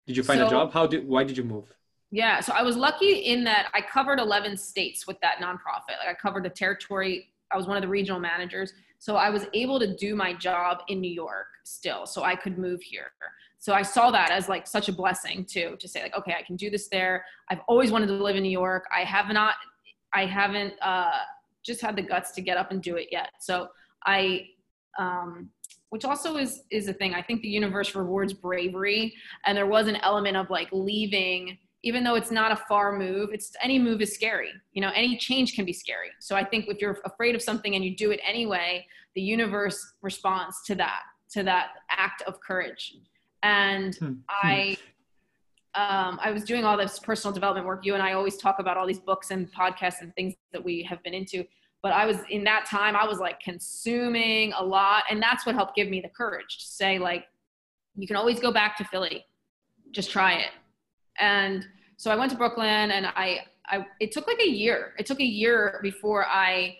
Did 0.05 0.17
you 0.17 0.21
find 0.21 0.41
so, 0.41 0.45
a 0.45 0.49
job? 0.51 0.71
How 0.71 0.85
did 0.85 1.07
why 1.07 1.23
did 1.23 1.35
you 1.35 1.43
move? 1.43 1.73
Yeah, 2.11 2.39
so 2.39 2.53
I 2.53 2.61
was 2.61 2.77
lucky 2.77 3.11
in 3.11 3.43
that 3.43 3.69
I 3.73 3.81
covered 3.81 4.19
11 4.19 4.55
states 4.57 5.07
with 5.07 5.19
that 5.21 5.37
nonprofit. 5.41 5.97
Like 5.99 6.09
I 6.09 6.13
covered 6.13 6.45
the 6.45 6.49
territory. 6.49 7.27
I 7.51 7.57
was 7.57 7.67
one 7.67 7.75
of 7.75 7.81
the 7.81 7.89
regional 7.89 8.19
managers. 8.19 8.73
So 8.99 9.15
I 9.15 9.29
was 9.29 9.45
able 9.53 9.79
to 9.79 9.95
do 9.95 10.15
my 10.15 10.33
job 10.33 10.79
in 10.87 11.01
New 11.01 11.11
York 11.11 11.47
still. 11.65 12.05
So 12.05 12.23
I 12.23 12.35
could 12.35 12.57
move 12.57 12.81
here. 12.81 13.11
So 13.59 13.73
I 13.73 13.81
saw 13.81 14.11
that 14.11 14.31
as 14.31 14.47
like 14.47 14.67
such 14.67 14.87
a 14.87 14.93
blessing 14.93 15.45
too 15.45 15.75
to 15.79 15.87
say 15.87 16.01
like 16.01 16.15
okay, 16.15 16.35
I 16.37 16.43
can 16.43 16.55
do 16.55 16.69
this 16.69 16.87
there. 16.87 17.25
I've 17.49 17.59
always 17.67 17.91
wanted 17.91 18.07
to 18.07 18.13
live 18.13 18.35
in 18.35 18.43
New 18.43 18.49
York. 18.49 18.85
I 18.95 19.01
have 19.01 19.27
not 19.27 19.55
I 20.13 20.25
haven't 20.25 20.73
uh 20.81 21.19
just 21.65 21.81
had 21.81 21.95
the 21.95 22.01
guts 22.01 22.31
to 22.31 22.41
get 22.41 22.57
up 22.57 22.71
and 22.71 22.81
do 22.81 22.95
it 22.95 23.07
yet. 23.11 23.31
So 23.39 23.67
I 24.05 24.47
um 24.97 25.49
which 25.89 26.05
also 26.05 26.37
is 26.37 26.63
is 26.69 26.87
a 26.87 26.93
thing 26.93 27.13
i 27.13 27.21
think 27.21 27.41
the 27.41 27.47
universe 27.47 27.95
rewards 27.95 28.33
bravery 28.33 29.13
and 29.45 29.57
there 29.57 29.67
was 29.67 29.87
an 29.87 29.95
element 29.97 30.35
of 30.35 30.49
like 30.49 30.67
leaving 30.71 31.57
even 31.87 32.03
though 32.03 32.15
it's 32.15 32.31
not 32.31 32.51
a 32.51 32.55
far 32.55 32.97
move 32.97 33.29
it's 33.33 33.51
any 33.61 33.79
move 33.79 34.01
is 34.01 34.13
scary 34.13 34.51
you 34.73 34.81
know 34.81 34.91
any 34.95 35.17
change 35.17 35.53
can 35.53 35.65
be 35.65 35.73
scary 35.73 36.09
so 36.19 36.35
i 36.35 36.43
think 36.43 36.65
if 36.67 36.79
you're 36.79 36.99
afraid 37.05 37.35
of 37.35 37.41
something 37.41 37.75
and 37.75 37.83
you 37.83 37.95
do 37.95 38.11
it 38.11 38.19
anyway 38.27 38.85
the 39.15 39.21
universe 39.21 39.93
responds 40.01 40.57
to 40.65 40.75
that 40.75 41.01
to 41.29 41.43
that 41.43 41.69
act 41.89 42.21
of 42.23 42.39
courage 42.41 42.95
and 43.43 43.95
hmm. 43.95 44.13
i 44.29 44.77
um, 45.75 46.19
I 46.23 46.31
was 46.31 46.43
doing 46.43 46.65
all 46.65 46.75
this 46.75 46.97
personal 46.97 47.31
development 47.31 47.67
work. 47.67 47.85
You 47.85 47.93
and 47.93 48.01
I 48.01 48.13
always 48.13 48.35
talk 48.37 48.57
about 48.57 48.77
all 48.77 48.87
these 48.87 48.97
books 48.97 49.29
and 49.29 49.47
podcasts 49.53 50.01
and 50.01 50.11
things 50.15 50.33
that 50.51 50.65
we 50.65 50.81
have 50.81 51.03
been 51.03 51.13
into 51.13 51.45
but 51.83 51.91
I 51.91 52.05
was 52.05 52.17
in 52.29 52.43
that 52.45 52.65
time, 52.65 52.95
I 52.95 53.05
was 53.05 53.19
like 53.19 53.39
consuming 53.39 54.53
a 54.53 54.63
lot. 54.63 55.03
And 55.09 55.21
that's 55.21 55.45
what 55.45 55.55
helped 55.55 55.75
give 55.75 55.89
me 55.89 56.01
the 56.01 56.09
courage 56.09 56.57
to 56.59 56.65
say, 56.65 56.99
like, 56.99 57.25
you 57.95 58.07
can 58.07 58.15
always 58.15 58.39
go 58.39 58.51
back 58.51 58.77
to 58.77 58.83
Philly, 58.83 59.25
just 59.91 60.11
try 60.11 60.33
it. 60.33 60.49
And 61.19 61.65
so 61.97 62.11
I 62.11 62.15
went 62.15 62.31
to 62.31 62.37
Brooklyn 62.37 62.91
and 62.91 63.07
I, 63.07 63.41
I, 63.65 63.85
it 63.99 64.11
took 64.11 64.27
like 64.27 64.39
a 64.39 64.49
year. 64.49 64.93
It 64.97 65.05
took 65.05 65.19
a 65.19 65.25
year 65.25 65.79
before 65.81 66.25
I 66.25 66.77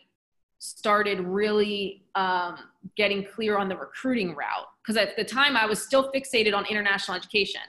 started 0.59 1.19
really 1.19 2.05
um, 2.15 2.57
getting 2.95 3.25
clear 3.25 3.57
on 3.57 3.69
the 3.69 3.77
recruiting 3.77 4.35
route. 4.35 4.67
Because 4.81 4.97
at 4.97 5.15
the 5.15 5.23
time 5.23 5.57
I 5.57 5.65
was 5.65 5.81
still 5.81 6.11
fixated 6.11 6.55
on 6.55 6.65
international 6.65 7.17
education. 7.17 7.61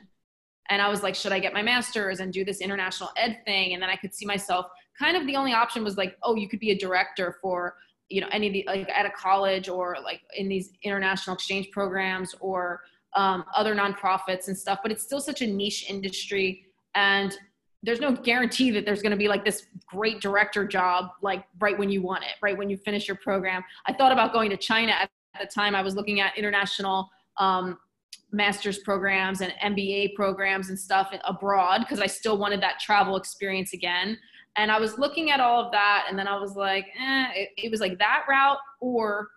And 0.71 0.83
I 0.83 0.89
was 0.89 1.03
like, 1.03 1.15
should 1.15 1.33
I 1.33 1.39
get 1.39 1.53
my 1.53 1.63
master's 1.63 2.21
and 2.21 2.33
do 2.33 2.45
this 2.45 2.61
international 2.61 3.11
ed 3.17 3.41
thing? 3.47 3.73
And 3.73 3.83
then 3.83 3.89
I 3.89 3.97
could 3.97 4.15
see 4.15 4.27
myself 4.27 4.67
kind 4.99 5.17
of 5.17 5.27
the 5.27 5.37
only 5.37 5.53
option 5.53 5.85
was 5.85 5.97
like, 5.97 6.17
oh, 6.23 6.35
you 6.35 6.49
could 6.49 6.61
be 6.61 6.71
a 6.71 6.79
director 6.79 7.37
for, 7.41 7.77
you 8.09 8.21
know, 8.21 8.29
any 8.33 8.49
of 8.49 8.53
the, 8.53 8.65
like 8.67 8.89
at 8.91 9.07
a 9.07 9.11
college 9.11 9.69
or 9.69 9.97
like 10.03 10.21
in 10.37 10.49
these 10.49 10.73
international 10.83 11.35
exchange 11.35 11.71
programs 11.71 12.35
or 12.41 12.83
um, 13.15 13.45
other 13.55 13.75
nonprofits 13.75 14.49
and 14.49 14.57
stuff. 14.57 14.81
But 14.83 14.93
it's 14.93 15.03
still 15.03 15.21
such 15.21 15.43
a 15.43 15.47
niche 15.47 15.87
industry. 15.89 16.67
And 16.95 17.37
there's 17.83 18.01
no 18.01 18.13
guarantee 18.13 18.71
that 18.73 18.85
there's 18.85 19.03
going 19.03 19.13
to 19.13 19.17
be 19.17 19.29
like 19.29 19.45
this 19.45 19.67
great 19.87 20.21
director 20.21 20.67
job 20.67 21.11
like 21.23 21.45
right 21.61 21.79
when 21.79 21.89
you 21.89 22.03
want 22.03 22.25
it 22.25 22.33
right 22.43 22.59
when 22.59 22.69
you 22.69 22.77
finish 22.77 23.07
your 23.07 23.17
program 23.19 23.63
i 23.87 23.93
thought 23.93 24.11
about 24.11 24.33
going 24.33 24.51
to 24.51 24.57
china 24.57 24.91
at 24.91 25.09
the 25.41 25.47
time 25.47 25.77
i 25.77 25.81
was 25.81 25.95
looking 25.95 26.19
at 26.19 26.37
international 26.37 27.09
um, 27.39 27.79
master's 28.33 28.79
programs 28.81 29.43
and 29.43 29.55
mba 29.65 30.13
programs 30.15 30.71
and 30.71 30.79
stuff 30.79 31.15
abroad 31.25 31.79
because 31.83 32.01
i 32.01 32.07
still 32.07 32.37
wanted 32.37 32.61
that 32.61 32.81
travel 32.81 33.17
experience 33.17 33.73
again 33.73 34.19
and 34.59 34.73
I 34.73 34.81
was 34.81 34.99
looking 34.99 35.31
at 35.31 35.39
all 35.39 35.65
of 35.65 35.73
that, 35.73 36.07
and 36.09 36.19
then 36.19 36.27
I 36.27 36.37
was 36.37 36.57
like, 36.57 36.87
eh, 37.01 37.27
it, 37.35 37.49
it 37.57 37.71
was 37.71 37.81
like 37.81 37.97
that 37.99 38.25
route 38.29 38.59
or 38.81 39.29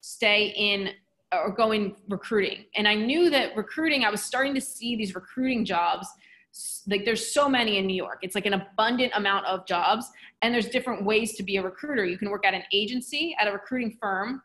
stay 0.00 0.52
in 0.56 0.90
or 1.32 1.52
going 1.52 1.96
recruiting. 2.08 2.64
And 2.74 2.88
I 2.88 2.94
knew 2.94 3.30
that 3.30 3.56
recruiting, 3.56 4.04
I 4.04 4.10
was 4.10 4.22
starting 4.22 4.54
to 4.54 4.60
see 4.60 4.96
these 4.96 5.14
recruiting 5.14 5.64
jobs. 5.64 6.08
Like 6.88 7.04
there's 7.04 7.32
so 7.32 7.48
many 7.48 7.78
in 7.78 7.86
New 7.86 7.94
York. 7.94 8.18
It's 8.22 8.34
like 8.34 8.46
an 8.46 8.54
abundant 8.54 9.12
amount 9.14 9.46
of 9.46 9.66
jobs. 9.66 10.10
And 10.42 10.52
there's 10.52 10.68
different 10.68 11.04
ways 11.04 11.36
to 11.36 11.42
be 11.42 11.56
a 11.56 11.62
recruiter. 11.62 12.04
You 12.04 12.18
can 12.18 12.30
work 12.30 12.44
at 12.44 12.54
an 12.54 12.62
agency, 12.72 13.36
at 13.40 13.46
a 13.46 13.52
recruiting 13.52 13.96
firm, 14.00 14.42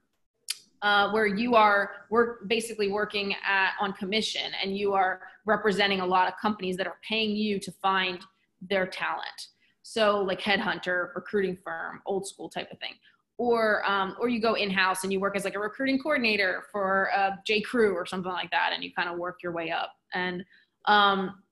uh, 0.84 1.10
where 1.10 1.26
you 1.26 1.56
are 1.56 1.92
work 2.12 2.48
basically 2.48 2.92
working 2.92 3.34
at, 3.44 3.72
on 3.80 3.94
commission 3.94 4.52
and 4.64 4.78
you 4.78 4.94
are 4.94 5.22
representing 5.46 6.02
a 6.02 6.06
lot 6.06 6.28
of 6.28 6.36
companies 6.40 6.78
that 6.78 6.86
are 6.86 7.00
paying 7.08 7.36
you 7.36 7.60
to 7.60 7.72
find 7.72 8.20
their 8.62 8.86
talent. 8.86 9.48
So 9.82 10.22
like 10.22 10.42
headhunter, 10.42 11.10
recruiting 11.16 11.58
firm, 11.64 12.02
old 12.06 12.28
school 12.28 12.50
type 12.50 12.72
of 12.72 12.80
thing. 12.80 12.94
Or, 13.38 13.84
um, 13.90 14.16
or 14.20 14.30
you 14.30 14.40
go 14.40 14.54
in-house 14.54 15.04
and 15.04 15.12
you 15.12 15.20
work 15.20 15.36
as 15.36 15.44
like 15.44 15.56
a 15.56 15.60
recruiting 15.60 16.00
coordinator 16.00 16.64
for 16.72 17.10
uh, 17.16 17.32
J. 17.46 17.60
Crew 17.62 17.94
or 17.94 18.06
something 18.06 18.32
like 18.32 18.50
that, 18.52 18.72
and 18.74 18.84
you 18.84 18.92
kind 18.94 19.10
of 19.10 19.18
work 19.18 19.40
your 19.44 19.52
way 19.52 19.72
up. 19.72 19.92
And 20.14 20.46
um, 20.86 21.44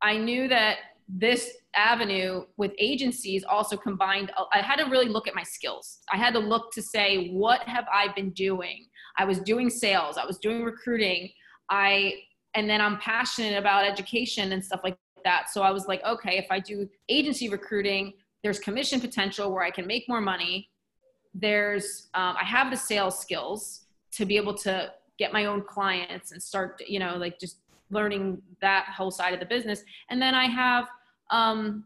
I 0.00 0.16
knew 0.16 0.46
that 0.48 0.76
this 1.08 1.56
avenue 1.74 2.44
with 2.56 2.70
agencies 2.78 3.42
also 3.44 3.76
combined 3.76 4.30
i 4.52 4.58
had 4.58 4.76
to 4.76 4.84
really 4.84 5.08
look 5.08 5.26
at 5.26 5.34
my 5.34 5.42
skills 5.42 5.98
i 6.12 6.16
had 6.16 6.32
to 6.32 6.38
look 6.38 6.70
to 6.70 6.80
say 6.80 7.28
what 7.30 7.60
have 7.62 7.86
i 7.92 8.06
been 8.14 8.30
doing 8.30 8.86
i 9.18 9.24
was 9.24 9.40
doing 9.40 9.68
sales 9.68 10.16
i 10.16 10.24
was 10.24 10.38
doing 10.38 10.62
recruiting 10.62 11.28
i 11.70 12.14
and 12.54 12.70
then 12.70 12.80
i'm 12.80 12.98
passionate 12.98 13.58
about 13.58 13.84
education 13.84 14.52
and 14.52 14.64
stuff 14.64 14.80
like 14.84 14.96
that. 15.24 15.50
So 15.50 15.62
I 15.62 15.70
was 15.70 15.86
like, 15.86 16.02
okay, 16.04 16.38
if 16.38 16.46
I 16.50 16.60
do 16.60 16.88
agency 17.08 17.48
recruiting, 17.48 18.14
there's 18.42 18.58
commission 18.58 19.00
potential 19.00 19.52
where 19.52 19.62
I 19.62 19.70
can 19.70 19.86
make 19.86 20.08
more 20.08 20.20
money. 20.20 20.68
There's, 21.34 22.08
um, 22.14 22.36
I 22.40 22.44
have 22.44 22.70
the 22.70 22.76
sales 22.76 23.18
skills 23.18 23.82
to 24.12 24.26
be 24.26 24.36
able 24.36 24.54
to 24.54 24.92
get 25.18 25.32
my 25.32 25.46
own 25.46 25.62
clients 25.62 26.32
and 26.32 26.42
start, 26.42 26.82
you 26.86 26.98
know, 26.98 27.16
like 27.16 27.38
just 27.38 27.58
learning 27.90 28.42
that 28.60 28.86
whole 28.86 29.10
side 29.10 29.34
of 29.34 29.40
the 29.40 29.46
business. 29.46 29.82
And 30.10 30.20
then 30.20 30.34
I 30.34 30.46
have, 30.46 30.88
um, 31.30 31.84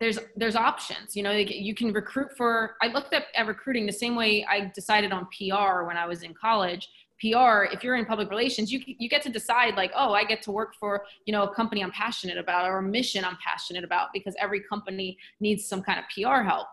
there's 0.00 0.18
there's 0.34 0.56
options 0.56 1.14
you 1.14 1.22
know 1.22 1.30
you 1.30 1.76
can 1.76 1.92
recruit 1.92 2.36
for 2.36 2.74
i 2.82 2.88
looked 2.88 3.14
at, 3.14 3.26
at 3.36 3.46
recruiting 3.46 3.86
the 3.86 3.92
same 3.92 4.16
way 4.16 4.44
i 4.50 4.68
decided 4.74 5.12
on 5.12 5.26
pr 5.26 5.84
when 5.86 5.96
i 5.96 6.04
was 6.04 6.24
in 6.24 6.34
college 6.34 6.88
PR, 7.22 7.66
if 7.72 7.84
you're 7.84 7.94
in 7.94 8.04
public 8.04 8.28
relations, 8.30 8.72
you 8.72 8.80
you 8.84 9.08
get 9.08 9.22
to 9.22 9.30
decide 9.30 9.76
like, 9.76 9.92
oh, 9.94 10.12
I 10.12 10.24
get 10.24 10.42
to 10.42 10.50
work 10.50 10.74
for 10.74 11.04
you 11.24 11.32
know 11.32 11.44
a 11.44 11.54
company 11.54 11.80
I'm 11.80 11.92
passionate 11.92 12.36
about 12.36 12.68
or 12.68 12.78
a 12.78 12.82
mission 12.82 13.24
I'm 13.24 13.36
passionate 13.36 13.84
about 13.84 14.08
because 14.12 14.34
every 14.40 14.60
company 14.60 15.16
needs 15.38 15.64
some 15.64 15.82
kind 15.82 16.00
of 16.00 16.04
PR 16.12 16.42
help. 16.42 16.66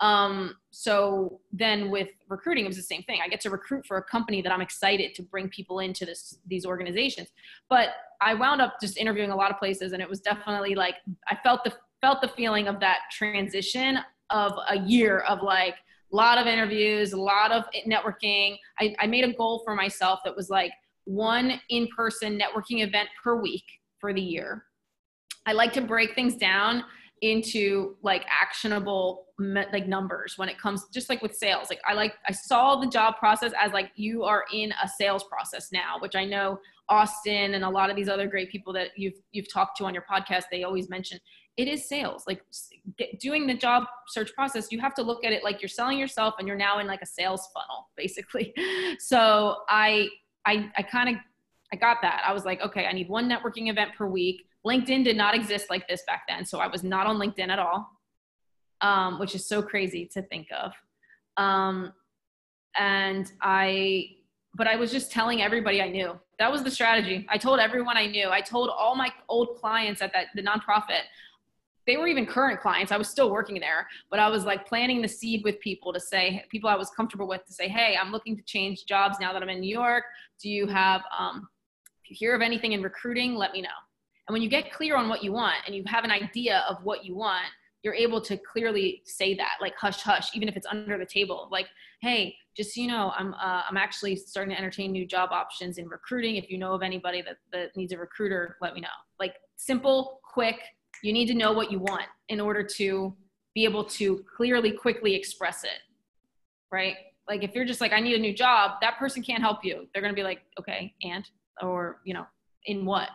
Um, 0.00 0.56
so 0.70 1.40
then 1.52 1.90
with 1.90 2.08
recruiting, 2.28 2.64
it 2.64 2.68
was 2.68 2.76
the 2.76 2.82
same 2.82 3.02
thing. 3.04 3.20
I 3.24 3.28
get 3.28 3.40
to 3.42 3.50
recruit 3.50 3.86
for 3.86 3.96
a 3.96 4.02
company 4.02 4.42
that 4.42 4.50
I'm 4.50 4.60
excited 4.60 5.14
to 5.14 5.22
bring 5.22 5.48
people 5.48 5.78
into 5.78 6.04
this 6.04 6.38
these 6.46 6.66
organizations. 6.66 7.28
But 7.68 7.90
I 8.20 8.34
wound 8.34 8.60
up 8.60 8.80
just 8.80 8.96
interviewing 8.96 9.30
a 9.30 9.36
lot 9.36 9.50
of 9.50 9.58
places, 9.58 9.92
and 9.92 10.02
it 10.02 10.08
was 10.08 10.20
definitely 10.20 10.74
like 10.74 10.96
I 11.28 11.36
felt 11.42 11.64
the 11.64 11.72
felt 12.00 12.20
the 12.20 12.28
feeling 12.28 12.68
of 12.68 12.80
that 12.80 12.98
transition 13.12 13.98
of 14.30 14.52
a 14.68 14.78
year 14.78 15.20
of 15.20 15.42
like 15.42 15.76
a 16.12 16.16
lot 16.16 16.38
of 16.38 16.46
interviews, 16.46 17.12
a 17.12 17.20
lot 17.20 17.50
of 17.50 17.64
networking. 17.88 18.56
I, 18.78 18.94
I 18.98 19.06
made 19.06 19.24
a 19.24 19.32
goal 19.32 19.62
for 19.64 19.74
myself 19.74 20.20
that 20.24 20.36
was 20.36 20.50
like 20.50 20.72
one 21.04 21.60
in-person 21.70 22.38
networking 22.38 22.84
event 22.86 23.08
per 23.22 23.40
week 23.40 23.64
for 23.98 24.12
the 24.12 24.20
year. 24.20 24.64
I 25.46 25.52
like 25.52 25.72
to 25.74 25.80
break 25.80 26.14
things 26.14 26.36
down 26.36 26.84
into 27.22 27.96
like 28.02 28.24
actionable 28.28 29.26
like 29.38 29.88
numbers 29.88 30.34
when 30.36 30.48
it 30.48 30.58
comes 30.58 30.84
just 30.92 31.08
like 31.08 31.22
with 31.22 31.34
sales. 31.34 31.68
Like 31.70 31.80
i 31.86 31.94
like 31.94 32.14
i 32.28 32.32
saw 32.32 32.76
the 32.76 32.86
job 32.86 33.16
process 33.18 33.52
as 33.60 33.72
like 33.72 33.90
you 33.96 34.24
are 34.24 34.44
in 34.52 34.72
a 34.82 34.88
sales 34.88 35.24
process 35.24 35.72
now 35.72 35.96
which 36.00 36.14
i 36.14 36.24
know 36.24 36.58
austin 36.88 37.54
and 37.54 37.64
a 37.64 37.68
lot 37.68 37.90
of 37.90 37.96
these 37.96 38.08
other 38.08 38.26
great 38.26 38.50
people 38.50 38.72
that 38.74 38.88
you've 38.96 39.14
you've 39.32 39.50
talked 39.52 39.76
to 39.78 39.84
on 39.84 39.94
your 39.94 40.04
podcast 40.08 40.44
they 40.50 40.62
always 40.62 40.88
mention 40.88 41.18
it 41.56 41.68
is 41.68 41.88
sales. 41.88 42.24
Like 42.26 42.42
get, 42.98 43.20
doing 43.20 43.46
the 43.46 43.54
job 43.54 43.84
search 44.08 44.34
process 44.34 44.72
you 44.72 44.80
have 44.80 44.94
to 44.94 45.02
look 45.02 45.24
at 45.24 45.32
it 45.32 45.44
like 45.44 45.62
you're 45.62 45.68
selling 45.68 45.98
yourself 45.98 46.34
and 46.38 46.48
you're 46.48 46.56
now 46.56 46.80
in 46.80 46.86
like 46.86 47.02
a 47.02 47.06
sales 47.06 47.48
funnel 47.54 47.88
basically. 47.96 48.54
So 48.98 49.58
i 49.68 50.08
i 50.46 50.70
i 50.76 50.82
kind 50.82 51.10
of 51.10 51.16
i 51.72 51.76
got 51.76 51.98
that. 52.02 52.22
I 52.26 52.32
was 52.32 52.44
like 52.44 52.60
okay 52.60 52.86
i 52.86 52.92
need 52.92 53.08
one 53.08 53.28
networking 53.28 53.70
event 53.70 53.92
per 53.96 54.06
week 54.06 54.46
linkedin 54.66 55.04
did 55.04 55.16
not 55.16 55.34
exist 55.34 55.70
like 55.70 55.86
this 55.88 56.02
back 56.06 56.22
then 56.28 56.44
so 56.44 56.58
i 56.58 56.66
was 56.66 56.82
not 56.82 57.06
on 57.06 57.16
linkedin 57.16 57.48
at 57.48 57.58
all 57.58 57.90
um, 58.80 59.18
which 59.18 59.34
is 59.34 59.46
so 59.46 59.62
crazy 59.62 60.06
to 60.12 60.22
think 60.22 60.48
of 60.50 60.72
um, 61.36 61.92
and 62.78 63.32
i 63.42 64.06
but 64.54 64.66
i 64.66 64.76
was 64.76 64.90
just 64.90 65.10
telling 65.10 65.42
everybody 65.42 65.80
i 65.80 65.88
knew 65.88 66.18
that 66.38 66.50
was 66.50 66.62
the 66.62 66.70
strategy 66.70 67.26
i 67.28 67.38
told 67.38 67.60
everyone 67.60 67.96
i 67.96 68.06
knew 68.06 68.28
i 68.30 68.40
told 68.40 68.70
all 68.70 68.94
my 68.94 69.10
old 69.28 69.56
clients 69.56 70.02
at 70.02 70.12
that 70.12 70.26
the 70.34 70.42
nonprofit 70.42 71.02
they 71.86 71.96
were 71.96 72.06
even 72.06 72.26
current 72.26 72.60
clients. 72.60 72.92
I 72.92 72.96
was 72.96 73.08
still 73.08 73.30
working 73.30 73.60
there, 73.60 73.86
but 74.10 74.18
I 74.18 74.28
was 74.28 74.44
like 74.44 74.66
planting 74.66 75.02
the 75.02 75.08
seed 75.08 75.42
with 75.44 75.60
people 75.60 75.92
to 75.92 76.00
say, 76.00 76.44
people 76.50 76.70
I 76.70 76.76
was 76.76 76.90
comfortable 76.90 77.28
with 77.28 77.44
to 77.46 77.52
say, 77.52 77.68
hey, 77.68 77.96
I'm 78.00 78.10
looking 78.10 78.36
to 78.36 78.42
change 78.44 78.86
jobs 78.86 79.18
now 79.20 79.32
that 79.32 79.42
I'm 79.42 79.48
in 79.50 79.60
New 79.60 79.74
York. 79.74 80.04
Do 80.40 80.48
you 80.48 80.66
have, 80.66 81.02
um, 81.16 81.48
if 82.02 82.10
you 82.10 82.16
hear 82.18 82.34
of 82.34 82.42
anything 82.42 82.72
in 82.72 82.82
recruiting, 82.82 83.34
let 83.34 83.52
me 83.52 83.60
know. 83.60 83.68
And 84.26 84.32
when 84.32 84.42
you 84.42 84.48
get 84.48 84.72
clear 84.72 84.96
on 84.96 85.08
what 85.08 85.22
you 85.22 85.32
want 85.32 85.56
and 85.66 85.74
you 85.74 85.82
have 85.86 86.04
an 86.04 86.10
idea 86.10 86.64
of 86.68 86.82
what 86.82 87.04
you 87.04 87.14
want, 87.14 87.46
you're 87.82 87.94
able 87.94 88.20
to 88.22 88.38
clearly 88.38 89.02
say 89.04 89.34
that, 89.34 89.56
like 89.60 89.74
hush 89.78 90.00
hush, 90.00 90.34
even 90.34 90.48
if 90.48 90.56
it's 90.56 90.66
under 90.66 90.96
the 90.96 91.04
table. 91.04 91.48
Like, 91.52 91.66
hey, 92.00 92.34
just 92.56 92.74
so 92.74 92.80
you 92.80 92.88
know, 92.88 93.12
I'm 93.16 93.34
uh, 93.34 93.62
I'm 93.68 93.76
actually 93.76 94.16
starting 94.16 94.54
to 94.54 94.58
entertain 94.58 94.90
new 94.92 95.06
job 95.06 95.30
options 95.32 95.76
in 95.76 95.86
recruiting. 95.88 96.36
If 96.36 96.48
you 96.48 96.56
know 96.56 96.72
of 96.72 96.82
anybody 96.82 97.20
that 97.22 97.36
that 97.52 97.76
needs 97.76 97.92
a 97.92 97.98
recruiter, 97.98 98.56
let 98.62 98.74
me 98.74 98.80
know. 98.80 98.88
Like 99.20 99.34
simple, 99.56 100.20
quick, 100.32 100.56
you 101.02 101.12
need 101.12 101.26
to 101.26 101.34
know 101.34 101.52
what 101.52 101.70
you 101.70 101.78
want 101.78 102.06
in 102.28 102.40
order 102.40 102.62
to 102.62 103.14
be 103.54 103.64
able 103.64 103.84
to 103.84 104.24
clearly 104.36 104.72
quickly 104.72 105.14
express 105.14 105.64
it 105.64 105.80
right 106.72 106.96
like 107.28 107.44
if 107.44 107.54
you're 107.54 107.64
just 107.64 107.80
like 107.80 107.92
i 107.92 108.00
need 108.00 108.14
a 108.14 108.18
new 108.18 108.34
job 108.34 108.72
that 108.80 108.98
person 108.98 109.22
can't 109.22 109.42
help 109.42 109.64
you 109.64 109.86
they're 109.92 110.02
to 110.02 110.12
be 110.12 110.22
like 110.22 110.40
okay 110.58 110.92
and 111.02 111.28
or 111.62 112.00
you 112.04 112.12
know 112.14 112.26
in 112.66 112.84
what? 112.84 113.08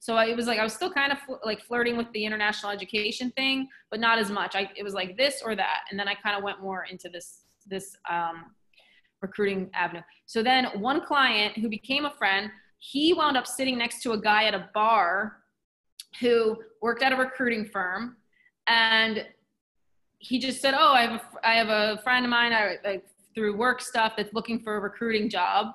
So 0.00 0.18
it 0.18 0.36
was 0.36 0.46
like 0.46 0.58
i 0.58 0.62
was 0.62 0.72
still 0.72 0.92
kind 0.92 1.12
of 1.12 1.18
fl- 1.20 1.44
like 1.44 1.62
flirting 1.62 1.96
with 1.96 2.10
the 2.12 2.24
international 2.24 2.70
education 2.70 3.32
thing 3.36 3.68
but 3.90 4.00
not 4.00 4.18
as 4.18 4.30
much. 4.30 4.54
I 4.54 4.70
it 4.76 4.82
was 4.82 4.94
like 4.94 5.16
this 5.16 5.42
or 5.44 5.54
that 5.56 5.80
and 5.90 5.98
then 5.98 6.08
i 6.08 6.14
kind 6.14 6.36
of 6.36 6.42
went 6.42 6.62
more 6.62 6.84
into 6.84 7.08
this 7.08 7.42
this 7.66 7.96
um, 8.10 8.46
recruiting 9.20 9.70
avenue. 9.72 10.02
So 10.26 10.42
then 10.42 10.66
one 10.80 11.00
client 11.04 11.56
who 11.56 11.68
became 11.68 12.04
a 12.04 12.10
friend 12.10 12.50
he 12.78 13.14
wound 13.14 13.36
up 13.36 13.46
sitting 13.46 13.78
next 13.78 14.02
to 14.02 14.12
a 14.12 14.20
guy 14.20 14.44
at 14.44 14.54
a 14.54 14.68
bar 14.74 15.36
who 16.20 16.56
worked 16.80 17.02
at 17.02 17.12
a 17.12 17.16
recruiting 17.16 17.64
firm 17.64 18.16
and 18.66 19.24
he 20.18 20.38
just 20.38 20.60
said 20.60 20.74
oh 20.74 20.92
i 20.92 21.02
have 21.02 21.20
a, 21.20 21.48
I 21.48 21.54
have 21.54 21.68
a 21.68 22.02
friend 22.02 22.24
of 22.24 22.30
mine 22.30 22.52
I, 22.52 22.76
I, 22.84 23.02
through 23.34 23.56
work 23.56 23.80
stuff 23.80 24.14
that's 24.16 24.32
looking 24.34 24.60
for 24.60 24.76
a 24.76 24.80
recruiting 24.80 25.28
job. 25.28 25.74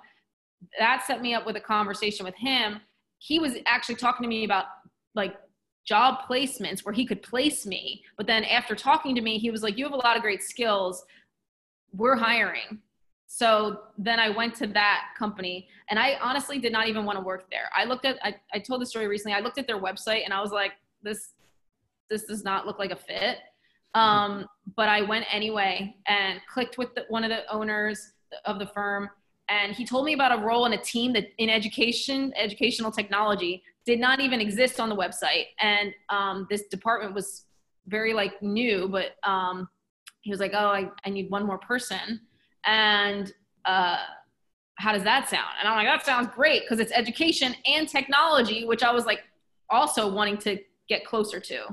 That 0.79 1.03
set 1.05 1.21
me 1.21 1.33
up 1.33 1.45
with 1.45 1.55
a 1.55 1.61
conversation 1.61 2.25
with 2.25 2.35
him 2.35 2.81
he 3.19 3.39
was 3.39 3.53
actually 3.65 3.95
talking 3.95 4.23
to 4.23 4.29
me 4.29 4.43
about 4.43 4.65
like 5.15 5.35
job 5.85 6.19
placements 6.29 6.83
where 6.83 6.93
he 6.93 7.05
could 7.05 7.21
place 7.21 7.65
me 7.65 8.03
but 8.17 8.27
then 8.27 8.43
after 8.43 8.75
talking 8.75 9.15
to 9.15 9.21
me 9.21 9.37
he 9.37 9.51
was 9.51 9.63
like 9.63 9.77
you 9.77 9.85
have 9.85 9.93
a 9.93 9.97
lot 9.97 10.15
of 10.15 10.21
great 10.21 10.43
skills 10.43 11.05
we're 11.93 12.15
hiring 12.15 12.81
so 13.27 13.81
then 13.97 14.19
I 14.19 14.29
went 14.29 14.55
to 14.55 14.67
that 14.67 15.09
company 15.19 15.67
and 15.89 15.99
I 15.99 16.17
honestly 16.21 16.59
did 16.59 16.71
not 16.71 16.87
even 16.87 17.03
want 17.05 17.19
to 17.19 17.23
work 17.23 17.51
there. 17.51 17.69
I 17.75 17.83
looked 17.83 18.05
at, 18.05 18.17
I, 18.23 18.35
I 18.53 18.59
told 18.59 18.81
the 18.81 18.85
story 18.85 19.07
recently. 19.07 19.35
I 19.35 19.41
looked 19.41 19.57
at 19.57 19.67
their 19.67 19.79
website 19.79 20.23
and 20.23 20.33
I 20.33 20.41
was 20.41 20.51
like, 20.51 20.71
this, 21.03 21.33
this 22.09 22.23
does 22.23 22.45
not 22.45 22.65
look 22.65 22.79
like 22.79 22.91
a 22.91 22.95
fit. 22.95 23.39
Um, 23.93 24.45
but 24.75 24.87
I 24.87 25.01
went 25.01 25.25
anyway 25.31 25.95
and 26.07 26.39
clicked 26.51 26.77
with 26.77 26.95
the, 26.95 27.05
one 27.09 27.25
of 27.25 27.29
the 27.29 27.49
owners 27.51 28.13
of 28.45 28.59
the 28.59 28.67
firm. 28.67 29.09
And 29.49 29.73
he 29.73 29.85
told 29.85 30.05
me 30.05 30.13
about 30.13 30.37
a 30.37 30.41
role 30.41 30.65
in 30.65 30.73
a 30.73 30.77
team 30.77 31.13
that 31.13 31.27
in 31.37 31.49
education, 31.49 32.33
educational 32.35 32.91
technology 32.91 33.63
did 33.85 33.99
not 33.99 34.19
even 34.19 34.41
exist 34.41 34.79
on 34.79 34.89
the 34.89 34.95
website. 34.95 35.45
And 35.61 35.93
um, 36.09 36.47
this 36.49 36.63
department 36.67 37.13
was 37.13 37.45
very 37.87 38.13
like 38.13 38.41
new, 38.41 38.89
but 38.89 39.15
um, 39.23 39.69
he 40.21 40.29
was 40.29 40.41
like, 40.41 40.51
oh, 40.53 40.67
I, 40.67 40.89
I 41.05 41.09
need 41.09 41.29
one 41.29 41.45
more 41.45 41.57
person 41.57 42.19
and 42.67 43.33
uh, 43.65 43.97
how 44.77 44.91
does 44.91 45.03
that 45.03 45.29
sound? 45.29 45.47
And 45.59 45.67
I'm 45.67 45.77
like, 45.77 45.87
that 45.87 46.05
sounds 46.05 46.27
great 46.35 46.63
because 46.63 46.79
it's 46.79 46.91
education 46.91 47.55
and 47.65 47.89
technology, 47.89 48.65
which 48.65 48.83
I 48.83 48.91
was 48.91 49.05
like 49.05 49.21
also 49.69 50.11
wanting 50.11 50.37
to 50.39 50.59
get 50.87 51.05
closer 51.05 51.39
to. 51.39 51.65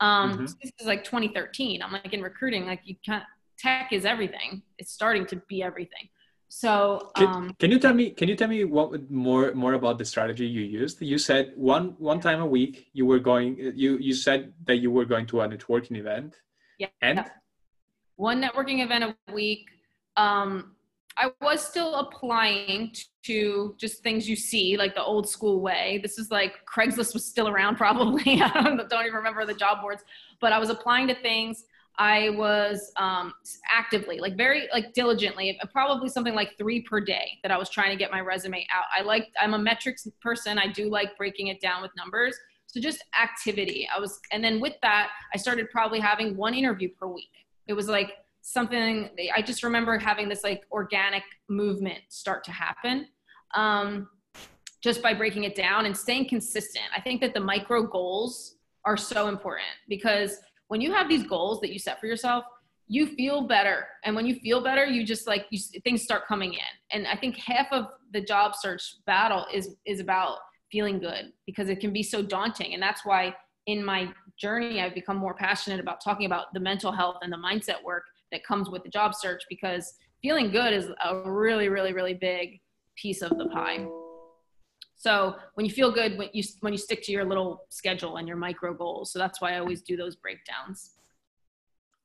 Um, 0.00 0.32
mm-hmm. 0.32 0.46
so 0.46 0.54
this 0.62 0.72
is 0.80 0.86
like 0.86 1.04
2013. 1.04 1.82
I'm 1.82 1.92
like 1.92 2.14
in 2.14 2.22
recruiting, 2.22 2.64
like 2.64 2.80
you 2.84 2.96
can't, 3.04 3.24
tech 3.58 3.92
is 3.92 4.06
everything. 4.06 4.62
It's 4.78 4.92
starting 4.92 5.26
to 5.26 5.36
be 5.48 5.62
everything. 5.62 6.08
So 6.52 7.10
um, 7.14 7.24
can, 7.24 7.54
can, 7.60 7.70
you 7.70 7.78
tell 7.78 7.94
me? 7.94 8.10
Can 8.10 8.28
you 8.28 8.34
tell 8.34 8.48
me 8.48 8.64
what 8.64 9.08
more 9.10 9.54
more 9.54 9.74
about 9.74 9.98
the 9.98 10.04
strategy 10.04 10.46
you 10.46 10.62
used? 10.62 11.00
You 11.00 11.16
said 11.16 11.52
one 11.54 11.94
one 11.98 12.20
time 12.20 12.40
a 12.40 12.46
week 12.46 12.90
you 12.92 13.06
were 13.06 13.20
going. 13.20 13.56
You 13.74 13.98
you 13.98 14.14
said 14.14 14.52
that 14.64 14.76
you 14.76 14.90
were 14.90 15.04
going 15.04 15.26
to 15.26 15.42
a 15.42 15.48
networking 15.48 15.96
event. 15.96 16.34
Yeah. 16.78 16.88
And 17.02 17.24
one 18.16 18.42
networking 18.42 18.82
event 18.82 19.04
a 19.04 19.32
week 19.32 19.68
um, 20.16 20.72
I 21.16 21.30
was 21.40 21.66
still 21.66 21.96
applying 21.96 22.94
to 23.24 23.74
just 23.78 24.02
things 24.02 24.28
you 24.28 24.36
see, 24.36 24.76
like 24.76 24.94
the 24.94 25.02
old 25.02 25.28
school 25.28 25.60
way. 25.60 26.00
This 26.02 26.18
is 26.18 26.30
like 26.30 26.54
Craigslist 26.66 27.14
was 27.14 27.24
still 27.24 27.48
around, 27.48 27.76
probably. 27.84 28.40
I 28.40 28.62
don't, 28.62 28.88
don't 28.88 29.04
even 29.04 29.14
remember 29.16 29.44
the 29.44 29.54
job 29.54 29.82
boards, 29.82 30.02
but 30.40 30.52
I 30.52 30.58
was 30.58 30.70
applying 30.70 31.08
to 31.08 31.14
things. 31.14 31.64
I 32.00 32.30
was 32.30 32.92
um, 32.96 33.34
actively, 33.70 34.18
like 34.18 34.34
very, 34.34 34.68
like 34.72 34.94
diligently, 34.94 35.60
probably 35.70 36.08
something 36.08 36.34
like 36.34 36.56
three 36.56 36.80
per 36.80 36.98
day 36.98 37.38
that 37.42 37.52
I 37.52 37.58
was 37.58 37.68
trying 37.68 37.90
to 37.90 37.96
get 37.96 38.10
my 38.10 38.20
resume 38.20 38.66
out. 38.74 38.84
I 38.96 39.02
like, 39.02 39.28
I'm 39.38 39.52
a 39.52 39.58
metrics 39.58 40.08
person. 40.22 40.58
I 40.58 40.66
do 40.66 40.88
like 40.88 41.14
breaking 41.18 41.48
it 41.48 41.60
down 41.60 41.82
with 41.82 41.90
numbers. 41.98 42.34
So 42.68 42.80
just 42.80 43.04
activity. 43.20 43.86
I 43.94 44.00
was, 44.00 44.18
and 44.32 44.42
then 44.42 44.60
with 44.60 44.74
that, 44.80 45.10
I 45.34 45.36
started 45.36 45.68
probably 45.70 46.00
having 46.00 46.38
one 46.38 46.54
interview 46.54 46.88
per 46.98 47.06
week. 47.06 47.28
It 47.66 47.74
was 47.74 47.86
like 47.86 48.14
something 48.42 49.10
i 49.34 49.42
just 49.42 49.62
remember 49.62 49.98
having 49.98 50.28
this 50.28 50.42
like 50.42 50.64
organic 50.72 51.22
movement 51.48 51.98
start 52.08 52.42
to 52.42 52.50
happen 52.50 53.06
um, 53.54 54.08
just 54.82 55.02
by 55.02 55.12
breaking 55.12 55.44
it 55.44 55.54
down 55.54 55.86
and 55.86 55.96
staying 55.96 56.28
consistent 56.28 56.84
i 56.96 57.00
think 57.00 57.20
that 57.20 57.34
the 57.34 57.40
micro 57.40 57.82
goals 57.82 58.56
are 58.86 58.96
so 58.96 59.28
important 59.28 59.68
because 59.88 60.38
when 60.70 60.80
you 60.80 60.92
have 60.92 61.08
these 61.08 61.24
goals 61.24 61.60
that 61.60 61.72
you 61.72 61.78
set 61.78 62.00
for 62.00 62.06
yourself 62.06 62.44
you 62.92 63.06
feel 63.06 63.42
better. 63.42 63.86
And 64.04 64.16
when 64.16 64.26
you 64.26 64.34
feel 64.40 64.64
better 64.64 64.84
you 64.84 65.04
just 65.04 65.28
like 65.28 65.46
you, 65.50 65.60
things 65.84 66.02
start 66.02 66.26
coming 66.26 66.54
in. 66.54 66.72
And 66.90 67.06
i 67.06 67.16
think 67.16 67.36
half 67.36 67.68
of 67.70 67.86
the 68.12 68.20
job 68.20 68.54
search 68.56 68.82
battle 69.06 69.46
is 69.52 69.76
is 69.86 70.00
about 70.00 70.38
feeling 70.72 70.98
good 70.98 71.32
because 71.46 71.68
it 71.68 71.80
can 71.80 71.92
be 71.92 72.02
so 72.02 72.22
daunting. 72.22 72.74
And 72.74 72.82
that's 72.82 73.04
why 73.04 73.34
in 73.66 73.84
my 73.84 74.08
journey 74.38 74.80
i've 74.80 74.94
become 74.94 75.18
more 75.18 75.34
passionate 75.34 75.80
about 75.80 76.02
talking 76.02 76.26
about 76.26 76.46
the 76.54 76.60
mental 76.60 76.90
health 76.90 77.16
and 77.22 77.32
the 77.32 77.36
mindset 77.36 77.82
work 77.84 78.04
that 78.32 78.44
comes 78.44 78.70
with 78.70 78.82
the 78.82 78.88
job 78.88 79.14
search 79.14 79.42
because 79.48 79.94
feeling 80.22 80.50
good 80.50 80.72
is 80.72 80.88
a 81.04 81.30
really, 81.30 81.68
really, 81.68 81.92
really 81.92 82.14
big 82.14 82.60
piece 82.96 83.22
of 83.22 83.36
the 83.38 83.48
pie. 83.48 83.86
So 85.00 85.36
when 85.54 85.64
you 85.64 85.72
feel 85.72 85.90
good, 85.90 86.18
when 86.18 86.28
you 86.34 86.42
when 86.60 86.74
you 86.74 86.78
stick 86.78 87.02
to 87.04 87.10
your 87.10 87.24
little 87.24 87.64
schedule 87.70 88.18
and 88.18 88.28
your 88.28 88.36
micro 88.36 88.74
goals, 88.74 89.10
so 89.10 89.18
that's 89.18 89.40
why 89.40 89.54
I 89.54 89.58
always 89.58 89.80
do 89.80 89.96
those 89.96 90.14
breakdowns. 90.14 90.90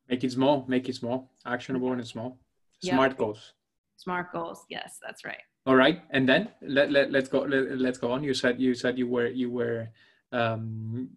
Make 0.07 0.23
it 0.23 0.31
small. 0.31 0.63
Make 0.69 0.87
it 0.87 0.95
small. 0.95 1.29
Actionable 1.45 1.91
and 1.91 2.07
small. 2.07 2.39
Smart 2.81 3.11
yep. 3.11 3.17
goals. 3.17 3.51
Smart 3.97 4.31
goals. 4.31 4.65
Yes, 4.69 4.97
that's 5.05 5.25
right. 5.25 5.43
All 5.65 5.75
right, 5.75 6.03
and 6.11 6.29
then 6.29 6.51
let, 6.61 6.89
let 6.89 7.11
let's 7.11 7.27
go 7.27 7.39
let, 7.41 7.77
let's 7.77 7.97
go 7.97 8.13
on. 8.13 8.23
You 8.23 8.33
said 8.33 8.61
you 8.61 8.73
said 8.73 8.97
you 8.97 9.09
were 9.09 9.27
you 9.27 9.51
were 9.51 9.89
um, 10.31 11.09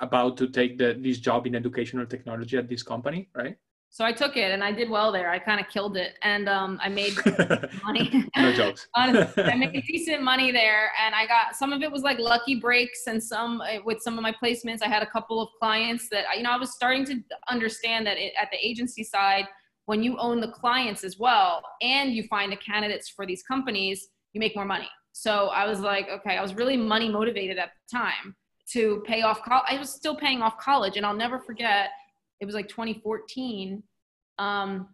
about 0.00 0.36
to 0.36 0.46
take 0.46 0.78
the 0.78 0.96
this 0.96 1.18
job 1.18 1.44
in 1.48 1.56
educational 1.56 2.06
technology 2.06 2.56
at 2.56 2.68
this 2.68 2.84
company, 2.84 3.30
right? 3.34 3.56
So 3.96 4.04
I 4.04 4.12
took 4.12 4.36
it 4.36 4.52
and 4.52 4.62
I 4.62 4.72
did 4.72 4.90
well 4.90 5.10
there. 5.10 5.30
I 5.30 5.38
kind 5.38 5.58
of 5.58 5.70
killed 5.70 5.96
it, 5.96 6.18
and 6.20 6.50
um, 6.50 6.78
I 6.82 6.90
made 6.90 7.14
money. 7.82 8.28
no 8.36 8.52
jokes. 8.52 8.88
Honestly, 8.94 9.42
I 9.42 9.54
made 9.54 9.72
decent 9.88 10.22
money 10.22 10.52
there, 10.52 10.90
and 11.02 11.14
I 11.14 11.26
got 11.26 11.56
some 11.56 11.72
of 11.72 11.80
it 11.80 11.90
was 11.90 12.02
like 12.02 12.18
lucky 12.18 12.56
breaks, 12.56 13.06
and 13.06 13.22
some 13.22 13.62
uh, 13.62 13.78
with 13.86 14.02
some 14.02 14.18
of 14.18 14.22
my 14.22 14.32
placements, 14.32 14.82
I 14.82 14.88
had 14.88 15.02
a 15.02 15.06
couple 15.06 15.40
of 15.40 15.48
clients 15.58 16.10
that 16.10 16.26
you 16.36 16.42
know 16.42 16.50
I 16.50 16.58
was 16.58 16.72
starting 16.72 17.06
to 17.06 17.22
understand 17.48 18.06
that 18.06 18.18
it, 18.18 18.34
at 18.38 18.50
the 18.50 18.58
agency 18.60 19.02
side, 19.02 19.46
when 19.86 20.02
you 20.02 20.18
own 20.18 20.42
the 20.42 20.48
clients 20.48 21.02
as 21.02 21.18
well, 21.18 21.62
and 21.80 22.12
you 22.12 22.24
find 22.24 22.52
the 22.52 22.56
candidates 22.56 23.08
for 23.08 23.24
these 23.24 23.42
companies, 23.44 24.08
you 24.34 24.40
make 24.40 24.54
more 24.54 24.66
money. 24.66 24.90
So 25.12 25.46
I 25.46 25.66
was 25.66 25.80
like, 25.80 26.10
okay, 26.10 26.36
I 26.36 26.42
was 26.42 26.52
really 26.52 26.76
money 26.76 27.08
motivated 27.08 27.56
at 27.56 27.70
the 27.70 27.96
time 27.96 28.36
to 28.72 29.02
pay 29.06 29.22
off. 29.22 29.42
college. 29.42 29.64
I 29.70 29.78
was 29.78 29.88
still 29.88 30.16
paying 30.16 30.42
off 30.42 30.58
college, 30.58 30.98
and 30.98 31.06
I'll 31.06 31.16
never 31.16 31.38
forget 31.38 31.88
it 32.40 32.46
was 32.46 32.54
like 32.54 32.68
2014, 32.68 33.82
um, 34.38 34.88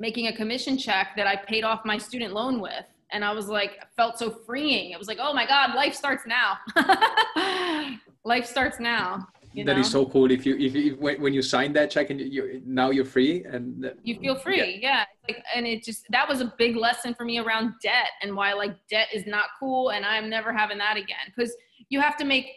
making 0.00 0.28
a 0.28 0.36
commission 0.36 0.76
check 0.76 1.12
that 1.16 1.26
I 1.26 1.36
paid 1.36 1.64
off 1.64 1.84
my 1.84 1.98
student 1.98 2.32
loan 2.32 2.60
with. 2.60 2.84
And 3.12 3.24
I 3.24 3.32
was 3.32 3.48
like, 3.48 3.78
felt 3.96 4.18
so 4.18 4.30
freeing. 4.30 4.90
It 4.90 4.98
was 4.98 5.06
like, 5.06 5.18
oh 5.20 5.32
my 5.32 5.46
God, 5.46 5.74
life 5.74 5.94
starts 5.94 6.24
now. 6.26 6.58
life 8.24 8.46
starts 8.46 8.80
now. 8.80 9.28
You 9.52 9.64
know? 9.64 9.78
is 9.78 9.88
so 9.88 10.04
cool. 10.04 10.32
If 10.32 10.44
you, 10.44 10.56
if, 10.56 10.74
you, 10.74 10.96
when, 10.96 11.20
when 11.20 11.32
you 11.32 11.40
sign 11.40 11.72
that 11.74 11.88
check 11.88 12.10
and 12.10 12.20
you, 12.20 12.60
now 12.66 12.90
you're 12.90 13.04
free 13.04 13.44
and 13.44 13.88
you 14.02 14.18
feel 14.18 14.34
free. 14.34 14.80
Yeah. 14.80 14.88
yeah. 14.88 15.04
Like, 15.28 15.44
and 15.54 15.64
it 15.64 15.84
just, 15.84 16.06
that 16.10 16.28
was 16.28 16.40
a 16.40 16.52
big 16.58 16.74
lesson 16.74 17.14
for 17.14 17.24
me 17.24 17.38
around 17.38 17.74
debt 17.80 18.08
and 18.20 18.34
why 18.34 18.52
like 18.52 18.74
debt 18.88 19.08
is 19.14 19.26
not 19.26 19.44
cool. 19.60 19.90
And 19.90 20.04
I'm 20.04 20.28
never 20.28 20.52
having 20.52 20.78
that 20.78 20.96
again. 20.96 21.32
Cause 21.38 21.52
you 21.88 22.00
have 22.00 22.16
to 22.16 22.24
make 22.24 22.48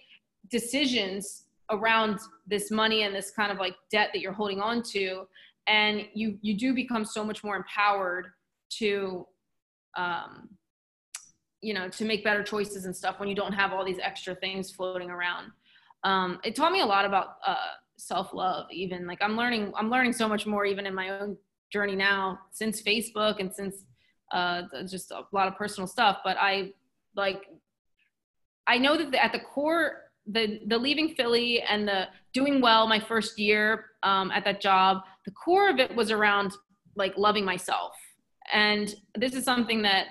decisions 0.50 1.44
around 1.70 2.20
this 2.46 2.72
money 2.72 3.04
and 3.04 3.14
this 3.14 3.32
kind 3.32 3.52
of 3.52 3.58
like 3.58 3.76
debt 3.92 4.10
that 4.14 4.22
you're 4.22 4.34
holding 4.34 4.62
on 4.62 4.82
to 4.82 5.28
and 5.68 6.08
you 6.14 6.38
you 6.42 6.58
do 6.58 6.74
become 6.74 7.04
so 7.04 7.24
much 7.24 7.44
more 7.44 7.56
empowered 7.56 8.28
to 8.70 9.26
um 9.98 10.50
you 11.62 11.74
know 11.74 11.90
to 11.90 12.06
make 12.06 12.24
better 12.24 12.44
choices 12.44 12.86
and 12.86 12.96
stuff 12.96 13.20
when 13.20 13.28
you 13.28 13.36
don't 13.36 13.54
have 13.54 13.74
all 13.74 13.86
these 13.86 14.00
extra 14.00 14.36
things 14.36 14.72
floating 14.72 15.10
around. 15.10 15.52
Um 16.04 16.40
it 16.44 16.56
taught 16.56 16.72
me 16.72 16.82
a 16.82 16.86
lot 16.86 17.06
about 17.06 17.38
uh 17.46 17.56
self-love 17.98 18.68
even. 18.72 19.08
Like 19.08 19.20
i'm 19.22 19.36
learning 19.36 19.74
i'm 19.76 19.90
learning 19.90 20.14
so 20.14 20.28
much 20.28 20.46
more 20.46 20.66
even 20.66 20.86
in 20.86 20.96
my 20.96 21.10
own 21.10 21.38
journey 21.72 21.96
now 21.96 22.40
since 22.52 22.82
facebook 22.82 23.40
and 23.40 23.54
since 23.54 23.84
uh 24.32 24.64
just 24.90 25.12
a 25.12 25.24
lot 25.34 25.48
of 25.48 25.56
personal 25.56 25.88
stuff 25.88 26.20
but 26.24 26.38
i 26.40 26.72
like 27.16 27.46
i 28.68 28.78
know 28.78 28.96
that 28.96 29.14
at 29.22 29.34
the 29.34 29.40
core 29.40 30.07
the 30.28 30.60
the 30.68 30.78
leaving 30.78 31.16
Philly 31.16 31.62
and 31.62 31.88
the 31.88 32.08
doing 32.34 32.62
well 32.62 32.88
my 32.88 33.00
first 33.00 33.40
year 33.40 33.86
um, 34.04 34.32
at 34.32 34.44
that 34.46 34.62
job, 34.62 35.04
the 35.26 35.32
core 35.32 35.70
of 35.70 35.80
it 35.80 35.96
was 35.96 36.12
around 36.12 36.54
like 36.96 37.18
loving 37.18 37.46
myself. 37.46 37.94
And 38.52 38.94
this 39.16 39.34
is 39.34 39.44
something 39.44 39.82
that 39.84 40.08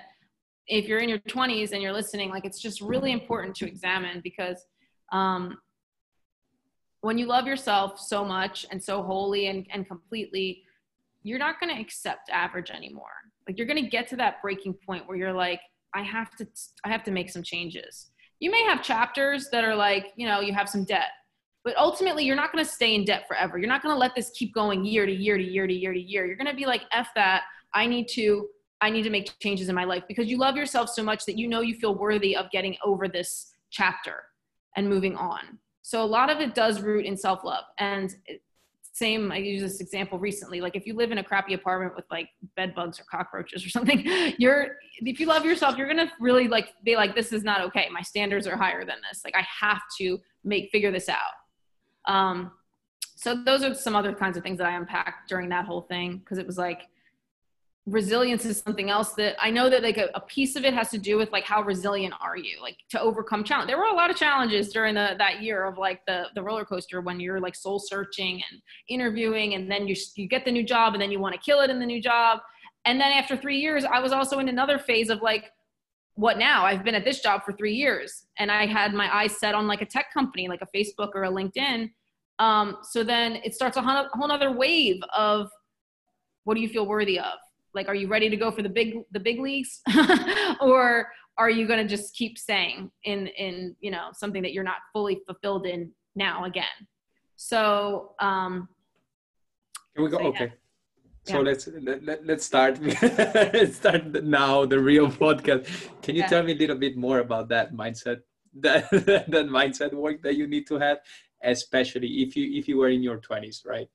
if 0.67 0.87
you're 0.87 0.99
in 0.99 1.09
your 1.09 1.19
20s 1.19 1.71
and 1.71 1.81
you're 1.81 1.93
listening, 1.93 2.29
like 2.29 2.45
it's 2.45 2.59
just 2.59 2.81
really 2.81 3.11
important 3.11 3.55
to 3.55 3.67
examine 3.67 4.21
because 4.23 4.65
um, 5.11 5.57
when 7.01 7.17
you 7.17 7.25
love 7.25 7.47
yourself 7.47 7.99
so 7.99 8.25
much 8.25 8.65
and 8.71 8.83
so 8.83 9.01
wholly 9.01 9.47
and, 9.47 9.65
and 9.71 9.87
completely, 9.87 10.63
you're 11.23 11.39
not 11.39 11.59
going 11.59 11.73
to 11.73 11.81
accept 11.81 12.29
average 12.29 12.69
anymore. 12.69 13.05
Like 13.47 13.57
you're 13.57 13.67
going 13.67 13.81
to 13.81 13.89
get 13.89 14.07
to 14.09 14.17
that 14.17 14.41
breaking 14.41 14.73
point 14.85 15.07
where 15.07 15.17
you're 15.17 15.33
like, 15.33 15.61
I 15.95 16.03
have 16.03 16.35
to, 16.35 16.47
I 16.83 16.89
have 16.89 17.03
to 17.05 17.11
make 17.11 17.29
some 17.29 17.43
changes 17.43 18.11
you 18.39 18.51
may 18.51 18.63
have 18.63 18.83
chapters 18.83 19.49
that 19.51 19.63
are 19.63 19.75
like, 19.75 20.13
you 20.15 20.27
know, 20.27 20.39
you 20.39 20.53
have 20.53 20.69
some 20.69 20.83
debt, 20.83 21.09
but 21.63 21.75
ultimately 21.77 22.23
you're 22.23 22.35
not 22.35 22.51
going 22.51 22.63
to 22.63 22.69
stay 22.69 22.95
in 22.95 23.05
debt 23.05 23.27
forever. 23.27 23.57
You're 23.57 23.67
not 23.67 23.81
going 23.81 23.93
to 23.93 23.99
let 23.99 24.15
this 24.15 24.29
keep 24.31 24.53
going 24.53 24.85
year 24.85 25.05
to 25.05 25.11
year 25.11 25.37
to 25.37 25.43
year 25.43 25.67
to 25.67 25.73
year 25.73 25.93
to 25.93 25.99
year. 25.99 26.25
You're 26.25 26.35
going 26.35 26.47
to 26.47 26.55
be 26.55 26.65
like, 26.65 26.83
F 26.91 27.09
that. 27.15 27.43
I 27.73 27.85
need 27.85 28.07
to, 28.09 28.47
I 28.81 28.89
need 28.89 29.03
to 29.03 29.09
make 29.09 29.37
changes 29.39 29.69
in 29.69 29.75
my 29.75 29.83
life 29.83 30.03
because 30.07 30.27
you 30.27 30.37
love 30.37 30.55
yourself 30.55 30.89
so 30.89 31.03
much 31.03 31.25
that 31.25 31.37
you 31.37 31.47
know 31.47 31.61
you 31.61 31.75
feel 31.75 31.95
worthy 31.95 32.35
of 32.35 32.49
getting 32.51 32.77
over 32.83 33.07
this 33.07 33.51
chapter 33.69 34.23
and 34.75 34.87
moving 34.87 35.15
on. 35.15 35.59
So 35.81 36.03
a 36.03 36.05
lot 36.05 36.29
of 36.29 36.39
it 36.39 36.53
does 36.53 36.81
root 36.81 37.05
in 37.05 37.17
self 37.17 37.43
love. 37.43 37.63
And 37.79 38.15
same 38.97 39.31
i 39.31 39.37
use 39.37 39.61
this 39.61 39.79
example 39.79 40.17
recently 40.17 40.59
like 40.59 40.75
if 40.75 40.87
you 40.87 40.95
live 40.95 41.11
in 41.11 41.19
a 41.19 41.23
crappy 41.23 41.53
apartment 41.53 41.95
with 41.95 42.05
like 42.09 42.29
bed 42.55 42.73
bugs 42.73 42.99
or 42.99 43.03
cockroaches 43.09 43.63
or 43.65 43.69
something 43.77 44.03
you're 44.39 44.77
if 45.01 45.19
you 45.19 45.27
love 45.27 45.45
yourself 45.45 45.77
you're 45.77 45.87
gonna 45.87 46.11
really 46.19 46.47
like 46.47 46.69
be 46.83 46.95
like 46.95 47.13
this 47.13 47.31
is 47.31 47.43
not 47.43 47.61
okay. 47.61 47.87
My 47.91 48.01
standards 48.01 48.47
are 48.47 48.57
higher 48.57 48.83
than 48.83 48.97
this. 49.09 49.21
Like 49.23 49.35
i 49.35 49.45
have 49.61 49.81
to 49.99 50.17
make 50.43 50.69
figure 50.71 50.91
this 50.91 51.09
out. 51.09 52.11
Um 52.11 52.51
so 53.15 53.43
those 53.43 53.63
are 53.63 53.73
some 53.73 53.95
other 53.95 54.13
kinds 54.13 54.37
of 54.37 54.43
things 54.43 54.57
that 54.59 54.67
i 54.67 54.75
unpacked 54.75 55.27
during 55.29 55.49
that 55.49 55.65
whole 55.65 55.81
thing 55.81 56.17
because 56.17 56.37
it 56.37 56.47
was 56.47 56.57
like 56.57 56.87
resilience 57.87 58.43
is 58.43 58.59
something 58.59 58.89
else 58.89 59.13
that 59.13 59.37
I 59.41 59.49
know 59.49 59.69
that 59.69 59.81
like 59.81 59.97
a, 59.97 60.09
a, 60.13 60.19
piece 60.19 60.57
of 60.57 60.65
it 60.65 60.73
has 60.73 60.89
to 60.89 60.97
do 60.97 61.17
with 61.17 61.31
like 61.31 61.45
how 61.45 61.61
resilient 61.61 62.13
are 62.19 62.35
you 62.35 62.61
like 62.61 62.75
to 62.89 62.99
overcome 62.99 63.45
challenge. 63.45 63.69
There 63.69 63.77
were 63.77 63.85
a 63.85 63.95
lot 63.95 64.09
of 64.09 64.17
challenges 64.17 64.73
during 64.73 64.93
the 64.93 65.15
that 65.17 65.41
year 65.41 65.65
of 65.65 65.77
like 65.77 66.01
the 66.05 66.25
the 66.35 66.43
roller 66.43 66.65
coaster 66.65 66.99
when 66.99 67.17
you're 67.21 67.39
like 67.39 67.55
soul 67.55 67.79
searching 67.79 68.43
and 68.51 68.61
interviewing 68.89 69.53
and 69.53 69.71
then 69.71 69.87
you 69.87 69.95
you 70.15 70.27
get 70.27 70.43
the 70.43 70.51
new 70.51 70.63
job 70.63 70.93
and 70.93 71.01
then 71.01 71.11
you 71.11 71.19
want 71.19 71.33
to 71.33 71.39
kill 71.39 71.61
it 71.61 71.69
in 71.69 71.79
the 71.79 71.85
new 71.85 72.01
job. 72.01 72.39
And 72.83 72.99
then 72.99 73.13
after 73.13 73.37
3 73.37 73.57
years 73.57 73.85
I 73.85 73.99
was 73.99 74.11
also 74.11 74.39
in 74.39 74.49
another 74.49 74.77
phase 74.77 75.09
of 75.09 75.21
like 75.21 75.45
what 76.15 76.37
now? 76.37 76.65
I've 76.65 76.83
been 76.83 76.95
at 76.95 77.05
this 77.05 77.21
job 77.21 77.43
for 77.45 77.53
3 77.53 77.73
years 77.73 78.25
and 78.37 78.51
I 78.51 78.65
had 78.65 78.93
my 78.93 79.15
eyes 79.15 79.37
set 79.37 79.55
on 79.55 79.65
like 79.65 79.81
a 79.81 79.85
tech 79.85 80.13
company 80.13 80.49
like 80.49 80.61
a 80.61 80.77
Facebook 80.77 81.11
or 81.15 81.23
a 81.23 81.29
LinkedIn. 81.29 81.89
Um, 82.39 82.79
so 82.83 83.03
then 83.03 83.37
it 83.45 83.55
starts 83.55 83.77
a 83.77 83.81
whole, 83.81 84.09
whole 84.13 84.31
other 84.31 84.51
wave 84.51 85.01
of 85.15 85.49
what 86.43 86.55
do 86.55 86.61
you 86.61 86.69
feel 86.69 86.85
worthy 86.85 87.17
of? 87.17 87.37
Like 87.77 87.87
are 87.87 87.95
you 87.95 88.09
ready 88.09 88.29
to 88.29 88.35
go 88.35 88.51
for 88.51 88.61
the 88.61 88.73
big 88.79 88.89
the 89.11 89.19
big 89.19 89.39
leagues 89.39 89.81
or 90.61 91.07
are 91.37 91.49
you 91.49 91.67
going 91.67 91.79
to 91.79 91.87
just 91.87 92.13
keep 92.15 92.37
staying 92.37 92.91
in 93.05 93.27
in 93.27 93.75
you 93.79 93.91
know 93.91 94.09
something 94.11 94.41
that 94.41 94.51
you're 94.51 94.69
not 94.73 94.81
fully 94.91 95.21
fulfilled 95.25 95.65
in 95.65 95.89
now 96.15 96.43
again 96.43 96.77
so 97.35 98.11
um 98.19 98.67
can 99.93 100.03
we 100.03 100.09
go 100.09 100.19
yeah. 100.19 100.27
okay 100.27 100.53
so 101.23 101.33
yeah. 101.33 101.39
let's 101.39 101.67
let, 101.87 102.03
let, 102.03 102.25
let's 102.25 102.45
start 102.45 102.73
let's 103.03 103.75
start 103.77 104.03
now 104.23 104.65
the 104.65 104.79
real 104.79 105.07
podcast 105.23 105.61
can 106.01 106.15
you 106.15 106.21
yeah. 106.21 106.27
tell 106.27 106.43
me 106.43 106.53
a 106.53 106.59
little 106.63 106.79
bit 106.85 106.97
more 106.97 107.19
about 107.19 107.47
that 107.47 107.73
mindset 107.73 108.19
that 108.53 108.89
that 108.91 109.47
mindset 109.59 109.93
work 109.93 110.21
that 110.23 110.35
you 110.35 110.47
need 110.47 110.65
to 110.67 110.79
have 110.79 110.97
especially 111.43 112.09
if 112.23 112.35
you 112.35 112.57
if 112.59 112.67
you 112.67 112.77
were 112.77 112.89
in 112.89 113.03
your 113.03 113.19
20s 113.19 113.65
right 113.65 113.87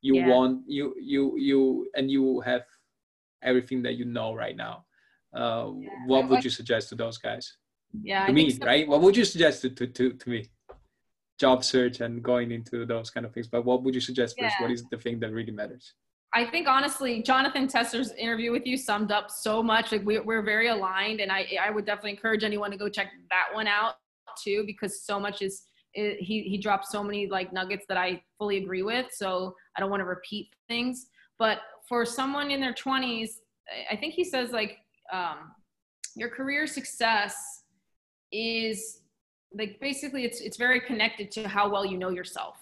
you 0.00 0.16
yeah. 0.16 0.28
want 0.28 0.62
you 0.66 0.94
you 1.00 1.36
you 1.38 1.88
and 1.94 2.10
you 2.10 2.40
have 2.40 2.62
everything 3.42 3.82
that 3.82 3.94
you 3.94 4.04
know 4.04 4.34
right 4.34 4.56
now 4.56 4.84
uh, 5.36 5.70
yeah, 5.78 5.88
what 6.06 6.28
would 6.28 6.42
you 6.42 6.50
suggest 6.50 6.88
to 6.88 6.94
those 6.94 7.18
guys 7.18 7.56
yeah 8.02 8.24
to 8.24 8.30
I 8.30 8.34
me 8.34 8.50
so. 8.50 8.64
right 8.64 8.88
what 8.88 9.00
would 9.00 9.16
you 9.16 9.24
suggest 9.24 9.62
to, 9.62 9.70
to, 9.70 9.86
to, 9.86 10.12
to 10.12 10.30
me 10.30 10.46
job 11.38 11.62
search 11.62 12.00
and 12.00 12.22
going 12.22 12.50
into 12.50 12.84
those 12.84 13.10
kind 13.10 13.24
of 13.24 13.32
things 13.32 13.46
but 13.46 13.64
what 13.64 13.82
would 13.82 13.94
you 13.94 14.00
suggest 14.00 14.36
yeah. 14.36 14.48
first 14.48 14.60
what 14.60 14.70
is 14.70 14.84
the 14.90 14.98
thing 14.98 15.20
that 15.20 15.32
really 15.32 15.52
matters 15.52 15.94
I 16.34 16.44
think 16.44 16.68
honestly, 16.68 17.22
Jonathan 17.22 17.66
Tesser's 17.66 18.12
interview 18.12 18.52
with 18.52 18.66
you 18.66 18.76
summed 18.76 19.10
up 19.10 19.30
so 19.30 19.62
much. 19.62 19.92
Like 19.92 20.04
we, 20.04 20.18
we're 20.18 20.42
very 20.42 20.68
aligned, 20.68 21.20
and 21.20 21.32
I, 21.32 21.46
I 21.60 21.70
would 21.70 21.86
definitely 21.86 22.10
encourage 22.10 22.44
anyone 22.44 22.70
to 22.70 22.76
go 22.76 22.88
check 22.88 23.08
that 23.30 23.46
one 23.54 23.66
out 23.66 23.94
too, 24.42 24.64
because 24.66 25.02
so 25.02 25.18
much 25.18 25.40
is 25.40 25.62
it, 25.94 26.20
he 26.20 26.42
he 26.42 26.58
dropped 26.58 26.86
so 26.86 27.02
many 27.02 27.26
like 27.28 27.52
nuggets 27.52 27.86
that 27.88 27.96
I 27.96 28.22
fully 28.38 28.58
agree 28.58 28.82
with. 28.82 29.06
So 29.12 29.54
I 29.76 29.80
don't 29.80 29.90
want 29.90 30.00
to 30.00 30.04
repeat 30.04 30.48
things, 30.68 31.06
but 31.38 31.60
for 31.88 32.04
someone 32.04 32.50
in 32.50 32.60
their 32.60 32.74
20s, 32.74 33.30
I 33.90 33.96
think 33.96 34.14
he 34.14 34.24
says 34.24 34.50
like 34.50 34.78
um, 35.12 35.52
your 36.14 36.28
career 36.28 36.66
success 36.66 37.62
is 38.32 39.00
like 39.54 39.80
basically 39.80 40.24
it's 40.24 40.40
it's 40.40 40.58
very 40.58 40.80
connected 40.80 41.30
to 41.32 41.48
how 41.48 41.68
well 41.70 41.84
you 41.84 41.96
know 41.96 42.10
yourself. 42.10 42.56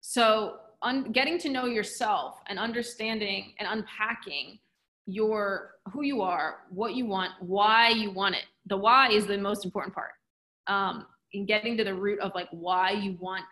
So 0.00 0.58
un- 0.82 1.10
getting 1.12 1.38
to 1.38 1.48
know 1.48 1.66
yourself 1.66 2.38
and 2.46 2.58
understanding 2.58 3.54
and 3.58 3.68
unpacking 3.68 4.58
your 5.06 5.72
who 5.92 6.02
you 6.02 6.22
are, 6.22 6.60
what 6.70 6.94
you 6.94 7.06
want, 7.06 7.32
why 7.40 7.88
you 7.88 8.10
want 8.10 8.34
it. 8.34 8.44
The 8.66 8.76
why 8.76 9.10
is 9.10 9.26
the 9.26 9.38
most 9.38 9.64
important 9.64 9.94
part. 9.94 10.12
Um, 10.66 11.06
in 11.32 11.44
getting 11.44 11.76
to 11.76 11.84
the 11.84 11.94
root 11.94 12.20
of 12.20 12.32
like 12.34 12.48
why 12.52 12.92
you 12.92 13.16
want 13.20 13.44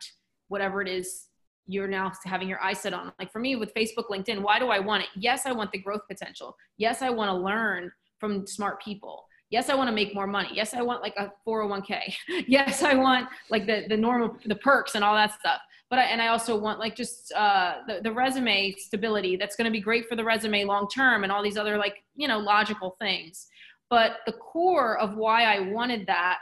whatever 0.48 0.80
it 0.80 0.88
is 0.88 1.26
you're 1.66 1.88
now 1.88 2.12
having 2.24 2.48
your 2.48 2.60
eyes 2.60 2.80
set 2.80 2.92
on. 2.92 3.12
Like 3.18 3.32
for 3.32 3.38
me 3.38 3.56
with 3.56 3.72
Facebook, 3.74 4.08
LinkedIn, 4.10 4.40
why 4.40 4.58
do 4.58 4.68
I 4.68 4.78
want 4.78 5.04
it? 5.04 5.08
Yes, 5.14 5.46
I 5.46 5.52
want 5.52 5.72
the 5.72 5.78
growth 5.78 6.02
potential. 6.08 6.56
Yes, 6.76 7.02
I 7.02 7.10
want 7.10 7.28
to 7.30 7.36
learn 7.36 7.90
from 8.18 8.46
smart 8.46 8.82
people. 8.82 9.24
Yes, 9.50 9.68
I 9.68 9.74
want 9.74 9.88
to 9.88 9.94
make 9.94 10.14
more 10.14 10.26
money. 10.26 10.48
Yes, 10.52 10.74
I 10.74 10.82
want 10.82 11.02
like 11.02 11.14
a 11.16 11.30
401k. 11.46 12.14
yes, 12.46 12.82
I 12.82 12.94
want 12.94 13.28
like 13.50 13.66
the, 13.66 13.84
the 13.88 13.96
normal, 13.96 14.36
the 14.46 14.56
perks 14.56 14.94
and 14.94 15.04
all 15.04 15.14
that 15.14 15.38
stuff. 15.38 15.60
But 15.90 15.98
I, 15.98 16.04
and 16.04 16.22
I 16.22 16.28
also 16.28 16.56
want 16.56 16.78
like 16.78 16.96
just 16.96 17.32
uh, 17.34 17.74
the, 17.86 18.00
the 18.02 18.10
resume 18.10 18.72
stability 18.78 19.36
that's 19.36 19.54
going 19.54 19.66
to 19.66 19.70
be 19.70 19.80
great 19.80 20.08
for 20.08 20.16
the 20.16 20.24
resume 20.24 20.64
long 20.64 20.88
term 20.88 21.22
and 21.22 21.30
all 21.30 21.42
these 21.42 21.58
other 21.58 21.76
like, 21.76 22.02
you 22.16 22.28
know, 22.28 22.38
logical 22.38 22.96
things. 22.98 23.46
But 23.90 24.20
the 24.24 24.32
core 24.32 24.98
of 24.98 25.16
why 25.16 25.44
I 25.44 25.60
wanted 25.60 26.06
that 26.06 26.38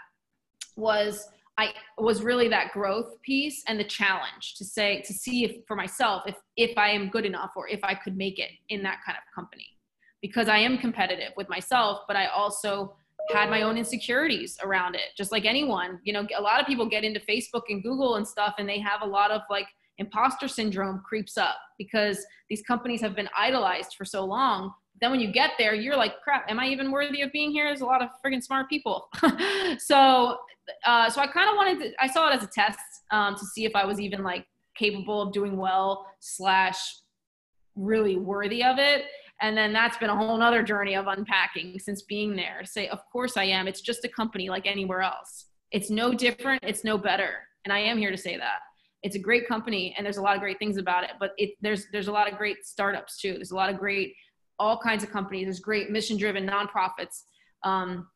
was 0.76 1.26
I 1.60 1.74
was 1.98 2.22
really 2.22 2.48
that 2.48 2.72
growth 2.72 3.20
piece 3.20 3.62
and 3.68 3.78
the 3.78 3.84
challenge 3.84 4.54
to 4.56 4.64
say 4.64 5.02
to 5.02 5.12
see 5.12 5.44
if 5.44 5.56
for 5.68 5.76
myself 5.76 6.22
if 6.26 6.36
if 6.56 6.76
I 6.78 6.90
am 6.90 7.10
good 7.10 7.26
enough 7.26 7.50
or 7.54 7.68
if 7.68 7.80
I 7.84 7.94
could 7.94 8.16
make 8.16 8.38
it 8.38 8.50
in 8.70 8.82
that 8.84 8.98
kind 9.04 9.18
of 9.18 9.34
company. 9.34 9.66
Because 10.22 10.48
I 10.48 10.58
am 10.58 10.78
competitive 10.78 11.32
with 11.36 11.48
myself 11.50 12.00
but 12.08 12.16
I 12.16 12.26
also 12.26 12.96
had 13.32 13.50
my 13.50 13.62
own 13.62 13.76
insecurities 13.76 14.56
around 14.62 14.94
it. 14.94 15.08
Just 15.16 15.32
like 15.32 15.44
anyone 15.44 16.00
you 16.02 16.14
know 16.14 16.26
a 16.36 16.40
lot 16.40 16.60
of 16.60 16.66
people 16.66 16.88
get 16.88 17.04
into 17.04 17.20
Facebook 17.20 17.64
and 17.68 17.82
Google 17.82 18.14
and 18.16 18.26
stuff 18.26 18.54
and 18.58 18.66
they 18.66 18.80
have 18.80 19.02
a 19.02 19.06
lot 19.06 19.30
of 19.30 19.42
like 19.50 19.66
imposter 19.98 20.48
syndrome 20.48 21.02
creeps 21.06 21.36
up 21.36 21.56
because 21.76 22.24
these 22.48 22.62
companies 22.62 23.02
have 23.02 23.14
been 23.14 23.28
idolized 23.36 23.94
for 23.98 24.06
so 24.06 24.24
long 24.24 24.72
then 25.00 25.10
when 25.10 25.20
you 25.20 25.32
get 25.32 25.52
there 25.58 25.74
you're 25.74 25.96
like 25.96 26.20
crap 26.22 26.44
am 26.50 26.58
i 26.60 26.66
even 26.66 26.90
worthy 26.90 27.22
of 27.22 27.32
being 27.32 27.50
here? 27.50 27.66
There's 27.66 27.80
a 27.80 27.86
lot 27.86 28.02
of 28.02 28.08
friggin' 28.24 28.42
smart 28.42 28.68
people. 28.68 29.08
So 29.78 30.36
uh, 30.86 31.10
so 31.10 31.20
i 31.20 31.26
kind 31.26 31.48
of 31.48 31.56
wanted 31.56 31.78
to 31.80 31.92
i 32.00 32.06
saw 32.06 32.30
it 32.30 32.36
as 32.36 32.44
a 32.44 32.46
test 32.46 32.78
um, 33.10 33.34
to 33.34 33.44
see 33.44 33.64
if 33.64 33.74
i 33.74 33.84
was 33.84 33.98
even 33.98 34.22
like 34.22 34.46
capable 34.76 35.20
of 35.20 35.32
doing 35.32 35.56
well 35.56 36.06
slash 36.20 36.96
really 37.76 38.16
worthy 38.16 38.64
of 38.64 38.78
it. 38.78 39.04
And 39.42 39.56
then 39.56 39.72
that's 39.72 39.96
been 39.96 40.10
a 40.10 40.16
whole 40.16 40.36
nother 40.36 40.62
journey 40.62 40.94
of 40.96 41.06
unpacking 41.06 41.78
since 41.78 42.02
being 42.02 42.36
there 42.36 42.62
say 42.64 42.88
of 42.88 43.00
course 43.10 43.36
i 43.36 43.44
am. 43.44 43.68
It's 43.68 43.80
just 43.80 44.04
a 44.04 44.08
company 44.08 44.48
like 44.48 44.66
anywhere 44.66 45.02
else. 45.02 45.46
It's 45.70 45.90
no 45.90 46.12
different. 46.12 46.62
It's 46.64 46.84
no 46.84 46.98
better. 46.98 47.30
And 47.64 47.72
i 47.72 47.78
am 47.78 47.98
here 47.98 48.10
to 48.10 48.18
say 48.18 48.36
that. 48.36 48.60
It's 49.02 49.16
a 49.16 49.18
great 49.18 49.48
company 49.48 49.94
and 49.96 50.04
there's 50.04 50.18
a 50.18 50.22
lot 50.22 50.34
of 50.34 50.40
great 50.40 50.58
things 50.58 50.76
about 50.76 51.04
it 51.04 51.12
but 51.18 51.30
it, 51.38 51.50
there's 51.60 51.86
there's 51.92 52.08
a 52.08 52.12
lot 52.12 52.30
of 52.30 52.36
great 52.36 52.64
startups 52.64 53.18
too. 53.20 53.34
There's 53.34 53.52
a 53.52 53.56
lot 53.56 53.70
of 53.70 53.78
great 53.78 54.14
all 54.60 54.78
kinds 54.78 55.02
of 55.02 55.10
companies. 55.10 55.46
There's 55.46 55.58
great 55.58 55.90
mission 55.90 56.16
driven 56.16 56.46
nonprofits, 56.46 57.22
um, 57.64 58.06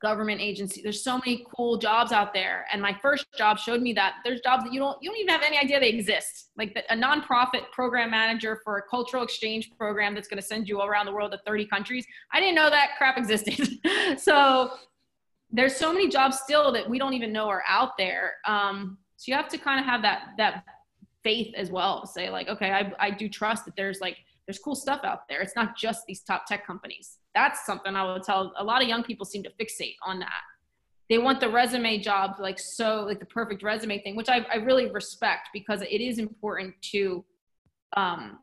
government 0.00 0.40
agencies. 0.40 0.84
There's 0.84 1.02
so 1.02 1.18
many 1.18 1.44
cool 1.54 1.76
jobs 1.76 2.12
out 2.12 2.32
there. 2.32 2.66
And 2.72 2.80
my 2.80 2.96
first 3.02 3.26
job 3.36 3.58
showed 3.58 3.82
me 3.82 3.92
that 3.94 4.14
there's 4.24 4.40
jobs 4.40 4.62
that 4.62 4.72
you 4.72 4.78
don't 4.78 4.96
you 5.02 5.10
don't 5.10 5.18
even 5.18 5.28
have 5.28 5.42
any 5.42 5.58
idea 5.58 5.80
they 5.80 5.88
exist. 5.88 6.50
Like 6.56 6.72
the, 6.72 6.90
a 6.92 6.96
nonprofit 6.96 7.70
program 7.72 8.12
manager 8.12 8.60
for 8.64 8.78
a 8.78 8.82
cultural 8.88 9.24
exchange 9.24 9.70
program 9.76 10.14
that's 10.14 10.28
going 10.28 10.40
to 10.40 10.46
send 10.46 10.68
you 10.68 10.80
around 10.80 11.06
the 11.06 11.12
world 11.12 11.32
to 11.32 11.38
30 11.44 11.66
countries. 11.66 12.06
I 12.32 12.38
didn't 12.38 12.54
know 12.54 12.70
that 12.70 12.90
crap 12.96 13.18
existed. 13.18 13.68
so 14.18 14.70
there's 15.50 15.74
so 15.74 15.92
many 15.92 16.08
jobs 16.08 16.38
still 16.38 16.70
that 16.72 16.88
we 16.88 16.98
don't 16.98 17.14
even 17.14 17.32
know 17.32 17.48
are 17.48 17.64
out 17.66 17.96
there. 17.98 18.34
Um, 18.46 18.98
so 19.16 19.32
you 19.32 19.36
have 19.36 19.48
to 19.48 19.58
kind 19.58 19.80
of 19.80 19.86
have 19.86 20.02
that 20.02 20.28
that 20.38 20.64
faith 21.24 21.52
as 21.56 21.70
well. 21.70 22.06
Say 22.06 22.30
like, 22.30 22.48
okay, 22.48 22.70
I, 22.70 22.92
I 23.00 23.10
do 23.10 23.28
trust 23.28 23.64
that 23.64 23.74
there's 23.74 24.00
like 24.00 24.16
there's 24.48 24.58
cool 24.58 24.74
stuff 24.74 25.02
out 25.04 25.28
there. 25.28 25.42
It's 25.42 25.54
not 25.54 25.76
just 25.76 26.06
these 26.06 26.22
top 26.22 26.46
tech 26.46 26.66
companies. 26.66 27.18
That's 27.34 27.66
something 27.66 27.94
I 27.94 28.10
would 28.10 28.22
tell 28.22 28.50
a 28.56 28.64
lot 28.64 28.80
of 28.80 28.88
young 28.88 29.04
people 29.04 29.26
seem 29.26 29.42
to 29.42 29.50
fixate 29.60 29.96
on 30.02 30.18
that. 30.20 30.40
They 31.10 31.18
want 31.18 31.38
the 31.38 31.50
resume 31.50 31.98
job, 31.98 32.36
like 32.40 32.58
so, 32.58 33.04
like 33.06 33.20
the 33.20 33.26
perfect 33.26 33.62
resume 33.62 34.02
thing, 34.02 34.16
which 34.16 34.30
I, 34.30 34.46
I 34.50 34.56
really 34.56 34.90
respect 34.90 35.50
because 35.52 35.82
it 35.82 36.00
is 36.00 36.18
important 36.18 36.74
to, 36.92 37.22
um, 37.94 38.38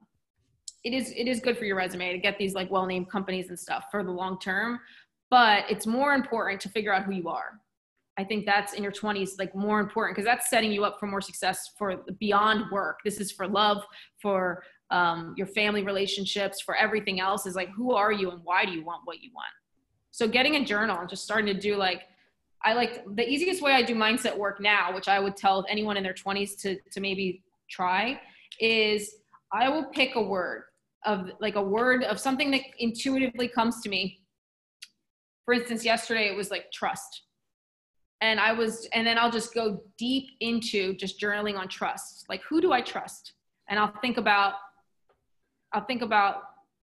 it 0.83 0.93
is 0.93 1.11
it 1.17 1.27
is 1.27 1.39
good 1.39 1.57
for 1.57 1.65
your 1.65 1.75
resume 1.75 2.11
to 2.11 2.19
get 2.19 2.37
these 2.37 2.53
like 2.53 2.69
well-named 2.69 3.09
companies 3.09 3.49
and 3.49 3.57
stuff 3.57 3.85
for 3.89 4.03
the 4.03 4.11
long 4.11 4.39
term. 4.39 4.79
But 5.31 5.63
it's 5.71 5.87
more 5.87 6.13
important 6.13 6.61
to 6.61 6.69
figure 6.69 6.93
out 6.93 7.03
who 7.03 7.13
you 7.13 7.29
are. 7.29 7.59
I 8.17 8.23
think 8.23 8.45
that's 8.45 8.73
in 8.73 8.83
your 8.83 8.91
20s 8.91 9.39
like 9.39 9.55
more 9.55 9.79
important 9.79 10.15
because 10.15 10.25
that's 10.25 10.51
setting 10.51 10.71
you 10.71 10.85
up 10.85 10.99
for 10.99 11.07
more 11.07 11.21
success 11.21 11.71
for 11.77 11.97
beyond 12.19 12.71
work. 12.71 12.99
This 13.03 13.19
is 13.19 13.31
for 13.31 13.47
love, 13.47 13.83
for 14.21 14.63
um, 14.91 15.33
your 15.37 15.47
family 15.47 15.83
relationships, 15.83 16.61
for 16.61 16.75
everything 16.75 17.19
else 17.19 17.45
is 17.45 17.55
like, 17.55 17.69
who 17.69 17.93
are 17.93 18.11
you 18.11 18.31
and 18.31 18.41
why 18.43 18.65
do 18.65 18.71
you 18.71 18.83
want 18.83 19.01
what 19.05 19.21
you 19.21 19.31
want? 19.33 19.47
So 20.11 20.27
getting 20.27 20.55
a 20.55 20.65
journal 20.65 20.97
and 20.99 21.09
just 21.09 21.23
starting 21.23 21.53
to 21.53 21.59
do 21.59 21.75
like, 21.75 22.03
I 22.63 22.73
like 22.73 23.03
the 23.15 23.27
easiest 23.27 23.61
way 23.61 23.73
I 23.73 23.83
do 23.83 23.95
mindset 23.95 24.35
work 24.37 24.59
now, 24.59 24.93
which 24.93 25.07
I 25.07 25.19
would 25.19 25.35
tell 25.35 25.65
anyone 25.69 25.97
in 25.97 26.03
their 26.03 26.13
20s 26.13 26.59
to, 26.61 26.77
to 26.91 27.01
maybe 27.01 27.43
try, 27.69 28.19
is 28.59 29.17
I 29.51 29.69
will 29.69 29.85
pick 29.85 30.15
a 30.15 30.21
word 30.21 30.63
of 31.05 31.31
like 31.39 31.55
a 31.55 31.61
word 31.61 32.03
of 32.03 32.19
something 32.19 32.49
that 32.51 32.61
intuitively 32.79 33.47
comes 33.47 33.81
to 33.81 33.89
me. 33.89 34.21
For 35.45 35.53
instance, 35.53 35.85
yesterday 35.85 36.27
it 36.27 36.35
was 36.35 36.49
like 36.49 36.71
trust. 36.71 37.23
And 38.21 38.39
I 38.39 38.53
was, 38.53 38.87
and 38.93 39.05
then 39.05 39.19
I'll 39.19 39.31
just 39.31 39.53
go 39.53 39.81
deep 39.97 40.29
into 40.39 40.95
just 40.95 41.19
journaling 41.19 41.57
on 41.57 41.67
trust. 41.67 42.25
Like, 42.29 42.41
who 42.49 42.61
do 42.61 42.71
I 42.71 42.81
trust? 42.81 43.33
And 43.67 43.77
I'll 43.77 43.93
think 44.01 44.17
about 44.17 44.53
I'll 45.75 45.83
think 45.83 46.01
about 46.01 46.43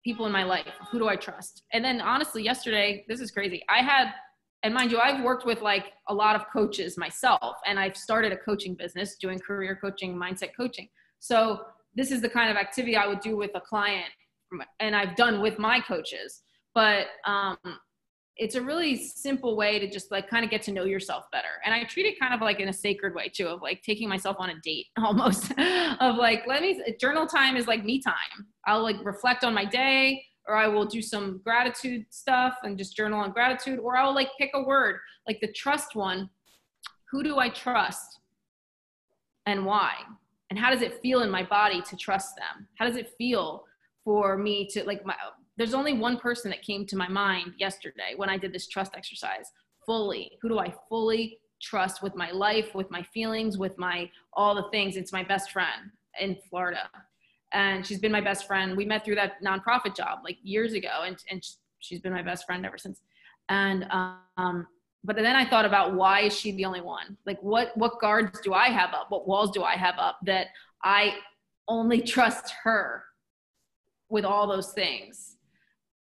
people 0.04 0.28
in 0.28 0.32
my 0.32 0.44
life. 0.44 0.68
Who 0.92 1.00
do 1.00 1.08
I 1.08 1.16
trust? 1.16 1.64
And 1.74 1.84
then 1.84 2.00
honestly, 2.00 2.44
yesterday, 2.44 3.04
this 3.10 3.20
is 3.20 3.32
crazy. 3.32 3.64
I 3.68 3.82
had, 3.82 4.12
and 4.62 4.74
mind 4.74 4.92
you, 4.92 5.00
I've 5.00 5.24
worked 5.24 5.44
with 5.44 5.62
like 5.62 5.86
a 6.08 6.14
lot 6.14 6.36
of 6.36 6.44
coaches 6.54 6.96
myself, 6.96 7.58
and 7.66 7.80
I've 7.80 7.98
started 7.98 8.32
a 8.32 8.38
coaching 8.38 8.76
business 8.76 9.16
doing 9.20 9.40
career 9.40 9.78
coaching, 9.82 10.16
mindset 10.16 10.50
coaching. 10.56 10.88
So 11.20 11.62
this 11.96 12.12
is 12.12 12.22
the 12.22 12.30
kind 12.30 12.52
of 12.52 12.58
activity 12.58 12.96
I 12.96 13.08
would 13.08 13.22
do 13.22 13.36
with 13.36 13.52
a 13.56 13.62
client, 13.62 14.12
and 14.80 14.96
I've 14.96 15.16
done 15.16 15.42
with 15.42 15.58
my 15.58 15.80
coaches. 15.80 16.44
But 16.76 17.08
um, 17.26 17.58
it's 18.38 18.56
a 18.56 18.62
really 18.62 18.98
simple 18.98 19.56
way 19.56 19.80
to 19.80 19.90
just 19.90 20.12
like 20.12 20.30
kind 20.30 20.44
of 20.44 20.52
get 20.52 20.62
to 20.62 20.72
know 20.72 20.84
yourself 20.84 21.26
better 21.32 21.62
and 21.64 21.74
i 21.74 21.84
treat 21.84 22.06
it 22.06 22.20
kind 22.20 22.34
of 22.34 22.42
like 22.42 22.60
in 22.60 22.70
a 22.70 22.74
sacred 22.74 23.16
way 23.16 23.30
too 23.30 23.48
of 23.48 23.62
like 23.62 23.82
taking 23.82 24.10
myself 24.10 24.36
on 24.40 24.50
a 24.50 24.60
date 24.62 24.88
almost 24.98 25.52
of 26.00 26.16
like 26.18 26.44
let 26.48 26.62
me 26.62 26.82
journal 27.00 27.26
time 27.26 27.56
is 27.56 27.68
like 27.68 27.84
me 27.84 28.00
time 28.02 28.46
i'll 28.68 28.84
like 28.84 28.98
reflect 29.04 29.44
on 29.44 29.54
my 29.54 29.66
day 29.66 30.24
or 30.48 30.56
i 30.56 30.68
will 30.68 30.86
do 30.86 31.02
some 31.02 31.40
gratitude 31.44 32.06
stuff 32.10 32.56
and 32.64 32.78
just 32.78 32.96
journal 32.96 33.20
on 33.20 33.32
gratitude 33.32 33.80
or 33.80 33.98
i'll 33.98 34.14
like 34.14 34.30
pick 34.38 34.52
a 34.54 34.64
word 34.64 35.00
like 35.28 35.40
the 35.42 35.52
trust 35.54 35.96
one 35.96 36.30
who 37.12 37.24
do 37.24 37.40
i 37.40 37.50
trust 37.50 38.20
and 39.46 39.66
why 39.66 39.94
and 40.50 40.60
how 40.60 40.70
does 40.70 40.82
it 40.82 41.02
feel 41.02 41.22
in 41.22 41.30
my 41.30 41.44
body 41.44 41.82
to 41.82 41.96
trust 41.96 42.36
them 42.36 42.68
how 42.76 42.86
does 42.86 42.98
it 42.98 43.14
feel 43.18 43.64
for 44.04 44.38
me 44.38 44.68
to 44.68 44.84
like 44.84 45.06
my 45.06 45.16
there's 45.58 45.74
only 45.74 45.94
one 45.94 46.18
person 46.18 46.52
that 46.52 46.62
came 46.62 46.86
to 46.88 46.98
my 46.98 47.08
mind 47.08 47.54
yesterday 47.58 48.14
when 48.16 48.30
I 48.30 48.38
did 48.38 48.54
this 48.54 48.68
trust 48.68 48.94
exercise 48.96 49.52
fully. 49.86 50.38
Who 50.42 50.50
do 50.50 50.60
I 50.60 50.74
fully 50.90 51.40
trust 51.62 52.04
with 52.04 52.16
my 52.16 52.32
life, 52.32 52.76
with 52.76 52.92
my 52.92 53.04
feelings, 53.14 53.58
with 53.58 53.78
my 53.78 54.10
all 54.34 54.56
the 54.56 54.70
things? 54.72 54.98
It's 54.98 55.14
my 55.14 55.24
best 55.24 55.52
friend 55.52 55.92
in 56.20 56.38
Florida. 56.50 56.90
And 57.56 57.84
she's 57.86 57.98
been 57.98 58.12
my 58.12 58.22
best 58.22 58.46
friend. 58.46 58.78
We 58.78 58.86
met 58.86 59.04
through 59.04 59.16
that 59.16 59.44
nonprofit 59.44 59.96
job 59.96 60.20
like 60.24 60.38
years 60.44 60.74
ago, 60.74 61.04
and, 61.06 61.18
and 61.32 61.44
she's 61.80 62.00
been 62.00 62.14
my 62.14 62.22
best 62.22 62.46
friend 62.46 62.64
ever 62.66 62.78
since. 62.78 63.02
And 63.50 63.88
um, 64.38 64.68
but 65.04 65.16
then 65.16 65.36
I 65.36 65.50
thought 65.50 65.66
about 65.66 65.96
why 65.96 66.22
is 66.22 66.38
she 66.38 66.52
the 66.52 66.66
only 66.66 66.82
one? 66.82 67.18
Like 67.26 67.42
what 67.42 67.76
what 67.76 68.00
guards 68.00 68.40
do 68.42 68.54
I 68.54 68.68
have 68.68 68.94
up? 68.94 69.08
What 69.10 69.28
walls 69.28 69.52
do 69.52 69.64
I 69.64 69.76
have 69.76 69.96
up 69.98 70.20
that 70.26 70.48
I 70.84 71.16
only 71.68 72.02
trust 72.14 72.54
her 72.64 73.04
with 74.10 74.26
all 74.26 74.48
those 74.48 74.74
things? 74.74 75.36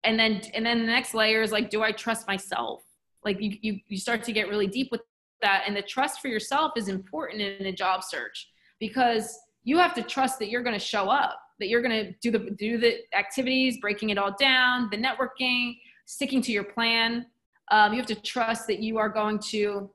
and 0.05 0.19
then 0.19 0.41
and 0.53 0.65
then 0.65 0.79
the 0.79 0.85
next 0.85 1.13
layer 1.13 1.41
is 1.41 1.51
like 1.51 1.69
do 1.69 1.81
i 1.81 1.91
trust 1.91 2.27
myself 2.27 2.83
like 3.25 3.41
you, 3.41 3.57
you 3.61 3.79
you 3.87 3.97
start 3.97 4.23
to 4.23 4.31
get 4.31 4.47
really 4.47 4.67
deep 4.67 4.89
with 4.91 5.01
that 5.41 5.63
and 5.67 5.75
the 5.75 5.81
trust 5.81 6.21
for 6.21 6.29
yourself 6.29 6.71
is 6.77 6.87
important 6.87 7.41
in 7.41 7.65
a 7.65 7.71
job 7.71 8.03
search 8.03 8.49
because 8.79 9.37
you 9.63 9.77
have 9.77 9.93
to 9.93 10.01
trust 10.01 10.39
that 10.39 10.49
you're 10.49 10.63
going 10.63 10.77
to 10.77 10.85
show 10.85 11.09
up 11.09 11.39
that 11.59 11.67
you're 11.67 11.81
going 11.81 12.05
to 12.05 12.11
do 12.21 12.31
the 12.31 12.51
do 12.51 12.77
the 12.77 12.97
activities 13.13 13.77
breaking 13.79 14.09
it 14.09 14.17
all 14.17 14.35
down 14.39 14.89
the 14.91 14.97
networking 14.97 15.75
sticking 16.05 16.41
to 16.41 16.51
your 16.51 16.63
plan. 16.63 17.25
Um, 17.71 17.93
you 17.93 17.97
have 17.97 18.07
to 18.07 18.15
trust 18.15 18.67
that 18.67 18.79
you 18.79 18.97
are 18.97 19.09
going 19.09 19.39
to 19.49 19.89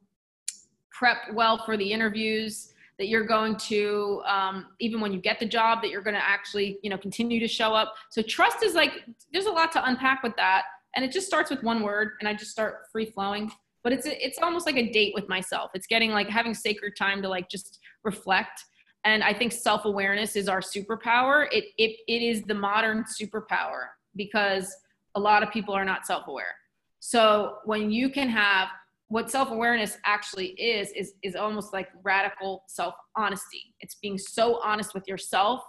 prep 0.90 1.32
well 1.32 1.56
for 1.64 1.76
the 1.76 1.92
interviews 1.92 2.74
that 2.98 3.08
you're 3.08 3.24
going 3.24 3.56
to 3.56 4.22
um, 4.26 4.66
even 4.78 5.00
when 5.00 5.12
you 5.12 5.20
get 5.20 5.38
the 5.40 5.46
job 5.46 5.80
that 5.80 5.90
you're 5.90 6.02
going 6.02 6.14
to 6.14 6.22
actually 6.22 6.78
you 6.82 6.90
know 6.90 6.98
continue 6.98 7.40
to 7.40 7.48
show 7.48 7.72
up. 7.72 7.94
So 8.10 8.22
trust 8.22 8.62
is 8.62 8.74
like 8.74 9.04
there's 9.32 9.46
a 9.46 9.52
lot 9.52 9.72
to 9.72 9.84
unpack 9.86 10.22
with 10.22 10.36
that. 10.36 10.64
And 10.96 11.04
it 11.04 11.12
just 11.12 11.26
starts 11.26 11.50
with 11.50 11.62
one 11.62 11.82
word 11.82 12.14
and 12.18 12.28
i 12.28 12.34
just 12.34 12.50
start 12.50 12.86
free 12.90 13.06
flowing. 13.06 13.50
But 13.82 13.92
it's 13.94 14.06
it's 14.06 14.38
almost 14.42 14.66
like 14.66 14.76
a 14.76 14.90
date 14.90 15.12
with 15.14 15.28
myself. 15.28 15.70
It's 15.74 15.86
getting 15.86 16.10
like 16.10 16.28
having 16.28 16.52
sacred 16.52 16.96
time 16.96 17.22
to 17.22 17.28
like 17.28 17.48
just 17.48 17.78
reflect 18.02 18.64
and 19.04 19.22
i 19.22 19.32
think 19.32 19.52
self-awareness 19.52 20.36
is 20.36 20.48
our 20.48 20.60
superpower. 20.60 21.46
It 21.52 21.64
it, 21.78 21.96
it 22.06 22.22
is 22.22 22.42
the 22.42 22.54
modern 22.54 23.04
superpower 23.04 23.88
because 24.16 24.74
a 25.14 25.20
lot 25.20 25.42
of 25.42 25.50
people 25.50 25.74
are 25.74 25.84
not 25.84 26.06
self-aware. 26.06 26.54
So 27.00 27.56
when 27.64 27.90
you 27.90 28.10
can 28.10 28.28
have 28.28 28.68
what 29.08 29.30
self-awareness 29.30 29.98
actually 30.04 30.48
is 30.48 30.90
is 30.92 31.14
is 31.22 31.34
almost 31.34 31.72
like 31.72 31.88
radical 32.02 32.64
self-honesty. 32.68 33.74
It's 33.80 33.96
being 33.96 34.18
so 34.18 34.60
honest 34.62 34.94
with 34.94 35.08
yourself. 35.08 35.62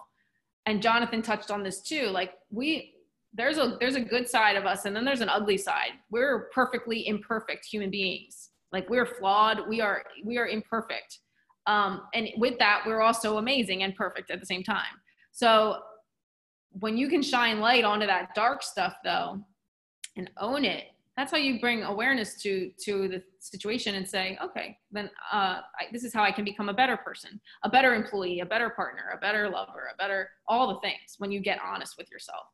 And 0.68 0.82
jonathan 0.82 1.22
touched 1.22 1.50
on 1.50 1.64
this 1.64 1.82
too 1.82 2.08
like 2.08 2.34
we 2.52 2.94
there's 3.34 3.58
a 3.58 3.78
there's 3.80 3.96
a 3.96 4.02
good 4.02 4.28
side 4.28 4.56
of 4.58 4.66
us 4.66 4.86
and 4.86 4.96
then 4.96 5.06
there's 5.06 5.22
an 5.22 5.30
ugly 5.30 5.58
side. 5.58 5.94
We're 6.12 6.50
perfectly 6.54 7.08
imperfect 7.08 7.66
human 7.66 7.90
beings. 7.90 8.50
Like 8.72 8.90
we're 8.90 9.06
flawed. 9.06 9.68
We 9.68 9.82
are 9.82 10.04
we 10.24 10.38
are 10.38 10.48
imperfect 10.48 11.20
um, 11.68 12.02
and 12.14 12.30
with 12.38 12.58
that 12.60 12.84
we're 12.86 13.02
also 13.02 13.38
amazing 13.38 13.84
and 13.84 13.96
perfect 13.96 14.32
at 14.32 14.40
the 14.40 14.46
same 14.46 14.64
time. 14.64 15.00
So 15.32 15.80
when 16.72 16.98
you 16.98 17.10
can 17.10 17.22
shine 17.22 17.60
light 17.60 17.84
onto 17.84 18.06
that 18.06 18.34
dark 18.36 18.64
stuff 18.64 18.96
though 19.04 19.40
and 20.18 20.30
own 20.40 20.66
it 20.66 20.86
that's 21.18 21.32
how 21.32 21.38
you 21.38 21.60
bring 21.60 21.84
awareness 21.84 22.42
to 22.42 22.72
to 22.84 23.08
the 23.08 23.22
situation 23.40 23.96
and 23.96 24.08
say 24.08 24.38
okay 24.44 24.78
then 24.92 25.10
uh, 25.32 25.60
I, 25.80 25.86
this 25.92 26.04
is 26.04 26.14
how 26.14 26.24
i 26.24 26.32
can 26.32 26.46
become 26.46 26.70
a 26.70 26.74
better 26.74 26.98
person 26.98 27.40
a 27.64 27.70
better 27.70 27.94
employee 27.94 28.40
a 28.40 28.46
better 28.46 28.70
partner 28.70 29.12
a 29.14 29.18
better 29.18 29.50
lover 29.50 29.90
a 29.94 29.98
better 29.98 30.30
all 30.48 30.74
the 30.74 30.80
things 30.80 31.16
when 31.18 31.32
you 31.32 31.40
get 31.40 31.60
honest 31.64 31.96
with 31.98 32.10
yourself 32.10 32.46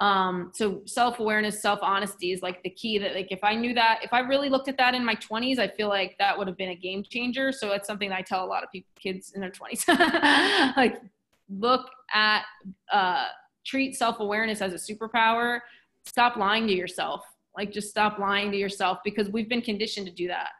um, 0.00 0.50
so 0.54 0.80
self-awareness 0.86 1.60
self-honesty 1.60 2.32
is 2.32 2.42
like 2.42 2.62
the 2.62 2.70
key 2.70 2.98
that 2.98 3.14
like 3.14 3.28
if 3.30 3.40
i 3.42 3.54
knew 3.54 3.74
that 3.74 4.00
if 4.02 4.12
i 4.12 4.20
really 4.20 4.48
looked 4.48 4.68
at 4.68 4.76
that 4.78 4.94
in 4.94 5.04
my 5.04 5.14
20s 5.14 5.58
i 5.58 5.68
feel 5.68 5.88
like 5.88 6.16
that 6.18 6.36
would 6.36 6.46
have 6.46 6.56
been 6.56 6.70
a 6.70 6.74
game 6.74 7.02
changer 7.02 7.52
so 7.52 7.72
it's 7.72 7.86
something 7.86 8.10
i 8.10 8.22
tell 8.22 8.44
a 8.44 8.46
lot 8.46 8.64
of 8.64 8.70
people 8.72 8.90
kids 9.00 9.32
in 9.34 9.40
their 9.40 9.50
20s 9.50 9.86
like 10.76 11.00
look 11.48 11.90
at 12.14 12.44
uh, 12.92 13.26
treat 13.64 13.94
self-awareness 13.94 14.62
as 14.62 14.72
a 14.72 14.92
superpower 14.92 15.60
stop 16.04 16.36
lying 16.36 16.66
to 16.66 16.74
yourself 16.74 17.24
like 17.56 17.72
just 17.72 17.90
stop 17.90 18.18
lying 18.18 18.50
to 18.50 18.56
yourself 18.56 18.98
because 19.04 19.28
we've 19.28 19.48
been 19.48 19.62
conditioned 19.62 20.06
to 20.06 20.12
do 20.12 20.28
that 20.28 20.50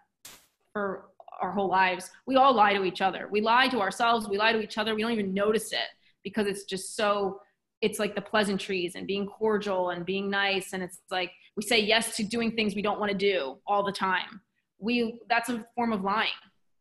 for 0.72 1.04
our 1.40 1.50
whole 1.50 1.68
lives. 1.68 2.10
We 2.26 2.36
all 2.36 2.54
lie 2.54 2.74
to 2.74 2.84
each 2.84 3.00
other. 3.00 3.28
We 3.30 3.40
lie 3.40 3.68
to 3.68 3.80
ourselves. 3.80 4.28
We 4.28 4.38
lie 4.38 4.52
to 4.52 4.60
each 4.60 4.78
other. 4.78 4.94
We 4.94 5.02
don't 5.02 5.12
even 5.12 5.32
notice 5.32 5.72
it 5.72 5.88
because 6.22 6.46
it's 6.46 6.64
just 6.64 6.96
so 6.96 7.40
it's 7.80 7.98
like 7.98 8.14
the 8.14 8.20
pleasantries 8.20 8.94
and 8.94 9.06
being 9.06 9.26
cordial 9.26 9.90
and 9.90 10.04
being 10.04 10.30
nice. 10.30 10.72
And 10.72 10.82
it's 10.82 10.98
like 11.10 11.32
we 11.56 11.62
say 11.62 11.80
yes 11.80 12.16
to 12.16 12.24
doing 12.24 12.52
things 12.52 12.74
we 12.74 12.82
don't 12.82 13.00
want 13.00 13.10
to 13.10 13.16
do 13.16 13.58
all 13.66 13.84
the 13.84 13.92
time. 13.92 14.40
We 14.78 15.20
that's 15.28 15.48
a 15.48 15.64
form 15.74 15.92
of 15.92 16.02
lying. 16.02 16.28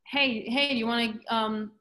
Hey 0.06 0.50
hey 0.50 0.70
do 0.70 0.78
you 0.78 0.88
want 0.88 1.22
to 1.22 1.36
um, 1.36 1.72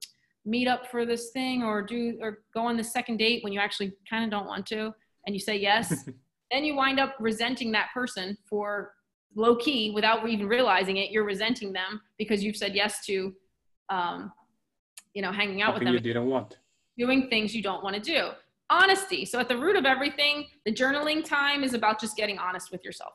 meet 0.44 0.68
up 0.68 0.90
for 0.90 1.04
this 1.04 1.30
thing 1.30 1.62
or 1.62 1.82
do 1.82 2.18
or 2.20 2.40
go 2.54 2.66
on 2.66 2.76
the 2.76 2.84
second 2.84 3.16
date 3.16 3.42
when 3.42 3.52
you 3.52 3.60
actually 3.60 3.92
kind 4.08 4.24
of 4.24 4.30
don't 4.30 4.46
want 4.46 4.66
to 4.66 4.94
and 5.26 5.34
you 5.34 5.40
say 5.40 5.56
yes? 5.56 6.08
Then 6.50 6.64
you 6.64 6.76
wind 6.76 6.98
up 6.98 7.14
resenting 7.20 7.72
that 7.72 7.88
person 7.92 8.34
for 8.48 8.94
low 9.34 9.54
key 9.54 9.90
without 9.94 10.26
even 10.26 10.48
realizing 10.48 10.96
it. 10.96 11.10
You're 11.10 11.26
resenting 11.26 11.74
them 11.74 12.00
because 12.16 12.42
you've 12.42 12.56
said 12.56 12.74
yes 12.74 13.04
to 13.04 13.34
um, 13.90 14.32
you 15.12 15.20
know 15.20 15.30
hanging 15.30 15.60
out 15.60 15.74
Something 15.74 15.92
with 15.92 16.00
them 16.00 16.06
you 16.06 16.14
didn't 16.14 16.30
want. 16.30 16.56
Doing 16.96 17.28
things 17.28 17.54
you 17.54 17.62
don't 17.62 17.84
want 17.84 17.96
to 17.96 18.00
do 18.00 18.30
honesty. 18.70 19.24
So 19.24 19.38
at 19.38 19.48
the 19.48 19.56
root 19.56 19.76
of 19.76 19.84
everything 19.86 20.46
the 20.64 20.72
journaling 20.72 21.24
time 21.24 21.64
is 21.64 21.74
about 21.74 22.00
just 22.00 22.16
getting 22.16 22.38
honest 22.38 22.70
with 22.70 22.84
yourself. 22.84 23.14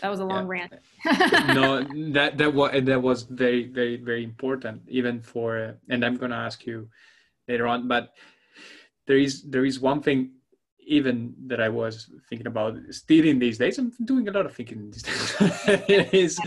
That 0.00 0.08
was 0.08 0.20
a 0.20 0.24
long 0.24 0.46
Yeah. 0.48 0.68
rant. 0.68 0.72
No 1.54 1.82
that 2.12 2.38
that 2.38 2.52
was 2.54 2.70
that 2.84 3.02
was 3.02 3.22
very 3.24 3.66
very 3.66 3.96
very 3.96 4.24
important 4.24 4.82
even 4.88 5.20
for 5.20 5.76
and 5.88 6.04
i'm 6.04 6.16
going 6.16 6.30
to 6.30 6.36
ask 6.36 6.66
you 6.66 6.88
later 7.48 7.66
on 7.66 7.88
but 7.88 8.12
there 9.06 9.18
is 9.18 9.42
there 9.42 9.64
is 9.64 9.78
one 9.80 10.00
thing 10.00 10.32
even 10.86 11.34
that 11.46 11.60
i 11.60 11.68
was 11.68 12.10
thinking 12.28 12.46
about 12.46 12.76
still 12.90 13.24
in 13.24 13.38
these 13.38 13.56
days. 13.58 13.78
I'm 13.78 13.92
doing 14.04 14.28
a 14.28 14.32
lot 14.32 14.44
of 14.46 14.54
thinking 14.54 14.90
these 14.90 15.02
days. 15.02 15.34
It 15.88 16.12
is 16.12 16.38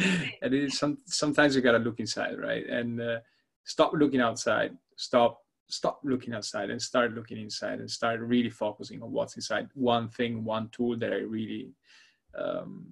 it 0.41 0.53
is 0.53 0.78
some, 0.78 0.97
sometimes 1.05 1.55
you 1.55 1.61
got 1.61 1.72
to 1.74 1.80
look 1.80 1.99
inside 1.99 2.38
right? 2.39 2.65
And 2.68 3.01
uh, 3.01 3.20
stop 3.63 3.93
looking 3.93 4.22
outside. 4.22 4.78
Stop 4.95 5.41
stop 5.70 5.99
looking 6.03 6.34
outside 6.34 6.70
and 6.70 6.82
start 6.82 7.13
looking 7.13 7.39
inside 7.39 7.80
and 7.80 7.89
start 7.89 8.20
really 8.22 8.49
focusing 8.49 9.01
on 9.01 9.11
what's 9.11 9.36
inside. 9.36 9.68
One 9.74 10.07
thing 10.09 10.43
one 10.43 10.70
tool 10.70 10.97
that 10.97 11.11
i 11.11 11.18
really 11.18 11.74
um, 12.38 12.86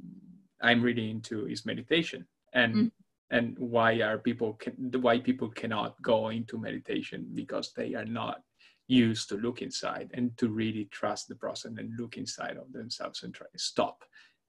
i'm 0.61 0.81
really 0.81 1.09
into 1.09 1.47
is 1.47 1.65
meditation. 1.65 2.25
And 2.53 2.75
Mm. 2.75 2.91
and 3.31 3.57
why 3.57 4.01
are 4.01 4.19
people 4.19 4.53
can, 4.53 4.73
why 5.01 5.19
people 5.19 5.49
cannot 5.49 5.99
go 6.01 6.29
into 6.29 6.59
meditation 6.59 7.27
because 7.33 7.73
they 7.73 7.95
are 7.95 8.05
not 8.05 8.41
used 8.87 9.29
to 9.29 9.35
look 9.35 9.61
inside 9.63 10.11
and 10.13 10.37
to 10.37 10.47
really 10.47 10.85
trust 10.91 11.27
the 11.27 11.35
process 11.35 11.71
and 11.77 11.99
look 11.99 12.17
inside 12.17 12.55
of 12.57 12.71
themselves 12.71 13.23
and 13.23 13.33
try 13.33 13.47
to 13.51 13.57
stop 13.57 14.03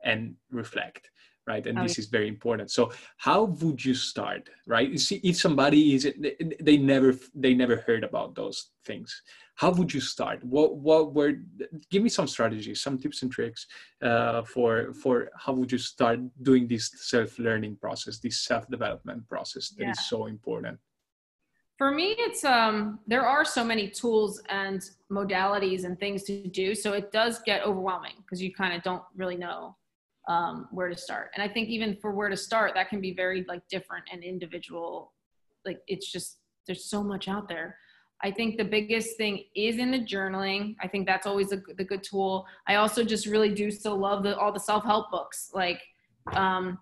and 0.05 0.35
reflect 0.51 1.11
right? 1.47 1.67
And 1.67 1.79
Oh, 1.79 1.83
this 1.83 1.99
is 1.99 2.07
very 2.07 2.29
important. 2.29 2.71
So 2.71 2.93
how 3.17 3.45
would 3.45 3.85
you 3.85 3.95
start 3.95 4.49
right? 4.67 4.89
You 4.91 4.99
see 4.99 5.21
if 5.23 5.37
somebody 5.37 5.95
is 5.95 6.03
they 6.61 6.77
never 6.77 7.15
they 7.35 7.55
never 7.55 7.77
heard 7.87 8.05
about 8.05 8.35
those 8.35 8.71
things 8.85 9.23
how 9.57 9.71
would 9.73 9.93
you 9.93 10.01
start? 10.01 10.45
What 10.45 10.77
what 10.77 11.15
were 11.15 11.33
give 11.91 12.03
me 12.03 12.11
some 12.11 12.29
strategies 12.29 12.83
some 12.83 12.99
tips 12.99 13.23
and 13.23 13.33
tricks 13.33 13.67
uh, 14.03 14.43
for 14.43 14.93
for 14.93 15.31
how 15.35 15.55
would 15.55 15.73
you 15.73 15.79
start 15.79 16.21
doing 16.43 16.69
this 16.69 16.91
self-learning 17.11 17.77
process 17.77 18.19
this 18.19 18.39
self-development 18.45 19.27
process 19.29 19.71
that 19.71 19.89
is 19.89 19.97
Yeah. 19.99 20.09
so 20.09 20.27
important? 20.27 20.79
For 21.79 21.91
me 21.91 22.15
it's 22.19 22.45
um 22.45 23.01
there 23.07 23.27
are 23.27 23.45
so 23.45 23.65
many 23.65 23.89
tools 23.89 24.43
and 24.51 24.79
modalities 25.11 25.85
and 25.85 25.99
things 25.99 26.23
to 26.25 26.47
do 26.49 26.75
so 26.75 26.93
it 26.93 27.11
does 27.13 27.41
get 27.41 27.65
overwhelming 27.65 28.17
because 28.19 28.43
you 28.43 28.53
kind 28.53 28.75
of 28.77 28.83
don't 28.83 29.05
really 29.17 29.37
know 29.37 29.77
um, 30.29 30.69
where 30.71 30.89
to 30.89 30.97
start. 30.97 31.31
And 31.35 31.43
i 31.43 31.53
think 31.53 31.69
even 31.69 31.97
for 32.01 32.13
where 32.13 32.29
to 32.29 32.37
start 32.37 32.73
that 32.75 32.89
can 32.89 33.01
be 33.01 33.13
very 33.15 33.45
like 33.49 33.63
different 33.69 34.05
and 34.13 34.23
individual. 34.23 35.13
Like 35.65 35.81
it's 35.87 36.11
just 36.11 36.39
there's 36.67 36.85
so 36.85 37.03
much 37.03 37.29
out 37.29 37.49
there. 37.49 37.77
I 38.23 38.31
think 38.31 38.57
the 38.57 38.65
biggest 38.65 39.17
thing 39.19 39.45
is 39.55 39.77
in 39.77 39.91
the 39.91 39.99
journaling. 39.99 40.75
I 40.81 40.89
think 40.89 41.07
that's 41.07 41.27
always 41.27 41.53
a, 41.53 41.61
the 41.77 41.85
good 41.85 42.03
tool. 42.03 42.47
I 42.67 42.77
also 42.77 43.05
just 43.05 43.27
really 43.27 43.53
do 43.55 43.71
still 43.71 43.97
love 43.97 44.23
the 44.23 44.37
all 44.39 44.53
the 44.53 44.61
self-help 44.61 45.11
books. 45.11 45.51
Like 45.55 45.83
um 46.33 46.79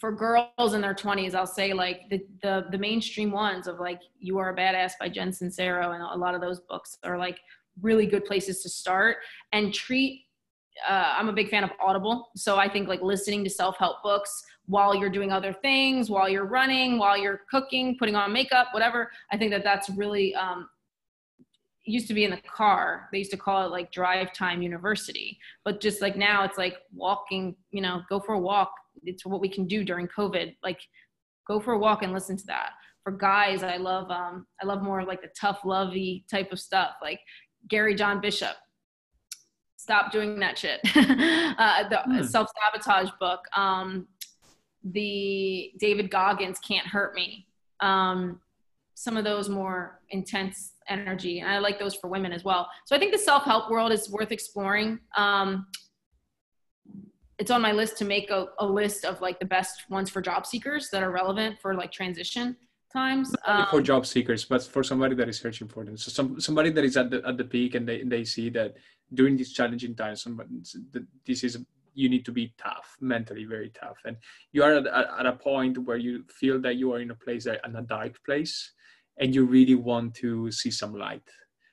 for 0.00 0.10
girls 0.12 0.74
in 0.74 0.80
their 0.80 0.94
20s 0.94 1.34
i'll 1.34 1.46
say 1.46 1.72
like 1.72 2.00
the, 2.10 2.20
the 2.42 2.64
the 2.70 2.78
mainstream 2.78 3.30
ones 3.30 3.66
of 3.66 3.78
like 3.78 4.00
you 4.18 4.38
are 4.38 4.50
a 4.50 4.56
badass 4.56 4.92
by 4.98 5.08
jen 5.08 5.30
sincero 5.30 5.94
and 5.94 6.02
a 6.02 6.16
lot 6.16 6.34
of 6.34 6.40
those 6.40 6.60
books 6.60 6.98
are 7.04 7.18
like 7.18 7.38
really 7.82 8.06
good 8.06 8.24
places 8.24 8.62
to 8.62 8.68
start 8.68 9.18
and 9.52 9.74
treat 9.74 10.23
uh, 10.88 11.14
i'm 11.16 11.28
a 11.28 11.32
big 11.32 11.48
fan 11.48 11.64
of 11.64 11.70
audible. 11.80 12.30
So 12.36 12.56
i 12.56 12.68
think 12.68 12.88
like 12.88 13.02
listening 13.02 13.44
to 13.44 13.50
self-help 13.50 14.02
books 14.02 14.44
while 14.66 14.94
you're 14.94 15.10
doing 15.10 15.30
other 15.30 15.52
things 15.52 16.08
while 16.10 16.28
you're 16.28 16.46
running 16.46 16.98
while 16.98 17.16
you're 17.18 17.42
cooking 17.50 17.96
putting 17.98 18.16
on 18.16 18.32
makeup 18.32 18.68
whatever 18.72 19.10
i 19.30 19.36
think 19.36 19.50
that 19.50 19.62
that's 19.62 19.90
really 19.90 20.34
um, 20.34 20.68
used 21.84 22.08
to 22.08 22.14
be 22.14 22.24
in 22.24 22.30
the 22.30 22.38
car. 22.38 23.08
They 23.12 23.18
used 23.18 23.30
to 23.32 23.36
call 23.36 23.66
it 23.66 23.70
like 23.70 23.92
drive 23.92 24.32
time 24.32 24.62
university. 24.62 25.38
But 25.64 25.80
just 25.80 26.00
like 26.00 26.16
now 26.16 26.44
it's 26.44 26.58
like 26.58 26.76
walking 26.94 27.54
you 27.70 27.82
know 27.82 28.02
go 28.08 28.20
for 28.20 28.34
a 28.34 28.38
walk. 28.38 28.72
It's 29.02 29.24
what 29.26 29.40
we 29.40 29.48
can 29.48 29.66
do 29.66 29.84
during 29.84 30.08
covid. 30.08 30.56
Like 30.62 30.80
go 31.46 31.60
for 31.60 31.74
a 31.74 31.78
walk 31.78 32.02
and 32.02 32.12
listen 32.12 32.36
to 32.36 32.46
that. 32.46 32.70
For 33.02 33.12
guys 33.12 33.62
i 33.62 33.76
love 33.76 34.10
um 34.10 34.46
i 34.62 34.66
love 34.66 34.82
more 34.82 35.04
like 35.04 35.20
the 35.20 35.30
tough 35.38 35.60
lovey 35.64 36.24
type 36.30 36.52
of 36.52 36.60
stuff. 36.60 36.94
Like 37.02 37.20
gary 37.68 37.94
john 37.94 38.20
bishop 38.20 38.56
stop 39.84 40.10
doing 40.16 40.40
that 40.40 40.54
shit. 40.58 40.80
Uh, 41.64 41.88
the 41.88 41.98
Hmm. 42.04 42.22
self-sabotage 42.22 43.10
book 43.20 43.42
um 43.64 44.08
the 44.98 45.72
david 45.78 46.06
goggins 46.10 46.58
can't 46.68 46.86
hurt 46.94 47.14
me. 47.14 47.46
Um 47.80 48.40
some 49.04 49.16
of 49.20 49.24
those 49.30 49.46
more 49.60 50.00
intense 50.18 50.56
energy 50.88 51.34
and 51.40 51.48
i 51.54 51.58
like 51.66 51.78
those 51.82 51.94
for 52.00 52.08
women 52.16 52.32
as 52.38 52.42
well. 52.48 52.62
So 52.86 52.96
i 52.96 52.98
think 52.98 53.12
the 53.12 53.24
self-help 53.30 53.64
world 53.70 53.92
is 53.92 54.02
worth 54.16 54.32
exploring. 54.38 54.90
Um, 55.24 55.66
it's 57.38 57.50
on 57.56 57.60
my 57.68 57.72
list 57.80 57.92
to 58.00 58.04
make 58.14 58.30
a, 58.30 58.40
a 58.58 58.66
list 58.80 59.00
of 59.10 59.20
like 59.26 59.38
the 59.44 59.50
best 59.56 59.74
ones 59.96 60.08
for 60.14 60.20
job 60.30 60.42
seekers 60.46 60.84
that 60.92 61.02
are 61.06 61.10
relevant 61.10 61.52
for 61.62 61.70
like 61.80 61.90
transition 62.00 62.56
times. 62.92 63.26
Only 63.46 63.66
for 63.74 63.78
Um, 63.82 63.84
job 63.92 64.02
seekers, 64.06 64.42
but 64.52 64.62
for 64.74 64.82
somebody 64.90 65.14
that 65.20 65.28
is 65.32 65.38
searching 65.44 65.66
for 65.74 65.84
them. 65.86 65.96
So 66.02 66.08
some 66.18 66.28
somebody 66.46 66.70
that 66.76 66.84
is 66.90 66.96
at 67.02 67.08
the 67.12 67.18
at 67.30 67.36
the 67.40 67.44
peak 67.54 67.70
and 67.76 67.84
they 67.90 67.98
they 68.14 68.24
see 68.34 68.48
that 68.58 68.70
during 69.12 69.36
these 69.36 69.52
challenging 69.52 69.94
times, 69.94 70.26
this 71.26 71.44
is 71.44 71.58
you 71.94 72.08
need 72.08 72.24
to 72.24 72.32
be 72.32 72.52
tough, 72.58 72.96
mentally 73.00 73.44
very 73.44 73.70
tough, 73.70 73.98
and 74.04 74.16
you 74.52 74.62
are 74.64 74.74
at, 74.74 74.86
at, 74.86 75.26
a 75.26 75.32
point 75.32 75.78
where 75.78 75.96
you 75.96 76.24
feel 76.28 76.60
that 76.60 76.74
you 76.76 76.92
are 76.92 77.00
in 77.00 77.12
a 77.12 77.14
place 77.14 77.44
that 77.44 77.60
in 77.64 77.76
a 77.76 77.82
dark 77.82 78.16
place, 78.24 78.72
and 79.18 79.34
you 79.34 79.44
really 79.44 79.76
want 79.76 80.14
to 80.14 80.50
see 80.50 80.70
some 80.70 80.94
light. 80.94 81.28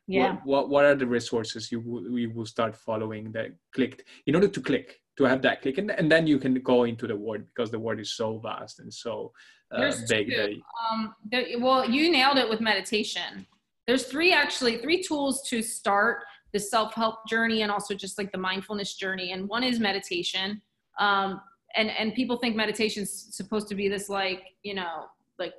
yeah 0.07 0.33
What, 0.33 0.45
what 0.45 0.69
what 0.69 0.85
are 0.85 0.95
the 0.95 1.07
resources 1.07 1.71
you 1.71 1.79
will 1.79 2.19
you 2.19 2.29
will 2.35 2.45
start 2.45 2.75
following 2.75 3.31
that 3.31 3.49
clicked 3.73 4.03
in 4.27 4.35
order 4.35 4.47
to 4.47 4.61
click 4.61 4.99
to 5.17 5.23
have 5.25 5.41
that 5.41 5.61
click 5.61 5.77
and, 5.77 5.91
and 5.91 6.11
then 6.11 6.25
you 6.27 6.37
can 6.39 6.53
go 6.73 6.83
into 6.83 7.05
the 7.07 7.15
word 7.15 7.45
because 7.49 7.69
the 7.71 7.83
word 7.87 7.99
is 7.99 8.13
so 8.21 8.39
vast 8.39 8.79
and 8.79 8.93
so 8.93 9.31
uh, 9.71 9.91
big 10.07 10.29
that 10.29 10.51
Um, 10.91 11.15
there, 11.29 11.45
well, 11.59 11.89
you 11.89 12.11
nailed 12.11 12.37
it 12.37 12.49
with 12.49 12.61
meditation. 12.61 13.45
There's 13.87 14.05
three 14.05 14.33
actually 14.33 14.77
three 14.77 15.01
tools 15.01 15.47
to 15.49 15.61
start 15.61 16.23
the 16.53 16.59
self 16.59 16.93
help 16.93 17.27
journey 17.27 17.61
and 17.61 17.71
also 17.71 17.93
just 17.93 18.17
like 18.17 18.31
the 18.31 18.37
mindfulness 18.37 18.95
journey. 18.95 19.31
And 19.31 19.47
one 19.47 19.63
is 19.63 19.79
meditation. 19.79 20.61
Um, 20.99 21.41
and 21.75 21.89
and 21.89 22.13
people 22.13 22.37
think 22.37 22.55
meditation's 22.55 23.27
supposed 23.31 23.67
to 23.69 23.75
be 23.75 23.87
this 23.87 24.09
like 24.09 24.43
you 24.63 24.73
know 24.73 25.05
like 25.39 25.53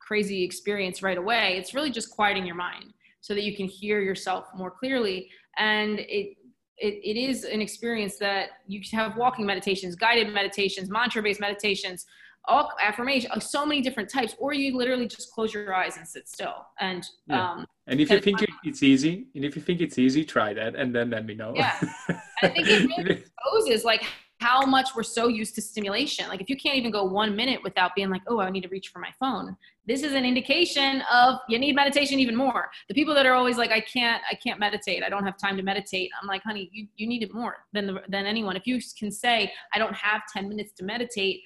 crazy 0.00 0.42
experience 0.42 1.02
right 1.02 1.18
away. 1.18 1.56
It's 1.58 1.74
really 1.74 1.90
just 1.90 2.10
quieting 2.10 2.46
your 2.46 2.56
mind 2.56 2.94
so 3.20 3.34
that 3.34 3.42
you 3.42 3.56
can 3.56 3.66
hear 3.66 4.00
yourself 4.00 4.46
more 4.54 4.70
clearly. 4.70 5.28
And 5.58 5.98
it 5.98 6.37
it, 6.80 6.94
it 7.04 7.16
is 7.18 7.44
an 7.44 7.60
experience 7.60 8.16
that 8.18 8.50
you 8.66 8.80
can 8.80 8.98
have 8.98 9.16
walking 9.16 9.44
meditations, 9.46 9.94
guided 9.96 10.32
meditations, 10.32 10.88
mantra 10.90 11.22
based 11.22 11.40
meditations, 11.40 12.06
all 12.46 12.70
affirmation, 12.80 13.30
uh, 13.32 13.40
so 13.40 13.66
many 13.66 13.80
different 13.82 14.08
types, 14.08 14.34
or 14.38 14.52
you 14.54 14.76
literally 14.76 15.06
just 15.06 15.32
close 15.32 15.52
your 15.52 15.74
eyes 15.74 15.96
and 15.98 16.06
sit 16.08 16.28
still. 16.28 16.66
And 16.80 17.04
Yeah. 17.26 17.50
um, 17.52 17.66
And 17.86 18.00
if 18.00 18.10
you 18.10 18.20
think 18.20 18.42
it- 18.42 18.50
it's 18.64 18.82
easy, 18.82 19.26
and 19.34 19.44
if 19.44 19.56
you 19.56 19.62
think 19.62 19.80
it's 19.80 19.98
easy, 19.98 20.24
try 20.24 20.54
that, 20.54 20.74
and 20.76 20.94
then 20.94 21.10
let 21.10 21.24
me 21.26 21.34
know. 21.34 21.52
Yeah. 21.54 21.74
I 22.42 22.48
think 22.48 22.68
it 22.68 22.88
really 22.96 23.22
exposes 23.38 23.84
like 23.84 24.04
how 24.40 24.64
much 24.64 24.90
we're 24.94 25.02
so 25.02 25.28
used 25.28 25.54
to 25.56 25.62
stimulation. 25.62 26.28
Like 26.28 26.40
if 26.40 26.48
you 26.48 26.56
can't 26.56 26.76
even 26.76 26.90
go 26.90 27.04
one 27.04 27.34
minute 27.34 27.60
without 27.64 27.94
being 27.94 28.08
like, 28.08 28.22
oh, 28.28 28.40
I 28.40 28.50
need 28.50 28.62
to 28.62 28.68
reach 28.68 28.88
for 28.88 29.00
my 29.00 29.10
phone. 29.18 29.56
This 29.86 30.02
is 30.02 30.12
an 30.12 30.24
indication 30.24 31.02
of 31.12 31.36
you 31.48 31.58
need 31.58 31.74
meditation 31.74 32.20
even 32.20 32.36
more. 32.36 32.70
The 32.88 32.94
people 32.94 33.14
that 33.14 33.26
are 33.26 33.34
always 33.34 33.56
like, 33.56 33.72
I 33.72 33.80
can't, 33.80 34.22
I 34.30 34.34
can't 34.34 34.60
meditate. 34.60 35.02
I 35.02 35.08
don't 35.08 35.24
have 35.24 35.36
time 35.38 35.56
to 35.56 35.62
meditate. 35.62 36.10
I'm 36.20 36.28
like, 36.28 36.42
honey, 36.42 36.70
you, 36.72 36.86
you 36.96 37.06
need 37.08 37.22
it 37.22 37.34
more 37.34 37.56
than 37.72 37.86
the, 37.86 38.02
than 38.08 38.26
anyone. 38.26 38.56
If 38.56 38.66
you 38.66 38.80
can 38.98 39.10
say, 39.10 39.52
I 39.72 39.78
don't 39.78 39.94
have 39.94 40.22
10 40.32 40.48
minutes 40.48 40.72
to 40.74 40.84
meditate, 40.84 41.40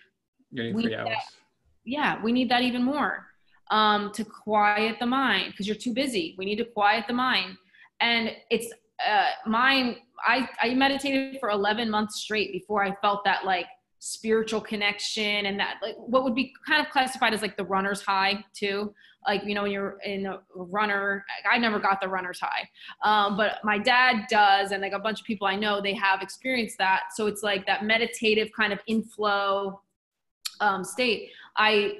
we 0.53 0.73
need 0.73 0.95
hours. 0.95 1.09
that. 1.09 1.23
yeah, 1.85 2.23
we 2.23 2.33
need 2.33 2.51
that 2.51 2.63
even 2.63 2.83
more 2.83 3.27
um, 3.71 4.13
to 4.13 4.25
quiet 4.25 4.99
the 5.01 5.07
mind 5.07 5.53
because 5.53 5.67
you're 5.67 5.77
too 5.77 5.95
busy. 5.95 6.35
We 6.39 6.45
need 6.45 6.57
to 6.57 6.65
quiet 6.65 7.07
the 7.09 7.15
mind. 7.15 7.57
And 8.01 8.33
it's 8.51 8.73
uh, 9.09 9.31
mine. 9.47 9.97
I, 10.27 10.49
I 10.61 10.75
meditated 10.75 11.39
for 11.41 11.51
11 11.51 11.91
months 11.91 12.21
straight 12.21 12.53
before 12.53 12.85
I 12.85 12.95
felt 12.97 13.25
that 13.25 13.45
like 13.45 13.67
spiritual 13.99 14.61
connection 14.61 15.47
and 15.47 15.61
that 15.61 15.77
like 15.81 15.95
what 15.97 16.25
would 16.25 16.35
be 16.35 16.53
kind 16.67 16.85
of 16.85 16.91
classified 16.93 17.33
as 17.33 17.41
like 17.41 17.57
the 17.57 17.65
runner's 17.65 18.03
high 18.03 18.45
too. 18.53 18.93
Like, 19.27 19.45
you 19.45 19.55
know, 19.55 19.63
when 19.63 19.71
you're 19.71 19.99
in 20.05 20.27
a 20.27 20.41
runner, 20.57 21.25
I 21.49 21.57
never 21.57 21.79
got 21.79 22.01
the 22.01 22.09
runner's 22.09 22.41
high. 22.41 22.69
Um, 23.05 23.37
but 23.37 23.59
my 23.63 23.79
dad 23.79 24.25
does. 24.29 24.73
And 24.73 24.83
like 24.83 24.93
a 24.93 24.99
bunch 24.99 25.21
of 25.21 25.27
people 25.27 25.47
I 25.47 25.55
know, 25.55 25.81
they 25.81 25.95
have 25.95 26.21
experienced 26.21 26.79
that. 26.79 27.03
So 27.15 27.29
it's 27.29 27.45
like 27.45 27.65
that 27.67 27.85
meditative 27.85 28.51
kind 28.57 28.73
of 28.73 28.81
inflow 28.89 29.81
um, 30.61 30.83
state. 30.83 31.31
I 31.57 31.99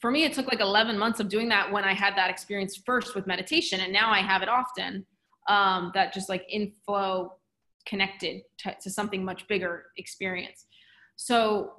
for 0.00 0.10
me, 0.10 0.24
it 0.24 0.32
took 0.32 0.48
like 0.48 0.60
11 0.60 0.98
months 0.98 1.20
of 1.20 1.28
doing 1.28 1.48
that 1.50 1.70
when 1.70 1.84
I 1.84 1.94
had 1.94 2.16
that 2.16 2.30
experience 2.30 2.76
first 2.76 3.14
with 3.14 3.26
meditation, 3.26 3.80
and 3.80 3.92
now 3.92 4.10
I 4.10 4.18
have 4.18 4.42
it 4.42 4.48
often. 4.48 5.06
Um, 5.48 5.92
that 5.94 6.12
just 6.12 6.28
like 6.28 6.44
inflow 6.48 7.35
connected 7.86 8.42
to, 8.58 8.76
to 8.82 8.90
something 8.90 9.24
much 9.24 9.46
bigger 9.48 9.86
experience. 9.96 10.66
So 11.16 11.72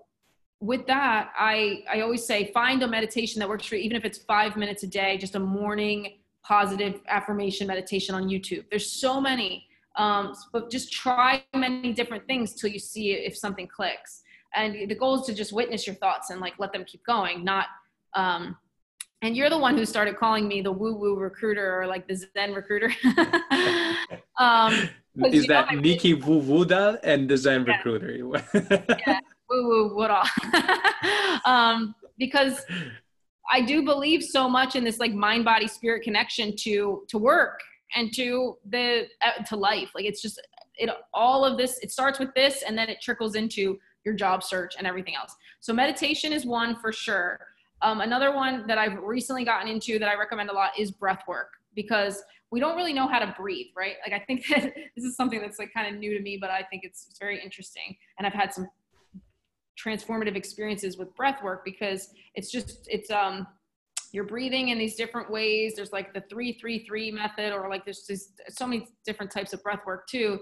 with 0.59 0.87
that, 0.87 1.31
I 1.37 1.83
I 1.91 2.01
always 2.01 2.25
say 2.25 2.51
find 2.51 2.81
a 2.81 2.87
meditation 2.87 3.39
that 3.39 3.49
works 3.49 3.65
for 3.65 3.75
you, 3.75 3.81
even 3.83 3.97
if 3.97 4.05
it's 4.05 4.19
five 4.19 4.55
minutes 4.55 4.83
a 4.83 4.87
day, 4.87 5.17
just 5.17 5.35
a 5.35 5.39
morning 5.39 6.19
positive 6.43 7.01
affirmation 7.09 7.67
meditation 7.67 8.15
on 8.15 8.23
YouTube. 8.29 8.63
There's 8.69 8.89
so 8.89 9.19
many, 9.19 9.67
um, 9.97 10.33
but 10.53 10.71
just 10.71 10.93
try 10.93 11.43
many 11.53 11.91
different 11.91 12.25
things 12.25 12.53
till 12.53 12.69
you 12.69 12.79
see 12.79 13.11
if 13.11 13.37
something 13.37 13.67
clicks. 13.67 14.23
And 14.55 14.89
the 14.89 14.95
goal 14.95 15.19
is 15.19 15.25
to 15.27 15.33
just 15.33 15.51
witness 15.51 15.85
your 15.85 15.97
thoughts 15.97 16.29
and 16.29 16.39
like 16.39 16.53
let 16.57 16.71
them 16.71 16.85
keep 16.85 17.05
going, 17.05 17.43
not 17.43 17.67
um, 18.13 18.55
and 19.21 19.35
you're 19.35 19.49
the 19.49 19.57
one 19.57 19.77
who 19.77 19.85
started 19.85 20.17
calling 20.17 20.47
me 20.47 20.61
the 20.61 20.71
woo 20.71 20.95
woo 20.95 21.15
recruiter 21.15 21.79
or 21.81 21.87
like 21.87 22.07
the 22.07 22.15
Zen 22.15 22.53
recruiter. 22.53 22.91
um, 24.39 24.89
Is 25.31 25.47
that 25.47 25.73
Nikki 25.73 26.15
Vuvuda 26.15 26.99
and 27.03 27.27
the 27.27 27.37
Zen 27.37 27.65
Yeah. 27.65 27.77
recruiter? 27.77 28.17
woo 29.49 29.67
woo 29.67 29.95
what 29.95 30.11
all? 30.17 30.25
um, 31.45 31.95
because 32.17 32.63
I 33.51 33.61
do 33.61 33.83
believe 33.83 34.23
so 34.23 34.47
much 34.49 34.75
in 34.75 34.83
this 34.83 34.99
like 34.99 35.13
mind 35.13 35.45
body 35.45 35.67
spirit 35.67 36.03
connection 36.03 36.55
to 36.57 37.03
to 37.07 37.17
work 37.17 37.59
and 37.95 38.13
to 38.13 38.57
the 38.69 39.07
uh, 39.25 39.43
to 39.45 39.55
life. 39.55 39.91
Like 39.95 40.05
it's 40.05 40.21
just 40.21 40.39
it 40.75 40.89
all 41.13 41.43
of 41.43 41.57
this. 41.57 41.79
It 41.79 41.91
starts 41.91 42.19
with 42.19 42.29
this 42.35 42.61
and 42.67 42.77
then 42.77 42.87
it 42.89 43.01
trickles 43.01 43.35
into 43.35 43.79
your 44.05 44.13
job 44.13 44.43
search 44.43 44.75
and 44.77 44.85
everything 44.85 45.15
else. 45.15 45.35
So 45.59 45.73
meditation 45.73 46.31
is 46.31 46.45
one 46.45 46.75
for 46.75 46.91
sure. 46.93 47.39
Um, 47.81 48.01
another 48.01 48.33
one 48.33 48.65
that 48.67 48.77
I've 48.77 48.97
recently 49.03 49.45
gotten 49.45 49.67
into 49.67 49.99
that 49.99 50.09
I 50.09 50.15
recommend 50.15 50.49
a 50.49 50.53
lot 50.53 50.71
is 50.77 50.91
breath 50.91 51.23
work 51.27 51.49
because 51.75 52.23
we 52.49 52.59
don't 52.59 52.75
really 52.75 52.93
know 52.93 53.07
how 53.07 53.19
to 53.19 53.35
breathe, 53.37 53.67
right? 53.75 53.95
Like 54.05 54.19
I 54.19 54.23
think 54.25 54.47
that 54.49 54.73
this 54.95 55.05
is 55.05 55.15
something 55.15 55.39
that's 55.39 55.59
like 55.59 55.73
kind 55.73 55.93
of 55.93 55.99
new 55.99 56.17
to 56.17 56.21
me, 56.21 56.37
but 56.39 56.49
I 56.49 56.63
think 56.63 56.83
it's, 56.83 57.07
it's 57.09 57.19
very 57.19 57.41
interesting. 57.41 57.95
And 58.17 58.25
I've 58.25 58.33
had 58.33 58.53
some 58.53 58.67
transformative 59.77 60.35
experiences 60.35 60.97
with 60.97 61.13
breath 61.15 61.43
work 61.43 61.63
because 61.63 62.09
it's 62.33 62.51
just 62.51 62.87
it's 62.89 63.11
um 63.11 63.45
you're 64.11 64.23
breathing 64.23 64.69
in 64.69 64.79
these 64.79 64.95
different 64.95 65.29
ways. 65.29 65.73
There's 65.75 65.91
like 65.91 66.13
the 66.13 66.23
three 66.29 66.53
three 66.53 66.85
three 66.85 67.11
method, 67.11 67.53
or 67.53 67.69
like 67.69 67.85
there's 67.85 68.05
just 68.07 68.41
so 68.49 68.65
many 68.65 68.87
different 69.05 69.31
types 69.31 69.53
of 69.53 69.61
breath 69.63 69.81
work 69.85 70.07
too. 70.07 70.39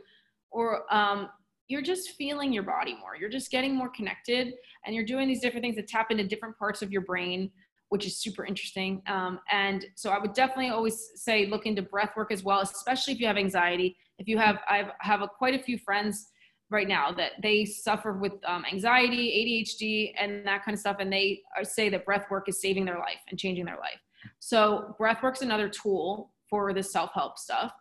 Or 0.52 0.84
um, 0.94 1.30
you're 1.68 1.82
just 1.82 2.12
feeling 2.12 2.54
your 2.54 2.64
body 2.64 2.96
more. 3.00 3.16
You're 3.16 3.30
just 3.30 3.52
getting 3.52 3.76
more 3.76 3.90
connected, 3.90 4.54
and 4.86 4.96
you're 4.96 5.06
doing 5.06 5.28
these 5.28 5.42
different 5.42 5.64
things 5.64 5.76
that 5.78 5.88
tap 5.88 6.12
into 6.12 6.24
different 6.26 6.58
parts 6.58 6.82
of 6.82 6.92
your 6.92 7.02
brain, 7.02 7.52
which 7.90 8.06
is 8.06 8.18
super 8.18 8.46
interesting. 8.46 9.02
Um, 9.08 9.40
and 9.52 9.86
so 9.96 10.12
I 10.12 10.20
would 10.20 10.34
definitely 10.34 10.70
always 10.70 11.12
say 11.16 11.48
look 11.48 11.66
into 11.66 11.82
breath 11.82 12.12
work 12.16 12.32
as 12.32 12.44
well, 12.44 12.60
especially 12.62 13.14
if 13.14 13.20
you 13.20 13.28
have 13.28 13.38
anxiety. 13.38 13.98
If 14.20 14.28
you 14.28 14.38
have, 14.38 14.60
I 14.68 14.90
have 15.00 15.22
a, 15.22 15.28
quite 15.28 15.60
a 15.60 15.64
few 15.64 15.78
friends 15.78 16.28
right 16.70 16.88
now 16.88 17.12
that 17.12 17.34
they 17.42 17.64
suffer 17.66 18.14
with 18.14 18.34
um, 18.46 18.66
anxiety, 18.72 19.66
ADHD, 19.80 20.14
and 20.20 20.46
that 20.48 20.66
kind 20.66 20.74
of 20.74 20.80
stuff, 20.80 20.98
and 21.00 21.12
they 21.12 21.42
are, 21.58 21.64
say 21.64 21.90
that 21.90 22.06
breath 22.06 22.26
work 22.30 22.50
is 22.50 22.60
saving 22.60 22.86
their 22.86 22.98
life 22.98 23.20
and 23.30 23.40
changing 23.40 23.66
their 23.66 23.78
life. 23.78 24.00
So 24.40 24.96
breath 24.98 25.22
work's 25.22 25.42
another 25.42 25.70
tool 25.70 26.32
for 26.50 26.74
the 26.74 26.82
self-help 26.82 27.38
stuff, 27.38 27.72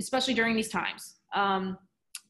especially 0.00 0.34
during 0.34 0.54
these 0.54 0.68
times. 0.68 1.16
Um, 1.34 1.78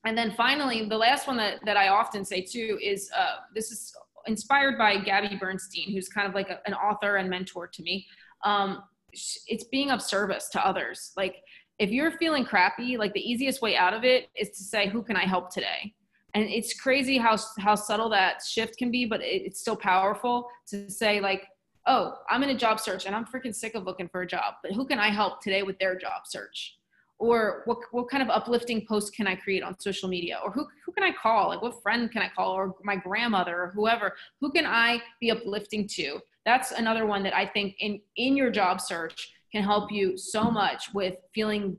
and 0.05 0.17
then 0.17 0.33
finally, 0.37 0.87
the 0.89 0.97
last 0.97 1.27
one 1.27 1.37
that, 1.39 1.65
that 1.65 1.77
I 1.77 1.89
often 1.89 2.25
say 2.25 2.41
too 2.41 2.79
is 2.83 3.11
uh, 3.17 3.37
this 3.55 3.71
is 3.71 3.93
inspired 4.27 4.79
by 4.79 4.99
Gabby 4.99 5.37
Bernstein, 5.37 5.93
who's 5.93 6.09
kind 6.09 6.29
of 6.29 6.35
like 6.35 6.51
a, 6.51 6.61
an 6.67 6.75
author 6.75 7.17
and 7.17 7.29
mentor 7.29 7.67
to 7.67 7.83
me. 7.83 8.07
Um, 8.45 8.83
it's 9.13 9.65
being 9.65 9.91
of 9.91 10.03
service 10.03 10.49
to 10.51 10.65
others. 10.65 11.13
Like 11.17 11.37
if 11.79 11.91
you're 11.91 12.13
feeling 12.13 12.45
crappy, 12.45 12.97
like 12.97 13.13
the 13.15 13.21
easiest 13.21 13.63
way 13.63 13.77
out 13.77 13.95
of 13.95 14.05
it 14.05 14.29
is 14.37 14.51
to 14.51 14.63
say, 14.63 14.89
"Who 14.89 15.03
can 15.03 15.17
I 15.17 15.25
help 15.25 15.51
today?" 15.51 15.95
And 16.35 16.45
it's 16.45 16.79
crazy 16.79 17.19
how 17.19 17.37
how 17.59 17.75
subtle 17.75 18.11
that 18.11 18.43
shift 18.43 18.77
can 18.77 18.91
be, 18.91 19.07
but 19.07 19.21
it, 19.21 19.43
it's 19.47 19.61
still 19.61 19.77
powerful 19.77 20.49
to 20.69 20.91
say 20.91 21.21
like, 21.21 21.47
"Oh, 21.87 22.15
I'm 22.29 22.43
in 22.43 22.51
a 22.51 22.59
job 22.59 22.81
search 22.81 23.07
and 23.07 23.17
I'm 23.17 23.25
freaking 23.25 23.55
sick 23.55 23.75
of 23.75 23.85
looking 23.85 24.09
for 24.09 24.23
a 24.23 24.27
job, 24.27 24.55
but 24.63 24.73
who 24.73 24.87
can 24.87 24.99
I 24.99 25.09
help 25.09 25.41
today 25.41 25.63
with 25.63 25.79
their 25.79 25.97
job 25.97 26.23
search?" 26.27 26.78
Or 27.19 27.63
what, 27.65 27.79
what 27.91 28.09
kind 28.09 28.23
of 28.23 28.31
uplifting 28.31 28.87
post 28.87 29.15
can 29.15 29.27
I 29.27 29.35
create 29.35 29.63
on 29.63 29.79
social 29.81 30.09
media? 30.09 30.39
Or 30.45 30.53
who, 30.53 30.67
who 30.87 30.93
can 30.93 31.03
I 31.03 31.13
call? 31.13 31.49
Like 31.49 31.63
what 31.63 31.83
friend 31.83 32.11
can 32.11 32.23
I 32.23 32.29
call? 32.29 32.53
Or 32.53 32.75
my 32.85 32.97
grandmother 32.97 33.61
or 33.61 33.73
whoever, 33.75 34.15
who 34.41 34.53
can 34.53 34.67
I 34.67 35.03
be 35.21 35.31
uplifting 35.31 35.89
to? 35.89 36.21
That's 36.45 36.71
another 36.71 37.07
one 37.07 37.23
that 37.25 37.37
I 37.37 37.45
think 37.45 37.77
in, 37.81 38.01
in 38.17 38.37
your 38.37 38.51
job 38.51 38.81
search 38.81 39.33
can 39.51 39.65
help 39.65 39.91
you 39.91 40.17
so 40.17 40.45
much 40.45 40.95
with 40.95 41.17
feeling 41.35 41.77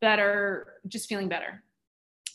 better, 0.00 0.74
just 0.86 1.08
feeling 1.08 1.28
better. 1.28 1.63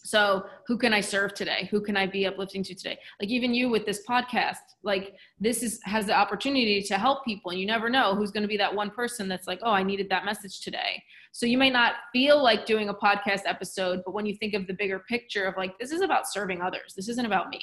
So 0.09 0.47
who 0.65 0.75
can 0.75 0.91
I 0.91 1.01
serve 1.01 1.35
today? 1.35 1.67
Who 1.69 1.81
can 1.81 1.95
I 1.95 2.07
be 2.07 2.25
uplifting 2.25 2.63
to 2.63 2.73
today? 2.73 2.97
Like 3.21 3.29
even 3.29 3.53
you 3.53 3.69
with 3.69 3.85
this 3.85 4.01
podcast, 4.09 4.55
like 4.81 5.13
this 5.39 5.61
is 5.61 5.79
has 5.83 6.07
the 6.07 6.15
opportunity 6.15 6.81
to 6.81 6.97
help 6.97 7.23
people 7.23 7.51
and 7.51 7.59
you 7.59 7.67
never 7.67 7.91
know 7.91 8.15
who's 8.15 8.31
going 8.31 8.41
to 8.41 8.47
be 8.47 8.57
that 8.57 8.73
one 8.73 8.89
person 8.89 9.27
that's 9.27 9.45
like, 9.45 9.59
"Oh, 9.61 9.71
I 9.71 9.83
needed 9.83 10.09
that 10.09 10.25
message 10.25 10.61
today." 10.61 11.03
So 11.31 11.45
you 11.45 11.59
may 11.59 11.69
not 11.69 11.93
feel 12.11 12.41
like 12.41 12.65
doing 12.65 12.89
a 12.89 12.93
podcast 12.93 13.41
episode, 13.45 14.01
but 14.03 14.15
when 14.15 14.25
you 14.25 14.35
think 14.35 14.55
of 14.55 14.65
the 14.65 14.73
bigger 14.73 14.97
picture 15.07 15.45
of 15.45 15.55
like 15.57 15.77
this 15.77 15.91
is 15.91 16.01
about 16.01 16.27
serving 16.27 16.59
others. 16.59 16.95
This 16.95 17.07
isn't 17.07 17.27
about 17.27 17.49
me. 17.49 17.61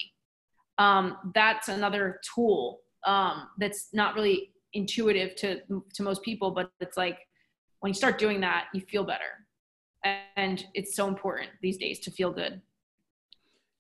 Um, 0.78 1.32
that's 1.34 1.66
another 1.66 2.20
tool 2.32 2.78
um, 3.05 3.49
that's 3.59 3.88
not 3.92 4.14
really 4.14 4.53
intuitive 4.72 5.34
to 5.36 5.62
to 5.94 6.03
most 6.05 6.22
people, 6.22 6.53
but 6.53 6.70
it's 6.78 6.97
like 6.97 7.18
when 7.80 7.90
you 7.90 7.94
start 7.94 8.18
doing 8.18 8.40
that, 8.42 8.66
you 8.72 8.82
feel 8.82 9.03
better 9.03 9.45
and 10.36 10.66
it's 10.74 10.94
so 10.94 11.09
important 11.09 11.50
these 11.62 11.78
days 11.78 11.98
to 12.00 12.11
feel 12.11 12.32
good. 12.32 12.61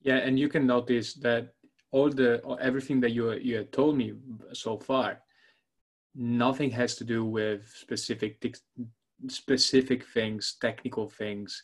Yeah 0.02 0.18
and 0.26 0.38
you 0.38 0.48
can 0.48 0.66
notice 0.66 1.14
that 1.14 1.52
all 1.90 2.10
the 2.10 2.30
everything 2.60 3.00
that 3.00 3.12
you 3.12 3.32
you 3.32 3.56
had 3.56 3.72
told 3.72 3.96
me 3.96 4.14
so 4.52 4.78
far 4.78 5.20
nothing 6.14 6.70
has 6.70 6.94
to 6.96 7.04
do 7.04 7.24
with 7.24 7.60
specific 7.74 8.32
specific 9.28 10.04
things 10.16 10.56
technical 10.60 11.08
things 11.08 11.62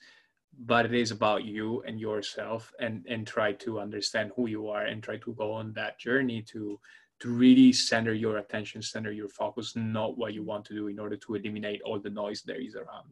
but 0.67 0.85
it 0.85 0.95
is 0.95 1.11
about 1.11 1.45
you 1.45 1.83
and 1.87 1.99
yourself 1.99 2.73
and 2.79 3.05
and 3.09 3.27
try 3.27 3.53
to 3.53 3.81
understand 3.81 4.31
who 4.37 4.47
you 4.47 4.69
are 4.69 4.85
and 4.85 5.03
try 5.03 5.17
to 5.17 5.33
go 5.35 5.53
on 5.53 5.73
that 5.73 5.99
journey 5.99 6.43
to 6.43 6.79
to 7.21 7.31
really 7.31 7.73
center 7.73 8.13
your 8.13 8.39
attention 8.39 8.83
center 8.83 9.13
your 9.13 9.29
focus 9.29 9.75
not 9.77 10.19
what 10.19 10.35
you 10.35 10.43
want 10.43 10.65
to 10.65 10.75
do 10.75 10.89
in 10.89 10.99
order 10.99 11.17
to 11.17 11.35
eliminate 11.35 11.81
all 11.83 11.99
the 11.99 12.11
noise 12.11 12.43
there 12.43 12.61
is 12.61 12.75
around 12.75 13.09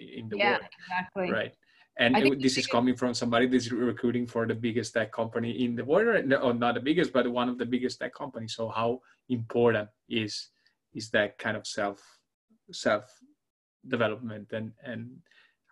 in 0.00 0.28
the 0.28 0.36
yeah, 0.36 0.50
world 0.50 0.62
exactly. 0.78 1.30
right 1.30 1.54
and 1.98 2.16
it- 2.16 2.42
this 2.42 2.56
is 2.56 2.66
coming 2.66 2.96
from 2.96 3.12
somebody 3.14 3.46
that's 3.46 3.70
recruiting 3.70 4.26
for 4.26 4.46
the 4.46 4.54
biggest 4.54 4.94
tech 4.94 5.12
company 5.12 5.64
in 5.64 5.76
the 5.76 5.84
world 5.84 6.08
or 6.08 6.22
no, 6.22 6.36
or 6.36 6.54
not 6.54 6.74
the 6.74 6.80
biggest 6.80 7.12
but 7.12 7.28
one 7.28 7.48
of 7.48 7.58
the 7.58 7.66
biggest 7.66 8.00
tech 8.00 8.14
companies 8.14 8.54
so 8.54 8.68
how 8.68 9.00
important 9.28 9.88
is 10.08 10.50
is 10.94 11.10
that 11.10 11.38
kind 11.38 11.56
of 11.56 11.66
self 11.66 12.00
self 12.72 13.04
development 13.88 14.48
and 14.52 14.72
and 14.84 15.10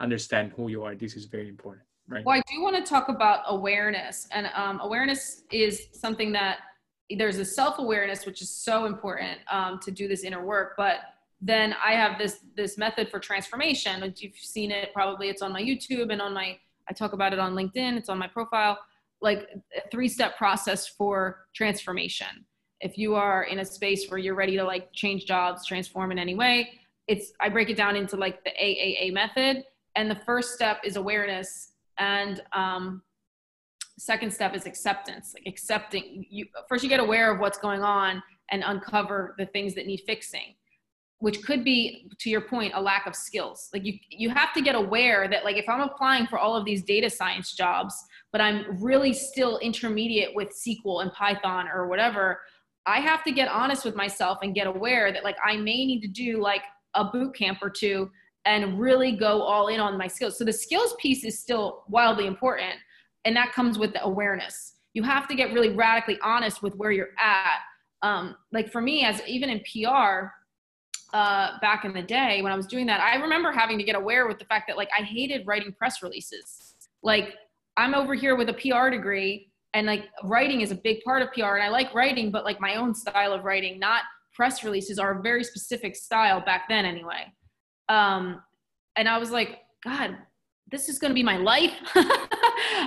understand 0.01 0.53
who 0.57 0.69
you 0.69 0.83
are 0.85 0.95
this 0.95 1.17
is 1.17 1.25
very 1.25 1.49
important 1.49 1.85
right 2.09 2.25
Well, 2.25 2.37
I 2.37 2.43
do 2.53 2.63
want 2.63 2.77
to 2.77 2.83
talk 2.83 3.09
about 3.09 3.41
awareness, 3.47 4.29
and 4.33 4.49
um, 4.55 4.81
awareness 4.81 5.43
is 5.53 5.89
something 5.93 6.33
that 6.33 6.59
there's 7.17 7.39
a 7.39 7.45
self 7.45 7.79
awareness, 7.79 8.27
which 8.27 8.41
is 8.43 8.51
so 8.51 8.85
important 8.87 9.39
um, 9.51 9.79
to 9.85 9.91
do 9.91 10.09
this 10.09 10.25
inner 10.25 10.45
work. 10.45 10.75
But 10.77 11.01
then 11.41 11.75
I 11.85 11.93
have 11.93 12.19
this 12.19 12.41
this 12.57 12.77
method 12.79 13.11
for 13.11 13.21
transformation. 13.21 14.13
You've 14.17 14.37
seen 14.37 14.71
it 14.71 14.93
probably. 14.93 15.29
It's 15.29 15.43
on 15.43 15.53
my 15.53 15.63
YouTube 15.63 16.13
and 16.13 16.21
on 16.21 16.35
my. 16.35 16.59
I 16.89 16.93
talk 16.93 17.13
about 17.13 17.33
it 17.33 17.39
on 17.39 17.55
LinkedIn. 17.55 17.97
It's 17.97 18.09
on 18.09 18.19
my 18.19 18.27
profile. 18.27 18.79
like 19.21 19.49
a 19.77 19.89
three 19.91 20.09
step 20.09 20.37
process 20.37 20.89
for 20.89 21.47
transformation. 21.55 22.47
If 22.81 22.97
you 22.97 23.15
are 23.15 23.45
in 23.45 23.59
a 23.61 23.65
space 23.65 24.09
where 24.09 24.19
you're 24.19 24.37
ready 24.37 24.57
to 24.57 24.65
like 24.65 24.93
change 24.93 25.27
jobs, 25.27 25.67
transform 25.67 26.13
in 26.13 26.19
any 26.19 26.35
way, 26.35 26.71
it's 27.07 27.33
I 27.41 27.49
break 27.49 27.71
it 27.71 27.77
down 27.77 27.97
into 27.97 28.17
like 28.17 28.43
the 28.45 28.51
AAA 28.51 29.13
method. 29.13 29.65
And 29.97 30.11
the 30.11 30.21
first 30.27 30.55
step 30.55 30.79
is 30.85 30.97
awareness, 30.97 31.73
and 31.99 32.41
um, 32.53 33.03
second 33.99 34.33
step 34.33 34.55
is 34.55 34.67
acceptance. 34.67 35.35
Like 35.35 35.47
accepting 35.47 36.27
you 36.29 36.47
first, 36.69 36.83
you 36.83 36.89
get 36.89 37.01
aware 37.01 37.33
of 37.33 37.39
what's 37.39 37.59
going 37.59 37.83
on 37.83 38.23
and 38.51 38.65
uncover 38.65 39.35
the 39.39 39.47
things 39.47 39.75
that 39.75 39.87
need 39.87 40.03
fixing 40.07 40.55
which 41.21 41.43
could 41.43 41.65
be 41.65 42.09
to 42.19 42.31
your 42.31 42.41
point 42.41 42.73
a 42.75 42.81
lack 42.81 43.07
of 43.07 43.15
skills. 43.15 43.69
Like 43.73 43.85
you 43.85 43.95
you 44.11 44.31
have 44.31 44.53
to 44.55 44.63
get 44.63 44.75
aware 44.75 45.29
that 45.29 45.45
like 45.45 45.57
if 45.57 45.69
i'm 45.69 45.81
applying 45.81 46.27
for 46.27 46.39
all 46.39 46.57
of 46.57 46.65
these 46.65 46.83
data 46.83 47.11
science 47.11 47.53
jobs 47.53 47.95
but 48.33 48.41
i'm 48.41 48.83
really 48.83 49.13
still 49.13 49.59
intermediate 49.59 50.35
with 50.35 50.49
sql 50.51 51.03
and 51.03 51.13
python 51.13 51.69
or 51.73 51.89
whatever 51.89 52.41
i 52.87 53.01
have 53.01 53.25
to 53.25 53.33
get 53.33 53.49
honest 53.49 53.85
with 53.85 53.95
myself 53.95 54.39
and 54.43 54.55
get 54.55 54.67
aware 54.67 55.13
that 55.13 55.25
like 55.25 55.37
i 55.45 55.57
may 55.57 55.87
need 55.87 56.01
to 56.01 56.09
do 56.09 56.41
like 56.41 56.63
a 56.95 57.05
boot 57.05 57.35
camp 57.35 57.59
or 57.63 57.71
two 57.71 58.11
and 58.45 58.81
really 58.81 59.13
go 59.13 59.43
all 59.43 59.69
in 59.69 59.79
on 59.79 59.99
my 59.99 60.07
skills. 60.07 60.39
So 60.39 60.45
the 60.45 60.53
skills 60.53 60.95
piece 60.99 61.25
is 61.25 61.39
still 61.39 61.85
wildly 61.89 62.27
important 62.27 62.75
and 63.25 63.37
that 63.37 63.53
comes 63.53 63.79
with 63.79 63.93
the 63.93 64.03
awareness. 64.03 64.75
You 64.95 65.03
have 65.03 65.29
to 65.29 65.35
get 65.35 65.53
really 65.53 65.71
radically 65.71 66.19
honest 66.23 66.63
with 66.63 66.75
where 66.77 66.91
you're 66.91 67.11
at. 67.19 67.59
Um, 68.01 68.37
like 68.53 68.71
for 68.73 68.81
me 68.81 69.05
as 69.05 69.21
even 69.27 69.51
in 69.51 69.59
pr 69.61 70.29
uh, 71.13 71.59
back 71.61 71.85
in 71.85 71.93
the 71.93 72.03
day 72.03 72.43
when 72.43 72.53
I 72.53 72.57
was 72.57 72.67
doing 72.67 72.87
that, 72.87 73.01
I 73.01 73.17
remember 73.17 73.51
having 73.51 73.79
to 73.79 73.85
get 73.85 73.97
aware 73.97 74.27
with 74.27 74.39
the 74.39 74.45
fact 74.45 74.67
that 74.69 74.77
like 74.77 74.91
I 74.97 75.03
hated 75.03 75.47
writing 75.47 75.73
press 75.73 76.03
releases. 76.03 76.75
Like 77.03 77.35
I'm 77.77 77.95
over 77.95 78.15
here 78.15 78.37
with 78.37 78.49
a 78.49 78.55
PR 78.55 78.91
degree 78.91 79.51
and 79.75 79.87
like 79.87 80.05
writing 80.25 80.61
is 80.61 80.71
a 80.71 80.75
big 80.75 81.03
part 81.03 81.23
of 81.23 81.33
PR 81.33 81.57
and 81.57 81.63
I 81.63 81.69
like 81.69 81.95
writing, 81.95 82.31
but 82.31 82.45
like 82.45 82.61
my 82.61 82.77
own 82.77 82.95
style 82.95 83.33
of 83.33 83.45
writing, 83.45 83.79
not 83.79 84.03
press 84.35 84.63
releases 84.63 84.99
are 84.99 85.19
a 85.19 85.23
very 85.23 85.45
specific 85.45 85.97
style 85.97 86.41
back 86.41 86.69
then 86.69 86.85
anyway. 86.85 87.33
Um, 87.89 88.43
and 88.97 89.09
I 89.09 89.19
was 89.19 89.31
like, 89.31 89.61
God, 89.85 90.17
this 90.71 90.89
is 90.89 90.99
going 90.99 91.11
to 91.11 91.15
be 91.15 91.23
my 91.23 91.39
life. 91.39 91.73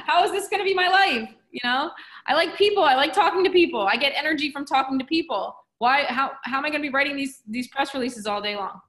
How 0.06 0.24
is 0.24 0.32
this 0.32 0.48
going 0.48 0.60
to 0.60 0.66
be 0.66 0.74
my 0.74 0.88
life? 0.88 1.30
You 1.52 1.60
know, 1.64 1.92
I 2.28 2.34
like 2.34 2.56
people. 2.56 2.84
I 2.84 2.96
like 2.96 3.14
talking 3.14 3.44
to 3.44 3.50
people. 3.50 3.82
I 3.82 3.98
get 3.98 4.14
energy 4.16 4.52
from 4.52 4.66
talking 4.66 5.00
to 5.00 5.06
people 5.06 5.56
why 5.82 6.04
how, 6.04 6.34
how 6.44 6.60
am 6.60 6.66
i 6.66 6.70
going 6.70 6.80
to 6.80 6.88
be 6.88 6.94
writing 6.94 7.16
these 7.16 7.42
these 7.50 7.68
press 7.70 7.96
releases 7.96 8.28
all 8.28 8.40
day 8.40 8.56
long? 8.56 8.80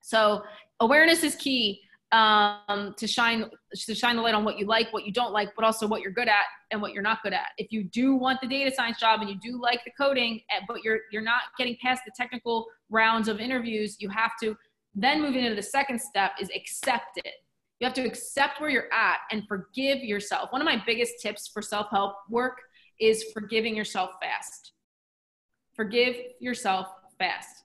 So 0.00 0.44
awareness 0.78 1.24
is 1.24 1.34
key 1.34 1.80
um, 2.12 2.94
to 2.98 3.08
shine 3.08 3.50
to 3.74 3.94
shine 3.96 4.14
the 4.14 4.22
light 4.22 4.36
on 4.36 4.44
what 4.44 4.56
you 4.56 4.64
like 4.64 4.92
what 4.92 5.04
you 5.04 5.12
don't 5.12 5.32
like 5.32 5.48
but 5.56 5.64
also 5.64 5.88
what 5.88 6.02
you're 6.02 6.12
good 6.12 6.28
at 6.28 6.44
and 6.70 6.80
what 6.80 6.92
you're 6.92 7.02
not 7.02 7.18
good 7.24 7.32
at. 7.32 7.48
If 7.58 7.72
you 7.72 7.82
do 7.82 8.14
want 8.14 8.40
the 8.40 8.46
data 8.46 8.72
science 8.72 9.00
job 9.00 9.22
and 9.22 9.28
you 9.28 9.38
do 9.42 9.60
like 9.60 9.80
the 9.84 9.90
coding 10.00 10.40
eh, 10.52 10.60
but 10.68 10.84
you're 10.84 11.00
you're 11.10 11.20
not 11.20 11.42
getting 11.58 11.76
past 11.82 12.02
the 12.06 12.12
technical 12.16 12.66
rounds 12.90 13.26
of 13.26 13.40
interviews 13.40 13.96
you 13.98 14.08
have 14.08 14.30
to 14.40 14.56
then 14.94 15.20
moving 15.20 15.42
into 15.44 15.56
the 15.56 15.68
second 15.78 16.00
step 16.00 16.32
is 16.40 16.48
accept 16.54 17.16
it. 17.16 17.34
You 17.80 17.86
have 17.86 17.94
to 17.94 18.06
accept 18.06 18.60
where 18.60 18.70
you're 18.70 18.92
at 18.92 19.18
and 19.32 19.48
forgive 19.48 19.98
yourself. 19.98 20.52
One 20.52 20.60
of 20.60 20.64
my 20.64 20.80
biggest 20.86 21.14
tips 21.20 21.48
for 21.52 21.60
self-help 21.60 22.14
work 22.28 22.58
is 23.00 23.24
forgiving 23.34 23.74
yourself 23.74 24.10
fast 24.22 24.74
forgive 25.80 26.14
yourself 26.40 26.88
fast 27.18 27.64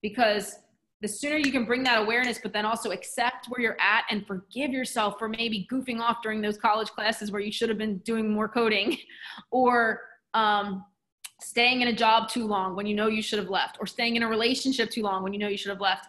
because 0.00 0.60
the 1.00 1.08
sooner 1.08 1.36
you 1.36 1.50
can 1.50 1.64
bring 1.64 1.82
that 1.82 2.00
awareness, 2.00 2.38
but 2.40 2.52
then 2.52 2.64
also 2.64 2.92
accept 2.92 3.46
where 3.48 3.60
you're 3.60 3.80
at 3.80 4.04
and 4.08 4.24
forgive 4.24 4.70
yourself 4.70 5.18
for 5.18 5.28
maybe 5.28 5.66
goofing 5.68 5.98
off 5.98 6.18
during 6.22 6.40
those 6.40 6.56
college 6.56 6.86
classes 6.90 7.32
where 7.32 7.40
you 7.40 7.50
should 7.50 7.68
have 7.68 7.76
been 7.76 7.98
doing 7.98 8.32
more 8.32 8.48
coding 8.48 8.96
or 9.50 10.00
um, 10.32 10.84
staying 11.40 11.80
in 11.80 11.88
a 11.88 11.92
job 11.92 12.28
too 12.28 12.46
long 12.46 12.76
when 12.76 12.86
you 12.86 12.94
know 12.94 13.08
you 13.08 13.20
should 13.20 13.40
have 13.40 13.50
left 13.50 13.78
or 13.80 13.86
staying 13.86 14.14
in 14.14 14.22
a 14.22 14.28
relationship 14.28 14.88
too 14.88 15.02
long 15.02 15.24
when 15.24 15.32
you 15.32 15.38
know 15.40 15.48
you 15.48 15.58
should 15.58 15.70
have 15.70 15.80
left. 15.80 16.06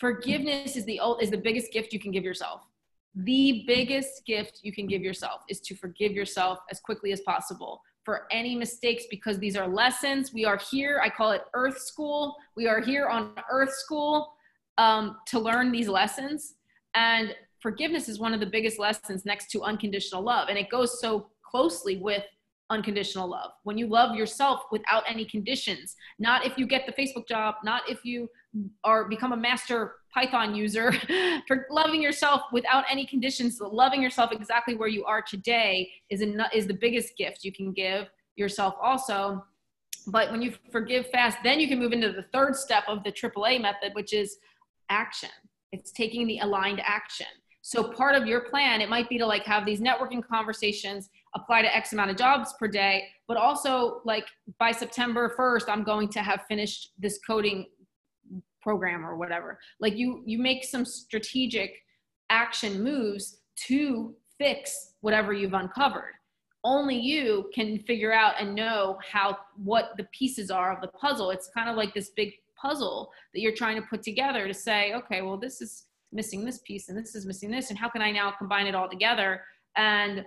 Forgiveness 0.00 0.74
is 0.74 0.86
the, 0.86 1.00
is 1.22 1.30
the 1.30 1.38
biggest 1.38 1.72
gift 1.72 1.92
you 1.92 2.00
can 2.00 2.10
give 2.10 2.24
yourself. 2.24 2.62
The 3.14 3.62
biggest 3.64 4.26
gift 4.26 4.58
you 4.64 4.72
can 4.72 4.88
give 4.88 5.02
yourself 5.02 5.42
is 5.48 5.60
to 5.60 5.76
forgive 5.76 6.10
yourself 6.10 6.58
as 6.68 6.80
quickly 6.80 7.12
as 7.12 7.20
possible 7.20 7.80
for 8.06 8.28
any 8.30 8.54
mistakes 8.54 9.04
because 9.10 9.38
these 9.38 9.56
are 9.56 9.66
lessons. 9.66 10.32
We 10.32 10.44
are 10.44 10.56
here, 10.70 11.00
I 11.04 11.10
call 11.10 11.32
it 11.32 11.42
Earth 11.54 11.82
School. 11.82 12.36
We 12.56 12.68
are 12.68 12.80
here 12.80 13.08
on 13.08 13.32
Earth 13.50 13.74
School 13.74 14.32
um, 14.78 15.16
to 15.26 15.40
learn 15.40 15.72
these 15.72 15.88
lessons. 15.88 16.54
And 16.94 17.34
forgiveness 17.60 18.08
is 18.08 18.20
one 18.20 18.32
of 18.32 18.38
the 18.38 18.46
biggest 18.46 18.78
lessons 18.78 19.26
next 19.26 19.50
to 19.50 19.64
unconditional 19.64 20.22
love. 20.22 20.48
And 20.48 20.56
it 20.56 20.70
goes 20.70 21.00
so 21.00 21.30
closely 21.42 21.96
with 21.96 22.22
unconditional 22.70 23.28
love. 23.28 23.50
When 23.64 23.76
you 23.76 23.88
love 23.88 24.14
yourself 24.14 24.62
without 24.70 25.02
any 25.08 25.24
conditions, 25.24 25.96
not 26.20 26.46
if 26.46 26.56
you 26.56 26.64
get 26.64 26.86
the 26.86 26.92
Facebook 26.92 27.26
job, 27.26 27.56
not 27.64 27.82
if 27.88 28.04
you 28.04 28.28
are 28.84 29.08
become 29.08 29.32
a 29.32 29.36
master 29.36 29.96
Python 30.12 30.54
user, 30.54 30.92
for 31.46 31.66
loving 31.70 32.02
yourself 32.02 32.42
without 32.52 32.84
any 32.90 33.04
conditions, 33.04 33.60
loving 33.60 34.02
yourself 34.02 34.32
exactly 34.32 34.74
where 34.74 34.88
you 34.88 35.04
are 35.04 35.22
today 35.22 35.90
is 36.10 36.22
is 36.54 36.66
the 36.66 36.74
biggest 36.74 37.16
gift 37.16 37.44
you 37.44 37.52
can 37.52 37.72
give 37.72 38.08
yourself 38.36 38.74
also. 38.80 39.44
But 40.08 40.30
when 40.30 40.40
you 40.40 40.54
forgive 40.70 41.08
fast, 41.08 41.38
then 41.42 41.58
you 41.58 41.68
can 41.68 41.78
move 41.78 41.92
into 41.92 42.12
the 42.12 42.24
third 42.32 42.54
step 42.54 42.84
of 42.86 43.02
the 43.02 43.10
AAA 43.10 43.60
method, 43.60 43.92
which 43.94 44.12
is 44.12 44.38
action. 44.88 45.30
It's 45.72 45.90
taking 45.90 46.26
the 46.26 46.38
aligned 46.38 46.80
action. 46.84 47.26
So 47.62 47.82
part 47.82 48.14
of 48.14 48.28
your 48.28 48.42
plan, 48.42 48.80
it 48.80 48.88
might 48.88 49.08
be 49.08 49.18
to 49.18 49.26
like 49.26 49.42
have 49.42 49.66
these 49.66 49.80
networking 49.80 50.24
conversations, 50.24 51.10
apply 51.34 51.62
to 51.62 51.76
X 51.76 51.92
amount 51.92 52.12
of 52.12 52.16
jobs 52.16 52.54
per 52.60 52.68
day, 52.68 53.08
but 53.26 53.36
also 53.36 54.02
like 54.04 54.26
by 54.60 54.70
September 54.70 55.34
1st, 55.36 55.68
I'm 55.68 55.82
going 55.82 56.08
to 56.10 56.20
have 56.20 56.44
finished 56.48 56.92
this 56.96 57.18
coding 57.26 57.66
program 58.66 59.06
or 59.06 59.16
whatever. 59.16 59.58
Like 59.78 59.96
you 59.96 60.22
you 60.26 60.38
make 60.38 60.64
some 60.64 60.84
strategic 60.84 61.70
action 62.30 62.82
moves 62.82 63.38
to 63.68 64.14
fix 64.38 64.94
whatever 65.02 65.32
you've 65.32 65.54
uncovered. 65.54 66.14
Only 66.64 66.98
you 66.98 67.48
can 67.54 67.78
figure 67.78 68.12
out 68.12 68.34
and 68.40 68.56
know 68.56 68.98
how 69.12 69.38
what 69.56 69.90
the 69.96 70.08
pieces 70.18 70.50
are 70.50 70.74
of 70.74 70.80
the 70.80 70.88
puzzle. 70.88 71.30
It's 71.30 71.48
kind 71.56 71.70
of 71.70 71.76
like 71.76 71.94
this 71.94 72.10
big 72.10 72.32
puzzle 72.60 73.12
that 73.32 73.40
you're 73.40 73.60
trying 73.62 73.80
to 73.80 73.86
put 73.88 74.02
together 74.02 74.48
to 74.48 74.54
say, 74.54 74.94
okay, 74.94 75.22
well 75.22 75.36
this 75.36 75.60
is 75.60 75.84
missing 76.12 76.44
this 76.44 76.60
piece 76.64 76.88
and 76.88 76.98
this 76.98 77.14
is 77.14 77.26
missing 77.26 77.50
this 77.50 77.70
and 77.70 77.78
how 77.78 77.88
can 77.88 78.00
i 78.00 78.10
now 78.10 78.32
combine 78.38 78.66
it 78.66 78.74
all 78.74 78.88
together 78.88 79.42
and 79.76 80.24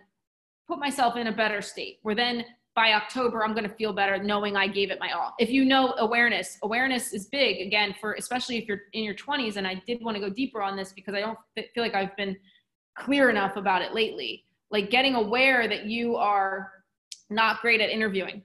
put 0.67 0.77
myself 0.77 1.15
in 1.15 1.27
a 1.27 1.31
better 1.31 1.61
state 1.61 1.99
where 2.03 2.15
then 2.15 2.45
by 2.75 2.93
october 2.93 3.43
i'm 3.43 3.53
going 3.53 3.67
to 3.67 3.75
feel 3.75 3.93
better 3.93 4.21
knowing 4.21 4.55
i 4.55 4.67
gave 4.67 4.91
it 4.91 4.99
my 4.99 5.11
all. 5.11 5.33
If 5.39 5.49
you 5.49 5.65
know 5.65 5.93
awareness 5.97 6.57
awareness 6.63 7.13
is 7.13 7.27
big 7.27 7.65
again 7.65 7.95
for 7.99 8.13
especially 8.13 8.57
if 8.57 8.67
you're 8.67 8.81
in 8.93 9.03
your 9.03 9.15
20s 9.15 9.57
and 9.57 9.67
i 9.67 9.81
did 9.85 10.03
want 10.03 10.15
to 10.15 10.21
go 10.21 10.29
deeper 10.29 10.61
on 10.61 10.77
this 10.77 10.93
because 10.93 11.13
i 11.13 11.19
don't 11.19 11.37
feel 11.55 11.83
like 11.83 11.95
i've 11.95 12.15
been 12.15 12.37
clear 12.99 13.29
enough 13.29 13.55
about 13.55 13.81
it 13.81 13.93
lately. 13.93 14.45
Like 14.69 14.89
getting 14.89 15.15
aware 15.15 15.67
that 15.67 15.85
you 15.85 16.15
are 16.17 16.71
not 17.29 17.61
great 17.61 17.81
at 17.81 17.89
interviewing. 17.89 18.43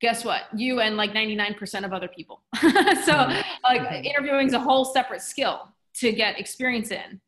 Guess 0.00 0.24
what? 0.24 0.42
You 0.56 0.80
and 0.80 0.96
like 0.96 1.12
99% 1.12 1.84
of 1.84 1.92
other 1.92 2.08
people. 2.08 2.42
So 3.02 3.12
mm-hmm. 3.12 3.40
like 3.64 4.04
interviewing 4.04 4.46
is 4.46 4.52
a 4.52 4.60
whole 4.60 4.84
separate 4.84 5.22
skill 5.22 5.68
to 5.94 6.12
get 6.12 6.38
experience 6.38 6.92
in 6.92 7.20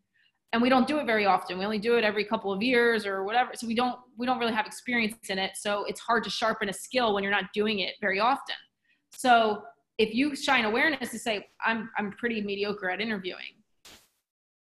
and 0.55 0.62
we 0.62 0.68
don't 0.68 0.86
do 0.86 0.98
it 0.98 1.05
very 1.05 1.26
often. 1.26 1.59
We 1.59 1.64
only 1.64 1.80
do 1.80 1.96
it 1.96 2.05
every 2.05 2.24
couple 2.24 2.52
of 2.52 2.62
years 2.62 3.07
or 3.07 3.24
whatever. 3.24 3.50
So 3.57 3.66
we 3.66 3.74
don't 3.74 3.98
we 4.16 4.24
don't 4.24 4.38
really 4.38 4.52
have 4.52 4.66
experience 4.66 5.16
in 5.28 5.36
it. 5.36 5.57
So 5.57 5.84
it's 5.88 5.98
hard 5.98 6.22
to 6.24 6.30
sharpen 6.30 6.68
a 6.68 6.72
skill 6.72 7.12
when 7.12 7.24
you're 7.24 7.32
not 7.32 7.52
doing 7.52 7.80
it 7.80 7.94
very 8.00 8.20
often. 8.20 8.55
So 9.11 9.64
if 9.98 10.14
you 10.14 10.36
shine 10.36 10.64
awareness 10.64 11.11
to 11.11 11.18
say 11.18 11.46
i'm 11.64 11.88
i'm 11.98 12.11
pretty 12.12 12.40
mediocre 12.40 12.90
at 12.90 13.00
interviewing 13.00 13.55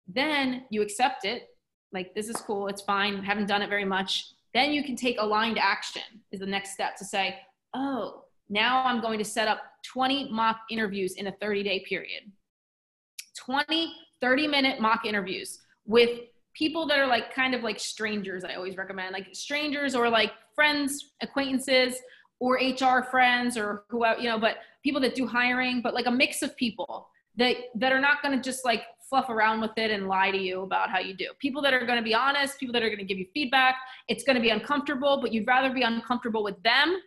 then 0.07 0.64
you 0.70 0.83
accept 0.83 1.24
it. 1.24 1.49
Like 1.93 2.14
this 2.14 2.28
is 2.28 2.37
cool. 2.37 2.66
It's 2.68 2.83
fine. 2.83 3.22
Haven't 3.22 3.47
done 3.47 3.62
it 3.62 3.70
very 3.70 3.85
much. 3.85 4.24
Then 4.53 4.72
you 4.72 4.83
can 4.83 4.97
take 4.97 5.20
aligned 5.20 5.59
action 5.59 6.03
is 6.31 6.41
the 6.41 6.47
next 6.47 6.72
step 6.72 6.95
to 6.97 7.05
say 7.07 7.39
oh 7.74 8.24
now 8.51 8.85
i'm 8.85 9.01
going 9.01 9.18
to 9.18 9.24
set 9.24 9.49
up 9.49 9.61
20 9.87 10.31
mock 10.31 10.59
interviews 10.70 11.14
in 11.14 11.28
a 11.28 11.33
30 11.41 11.62
day 11.62 11.83
period. 11.89 12.24
20, 13.39 13.95
30 14.20 14.47
minute 14.47 14.81
mock 14.81 15.07
interviews 15.07 15.61
with 15.91 16.20
people 16.55 16.86
that 16.86 17.01
are 17.01 17.07
like 17.07 17.34
kind 17.34 17.53
of 17.53 17.62
like 17.62 17.80
strangers. 17.80 18.45
I 18.45 18.55
always 18.55 18.76
recommend 18.76 19.12
like 19.12 19.34
strangers 19.34 19.97
or 19.97 20.09
like 20.09 20.32
friends, 20.55 21.14
acquaintances, 21.20 21.97
or 22.38 22.55
HR 22.55 23.03
friends 23.03 23.57
or 23.57 23.84
whoever, 23.88 24.20
you 24.20 24.28
know, 24.28 24.38
but 24.38 24.59
people 24.84 25.01
that 25.01 25.16
do 25.16 25.26
hiring, 25.26 25.82
but 25.82 25.93
like 25.93 26.07
a 26.07 26.11
mix 26.11 26.43
of 26.43 26.57
people 26.57 27.09
that 27.36 27.57
that 27.74 27.93
are 27.93 28.01
not 28.01 28.22
going 28.22 28.36
to 28.36 28.43
just 28.43 28.64
like 28.64 28.82
fluff 29.09 29.28
around 29.28 29.61
with 29.61 29.72
it 29.76 29.91
and 29.91 30.07
lie 30.07 30.30
to 30.30 30.38
you 30.38 30.62
about 30.62 30.91
how 30.91 31.01
you 31.01 31.12
do. 31.12 31.26
People 31.41 31.61
that 31.62 31.74
are 31.74 31.84
going 31.84 31.99
to 31.99 32.05
be 32.05 32.14
honest, 32.14 32.61
people 32.61 32.72
that 32.72 32.84
are 32.84 32.88
going 32.88 32.99
to 32.99 33.05
give 33.05 33.18
you 33.18 33.26
feedback. 33.34 33.74
It's 34.07 34.22
going 34.22 34.36
to 34.36 34.43
be 34.43 34.51
uncomfortable, 34.51 35.20
but 35.20 35.32
you'd 35.32 35.49
rather 35.49 35.74
be 35.74 35.82
uncomfortable 35.82 36.45
with 36.45 36.62
them 36.62 37.01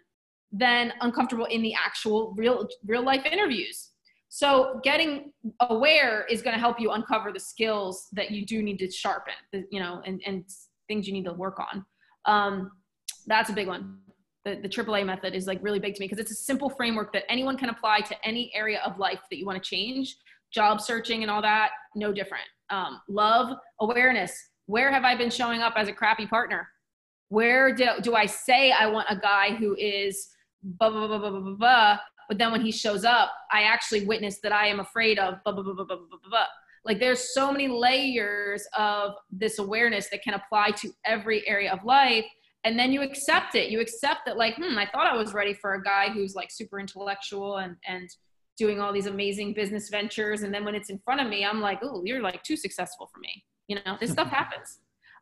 than 0.51 0.91
uncomfortable 0.99 1.45
in 1.45 1.61
the 1.61 1.73
actual 1.73 2.33
real 2.35 2.67
real 2.85 3.03
life 3.03 3.25
interviews. 3.25 3.92
So 4.35 4.79
getting 4.83 5.31
aware 5.59 6.25
is 6.25 6.41
going 6.41 6.55
to 6.55 6.59
help 6.59 6.79
you 6.79 6.89
uncover 6.89 7.31
the 7.31 7.39
skills 7.39 8.07
that 8.13 8.31
you 8.31 8.47
do 8.47 8.63
need 8.63 8.79
to 8.79 8.89
sharpen, 8.89 9.35
you 9.69 9.79
know, 9.79 10.01
and, 10.07 10.23
and 10.25 10.43
things 10.87 11.05
you 11.05 11.13
need 11.13 11.25
to 11.25 11.33
work 11.33 11.59
on. 11.59 11.85
Um, 12.25 12.71
That's 13.27 13.51
a 13.51 13.53
big 13.53 13.67
one. 13.67 13.99
The, 14.43 14.55
the 14.55 14.67
AAA 14.67 15.05
method 15.05 15.35
is 15.35 15.45
like 15.45 15.59
really 15.61 15.77
big 15.77 15.93
to 15.93 15.99
me 15.99 16.07
because 16.07 16.17
it's 16.17 16.31
a 16.31 16.35
simple 16.35 16.67
framework 16.67 17.13
that 17.13 17.29
anyone 17.29 17.57
can 17.57 17.69
apply 17.69 17.99
to 17.99 18.15
any 18.27 18.51
area 18.55 18.81
of 18.83 18.97
life 18.97 19.19
that 19.29 19.37
you 19.37 19.45
want 19.45 19.63
to 19.63 19.69
change. 19.69 20.17
Job 20.51 20.81
searching 20.81 21.21
and 21.21 21.29
all 21.29 21.43
that, 21.43 21.69
no 21.93 22.11
different. 22.11 22.45
Um, 22.71 23.01
love, 23.07 23.55
awareness. 23.81 24.33
Where 24.65 24.91
have 24.91 25.03
I 25.03 25.15
been 25.15 25.29
showing 25.29 25.61
up 25.61 25.73
as 25.75 25.89
a 25.89 25.93
crappy 25.93 26.25
partner? 26.25 26.67
Where 27.29 27.71
do, 27.75 27.85
do 28.01 28.15
I 28.15 28.25
say 28.25 28.71
I 28.71 28.87
want 28.87 29.05
a 29.11 29.15
guy 29.15 29.53
who 29.53 29.75
is 29.75 30.29
blah, 30.63 30.89
blah, 30.89 31.05
blah, 31.05 31.19
blah, 31.19 31.29
blah, 31.29 31.39
blah, 31.39 31.55
blah, 31.55 31.99
but 32.27 32.37
then 32.37 32.51
when 32.51 32.61
he 32.61 32.71
shows 32.71 33.03
up, 33.05 33.31
I 33.51 33.63
actually 33.63 34.05
witness 34.05 34.39
that 34.41 34.51
I 34.51 34.67
am 34.67 34.79
afraid 34.79 35.19
of 35.19 35.35
blah, 35.43 35.53
blah, 35.53 35.63
blah, 35.63 35.73
blah, 35.73 35.85
blah, 35.85 35.97
blah, 35.97 36.19
blah. 36.29 36.45
Like 36.85 36.99
there's 36.99 37.33
so 37.33 37.51
many 37.51 37.67
layers 37.67 38.65
of 38.77 39.13
this 39.31 39.59
awareness 39.59 40.09
that 40.09 40.21
can 40.23 40.33
apply 40.33 40.71
to 40.81 40.91
every 41.05 41.47
area 41.47 41.71
of 41.71 41.83
life. 41.85 42.25
And 42.65 42.77
then 42.77 42.91
you 42.91 43.01
accept 43.01 43.55
it. 43.55 43.69
You 43.69 43.79
accept 43.81 44.21
that 44.25 44.37
like, 44.37 44.55
hmm, 44.55 44.77
I 44.77 44.85
thought 44.85 45.07
I 45.07 45.15
was 45.15 45.33
ready 45.33 45.53
for 45.53 45.73
a 45.73 45.83
guy 45.83 46.09
who's 46.09 46.35
like 46.35 46.51
super 46.51 46.79
intellectual 46.79 47.57
and, 47.57 47.75
and 47.87 48.09
doing 48.57 48.79
all 48.79 48.93
these 48.93 49.07
amazing 49.07 49.53
business 49.53 49.89
ventures. 49.89 50.43
And 50.43 50.53
then 50.53 50.63
when 50.63 50.75
it's 50.75 50.89
in 50.89 50.99
front 50.99 51.21
of 51.21 51.27
me, 51.27 51.45
I'm 51.45 51.61
like, 51.61 51.79
oh, 51.83 52.03
you're 52.05 52.21
like 52.21 52.43
too 52.43 52.55
successful 52.57 53.09
for 53.13 53.19
me. 53.19 53.43
You 53.67 53.77
know, 53.85 53.97
this 53.99 54.11
stuff 54.11 54.27
happens. 54.31 54.79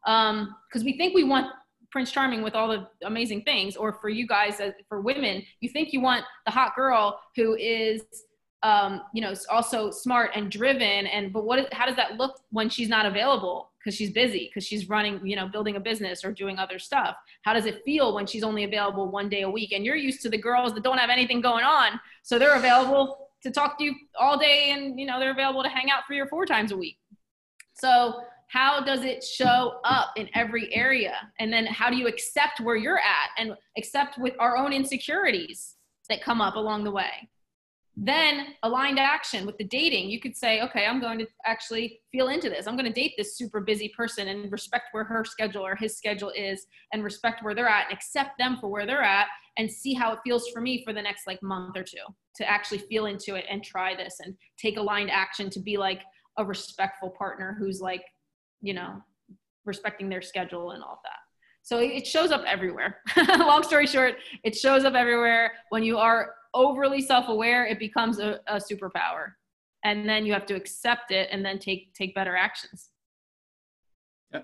Um, 0.08 0.56
cause 0.74 0.84
we 0.84 0.98
think 0.98 1.14
we 1.14 1.24
want 1.24 1.48
Prince 1.92 2.12
Charming 2.12 2.42
with 2.42 2.56
all 2.56 2.70
the 2.70 2.88
amazing 3.06 3.44
things, 3.44 3.76
or 3.76 3.94
for 3.94 4.10
you 4.10 4.28
guys, 4.28 4.60
uh, 4.60 4.72
for 4.88 5.02
women, 5.02 5.44
you 5.60 5.70
think 5.70 5.94
you 5.94 6.02
want 6.02 6.24
the 6.46 6.52
hot 6.52 6.76
girl 6.76 7.20
who 7.36 7.56
is, 7.56 8.02
um, 8.64 9.02
you 9.14 9.22
know, 9.22 9.34
also 9.50 9.92
smart 9.92 10.32
and 10.36 10.50
driven. 10.50 11.08
And 11.08 11.34
but 11.34 11.46
what? 11.46 11.72
How 11.74 11.86
does 11.86 11.96
that 11.98 12.18
look 12.18 12.40
when 12.52 12.70
she's 12.70 12.90
not 12.90 13.06
available 13.06 13.72
because 13.80 13.96
she's 13.96 14.12
busy 14.12 14.50
because 14.50 14.66
she's 14.66 14.88
running, 14.90 15.26
you 15.26 15.36
know, 15.36 15.48
building 15.48 15.76
a 15.76 15.80
business 15.80 16.24
or 16.24 16.32
doing 16.32 16.58
other 16.58 16.80
stuff? 16.80 17.16
How 17.44 17.54
does 17.54 17.66
it 17.66 17.84
feel 17.84 18.14
when 18.14 18.26
she's 18.26 18.44
only 18.44 18.64
available 18.64 19.12
one 19.12 19.30
day 19.30 19.42
a 19.42 19.50
week? 19.50 19.72
And 19.74 19.86
you're 19.86 19.96
used 19.96 20.22
to 20.22 20.30
the 20.30 20.38
girls 20.38 20.74
that 20.74 20.84
don't 20.84 20.98
have 20.98 21.10
anything 21.10 21.42
going 21.42 21.66
on, 21.66 22.00
so 22.24 22.40
they're 22.40 22.56
available 22.56 23.30
to 23.44 23.52
talk 23.52 23.78
to 23.80 23.84
you 23.84 23.96
all 24.20 24.38
day, 24.38 24.72
and 24.72 25.00
you 25.00 25.06
know, 25.06 25.20
they're 25.20 25.32
available 25.32 25.64
to 25.64 25.70
hang 25.70 25.90
out 25.92 26.04
three 26.08 26.20
or 26.20 26.28
four 26.28 26.46
times 26.46 26.72
a 26.72 26.78
week. 26.78 26.98
So 27.74 28.22
how 28.52 28.82
does 28.82 29.06
it 29.06 29.24
show 29.24 29.80
up 29.86 30.10
in 30.18 30.28
every 30.36 30.74
area? 30.74 31.16
And 31.40 31.54
then 31.54 31.66
how 31.66 31.90
do 31.90 31.96
you 31.96 32.08
accept 32.08 32.60
where 32.60 32.76
you're 32.76 33.00
at 33.00 33.30
and 33.38 33.56
accept 33.78 34.18
with 34.18 34.34
our 34.40 34.58
own 34.58 34.74
insecurities 34.74 35.78
that 36.10 36.22
come 36.22 36.42
up 36.42 36.56
along 36.56 36.84
the 36.84 36.92
way? 36.92 37.30
Then 37.96 38.48
aligned 38.64 39.00
action 39.00 39.46
with 39.46 39.58
the 39.58 39.64
dating. 39.64 40.10
You 40.10 40.20
could 40.20 40.36
say 40.36 40.62
okay 40.64 40.86
i'm 40.86 41.00
going 41.00 41.20
to 41.20 41.28
actually 41.46 42.02
feel 42.12 42.28
into 42.28 42.50
this. 42.50 42.68
I'm 42.68 42.76
going 42.76 42.92
to 42.92 43.02
date 43.02 43.14
this 43.18 43.38
super 43.38 43.62
busy 43.62 43.88
person 43.96 44.28
and 44.28 44.52
respect 44.52 44.90
where 44.92 45.06
her 45.06 45.24
schedule 45.24 45.66
or 45.66 45.78
his 45.78 45.96
schedule 45.96 46.32
is 46.36 46.68
and 46.92 47.06
respect 47.06 47.44
where 47.44 47.56
they're 47.56 47.70
at 47.70 47.86
and 47.90 47.98
accept 47.98 48.38
them 48.38 48.58
for 48.60 48.68
where 48.68 48.86
they're 48.86 49.02
at 49.02 49.28
and 49.58 49.72
see 49.72 49.94
how 49.94 50.12
it 50.12 50.20
feels 50.26 50.50
for 50.50 50.60
me 50.60 50.84
for 50.84 50.92
the 50.92 51.02
next 51.02 51.26
like 51.26 51.42
month 51.42 51.78
or 51.78 51.84
two 51.84 52.04
to 52.36 52.50
actually 52.50 52.80
feel 52.80 53.06
into 53.06 53.36
it 53.36 53.46
and 53.50 53.64
try 53.64 53.96
this 53.96 54.18
and 54.22 54.36
take 54.58 54.76
aligned 54.76 55.12
action 55.12 55.50
to 55.50 55.62
be 55.62 55.78
like 55.78 56.02
a 56.38 56.44
respectful 56.44 57.12
partner 57.12 57.56
who's 57.58 57.80
like 57.80 58.04
you 58.62 58.74
know, 58.74 59.02
respecting 59.66 60.10
their 60.10 60.22
schedule 60.22 60.72
and 60.72 60.84
all 60.84 60.94
of 60.94 61.00
that. 61.04 61.20
So 61.64 61.80
it 61.80 62.08
shows 62.08 62.32
up 62.32 62.44
everywhere. 62.48 62.98
Long 63.38 63.64
story 63.64 63.86
short, 63.86 64.16
it 64.44 64.56
shows 64.56 64.84
up 64.84 64.96
everywhere. 64.96 65.54
When 65.70 65.84
you 65.84 65.98
are 65.98 66.34
overly 66.54 67.02
self-aware, 67.02 67.68
it 67.68 67.80
becomes 67.80 68.20
a, 68.20 68.40
a 68.48 68.56
superpower. 68.56 69.34
And 69.84 70.08
then 70.08 70.26
you 70.26 70.34
have 70.34 70.46
to 70.48 70.56
accept 70.56 71.12
it 71.12 71.30
and 71.32 71.46
then 71.46 71.60
take 71.60 71.94
take 71.94 72.14
better 72.14 72.36
actions. 72.36 72.90
Yeah. 74.32 74.44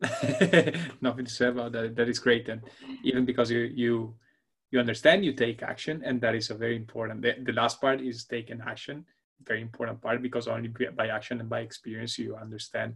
Nothing 1.00 1.24
to 1.24 1.30
say 1.30 1.46
about 1.46 1.72
that. 1.72 1.96
That 1.96 2.08
is 2.08 2.18
great. 2.18 2.48
And 2.48 2.62
even 3.02 3.24
because 3.24 3.50
you 3.50 3.60
you 3.74 4.14
you 4.70 4.78
understand 4.78 5.24
you 5.24 5.32
take 5.32 5.62
action 5.62 6.02
and 6.04 6.20
that 6.20 6.34
is 6.34 6.50
a 6.50 6.54
very 6.54 6.76
important 6.76 7.22
the, 7.22 7.34
the 7.42 7.52
last 7.52 7.80
part 7.80 8.00
is 8.00 8.24
taking 8.24 8.60
action 8.60 9.04
very 9.44 9.62
important 9.62 10.00
part 10.00 10.20
because 10.22 10.48
only 10.48 10.68
by 10.96 11.08
action 11.08 11.40
and 11.40 11.48
by 11.48 11.60
experience 11.60 12.18
you 12.18 12.36
understand 12.36 12.94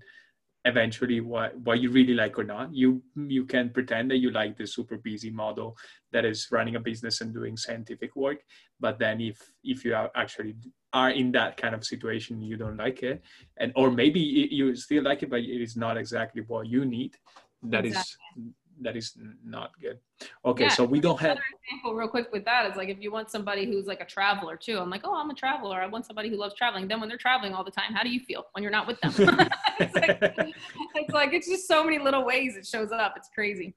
eventually 0.65 1.21
what 1.21 1.57
what 1.61 1.81
you 1.81 1.91
really 1.91 2.15
like 2.15 2.39
or 2.39 2.45
not. 2.45 2.75
You 2.75 3.03
you 3.17 3.45
can 3.45 3.71
pretend 3.71 4.11
that 4.11 4.19
you 4.19 4.31
like 4.31 4.57
the 4.57 4.67
super 4.67 4.97
busy 4.97 5.31
model 5.31 5.77
that 6.13 6.25
is 6.25 6.49
running 6.51 6.77
a 6.77 6.81
business 6.81 7.21
and 7.21 7.33
doing 7.35 7.57
scientific 7.57 8.15
work 8.15 8.41
but 8.83 8.99
then 8.99 9.21
if 9.21 9.39
if 9.65 9.85
you 9.85 9.95
are 9.95 10.11
actually 10.15 10.55
are 10.93 11.11
in 11.11 11.33
that 11.33 11.57
kind 11.57 11.75
of 11.75 11.85
situation 11.85 12.43
you 12.43 12.57
don't 12.57 12.77
like 12.77 13.03
it. 13.03 13.23
And 13.57 13.73
or 13.77 13.91
maybe 13.91 14.21
you 14.21 14.77
still 14.77 15.05
like 15.05 15.23
it 15.23 15.31
but 15.31 15.41
it 15.41 15.63
is 15.63 15.77
not 15.77 15.97
exactly 15.97 16.43
what 16.47 16.67
you 16.67 16.85
need. 16.85 17.17
That 17.63 17.87
exactly. 17.87 18.43
is 18.43 18.53
that 18.81 18.97
is 18.97 19.17
not 19.45 19.71
good. 19.81 19.99
Okay, 20.45 20.65
yeah, 20.65 20.71
so 20.71 20.85
we 20.85 21.01
don't 21.01 21.21
have. 21.21 21.33
Another 21.33 21.43
example, 21.65 21.95
real 21.95 22.09
quick, 22.09 22.33
with 22.33 22.45
that 22.45 22.71
is 22.71 22.77
like 22.77 22.89
if 22.89 22.99
you 23.01 23.13
want 23.13 23.31
somebody 23.31 23.67
who's 23.67 23.87
like 23.87 24.01
a 24.01 24.05
traveler 24.05 24.57
too. 24.57 24.79
I'm 24.79 24.91
like, 24.91 25.03
oh, 25.05 25.15
I'm 25.15 25.31
a 25.31 25.35
traveler. 25.35 25.81
I 25.81 25.87
want 25.87 26.07
somebody 26.07 26.29
who 26.29 26.37
loves 26.37 26.55
traveling. 26.55 26.89
Then 26.89 27.01
when 27.01 27.09
they're 27.09 27.19
traveling 27.19 27.55
all 27.55 27.65
the 27.65 27.71
time, 27.71 27.93
how 27.93 28.03
do 28.03 28.11
you 28.11 28.21
feel 28.21 28.45
when 28.53 28.63
you're 28.63 28.73
not 28.73 28.87
with 28.87 29.01
them? 29.01 29.13
it's, 29.79 29.95
like, 29.95 30.19
it's 30.95 31.13
like 31.13 31.33
it's 31.33 31.49
just 31.49 31.69
so 31.69 31.85
many 31.85 31.99
little 31.99 32.25
ways 32.25 32.57
it 32.57 32.67
shows 32.67 32.93
up. 32.93 33.15
It's 33.17 33.29
crazy. 33.35 33.75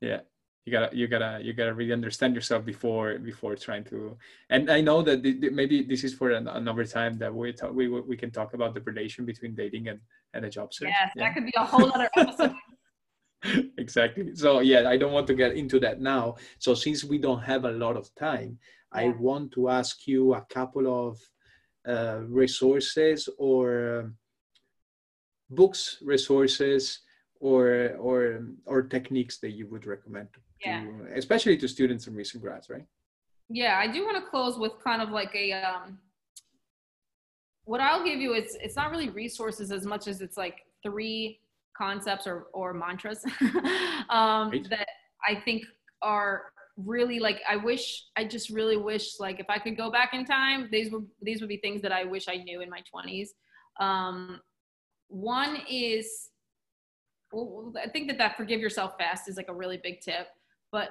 Yeah, 0.00 0.20
you 0.64 0.72
gotta 0.72 0.96
you 0.96 1.06
gotta 1.08 1.40
you 1.42 1.52
gotta 1.52 1.74
really 1.74 1.92
understand 1.92 2.34
yourself 2.34 2.64
before 2.64 3.18
before 3.18 3.56
trying 3.56 3.84
to 3.84 4.16
and 4.50 4.70
i 4.70 4.80
know 4.80 5.02
that 5.02 5.22
maybe 5.52 5.82
this 5.82 6.04
is 6.04 6.12
for 6.12 6.30
an, 6.30 6.46
another 6.48 6.84
time 6.84 7.18
that 7.18 7.34
we 7.34 7.52
talk 7.52 7.72
we, 7.72 7.88
we 7.88 8.16
can 8.16 8.30
talk 8.30 8.54
about 8.54 8.74
the 8.74 8.80
relation 8.82 9.24
between 9.24 9.54
dating 9.54 9.88
and 9.88 9.98
and 10.34 10.44
a 10.44 10.50
job 10.50 10.72
search 10.72 10.88
yes 10.88 11.10
yeah. 11.16 11.24
that 11.24 11.34
could 11.34 11.44
be 11.44 11.52
a 11.56 11.64
whole 11.64 11.90
other 11.92 12.10
episode 12.16 12.52
exactly. 13.78 14.34
So 14.34 14.60
yeah 14.60 14.88
i 14.88 14.96
don't 14.96 15.12
want 15.12 15.26
to 15.28 15.34
get 15.34 15.52
into 15.56 15.80
that 15.80 16.00
now. 16.00 16.36
So 16.58 16.74
since 16.74 17.04
we 17.04 17.18
don't 17.18 17.42
have 17.42 17.64
a 17.64 17.72
lot 17.72 17.96
of 17.96 18.14
time 18.14 18.58
yeah. 18.94 19.00
i 19.00 19.08
want 19.08 19.52
to 19.52 19.68
ask 19.68 20.06
you 20.06 20.34
a 20.34 20.42
couple 20.50 20.86
of 21.08 21.18
uh, 21.88 22.20
resources 22.28 23.28
or 23.38 24.00
um, 24.00 24.16
books 25.50 25.98
resources 26.02 27.00
or 27.40 27.96
or 27.98 28.44
or 28.66 28.82
techniques 28.82 29.38
that 29.38 29.52
you 29.52 29.66
would 29.68 29.86
recommend 29.86 30.28
to, 30.34 30.40
especially 31.16 31.56
to 31.56 31.66
students 31.66 32.06
and 32.06 32.16
recent 32.16 32.42
grads 32.42 32.68
right? 32.68 32.84
Yeah 33.48 33.78
i 33.78 33.90
do 33.90 34.04
want 34.04 34.22
to 34.22 34.30
close 34.30 34.58
with 34.58 34.72
kind 34.84 35.02
of 35.02 35.10
like 35.10 35.34
a 35.34 35.52
um 35.52 35.98
what 37.64 37.80
i'll 37.80 38.04
give 38.04 38.20
you 38.20 38.34
is 38.34 38.56
it's 38.60 38.76
not 38.76 38.90
really 38.90 39.08
resources 39.08 39.72
as 39.72 39.86
much 39.86 40.06
as 40.06 40.20
it's 40.20 40.36
like 40.36 40.58
three 40.82 41.40
concepts 41.80 42.26
or, 42.26 42.46
or 42.52 42.74
mantras 42.74 43.24
um, 44.10 44.50
that 44.68 44.88
I 45.26 45.40
think 45.44 45.64
are 46.02 46.52
really 46.76 47.18
like 47.18 47.40
I 47.48 47.56
wish 47.56 48.04
I 48.16 48.24
just 48.24 48.50
really 48.50 48.76
wish 48.76 49.18
like 49.18 49.40
if 49.40 49.46
I 49.48 49.58
could 49.58 49.76
go 49.76 49.90
back 49.90 50.10
in 50.12 50.24
time 50.24 50.68
these 50.70 50.90
would 50.92 51.06
these 51.20 51.40
would 51.40 51.48
be 51.48 51.58
things 51.58 51.82
that 51.82 51.92
I 51.92 52.04
wish 52.04 52.26
I 52.28 52.36
knew 52.36 52.60
in 52.60 52.70
my 52.70 52.82
20s 52.94 53.28
um, 53.84 54.40
one 55.08 55.58
is 55.68 56.28
well, 57.32 57.72
I 57.82 57.88
think 57.88 58.08
that 58.08 58.18
that 58.18 58.36
forgive 58.36 58.60
yourself 58.60 58.94
fast 58.98 59.28
is 59.28 59.36
like 59.36 59.48
a 59.48 59.54
really 59.54 59.78
big 59.82 60.00
tip 60.00 60.28
but 60.72 60.90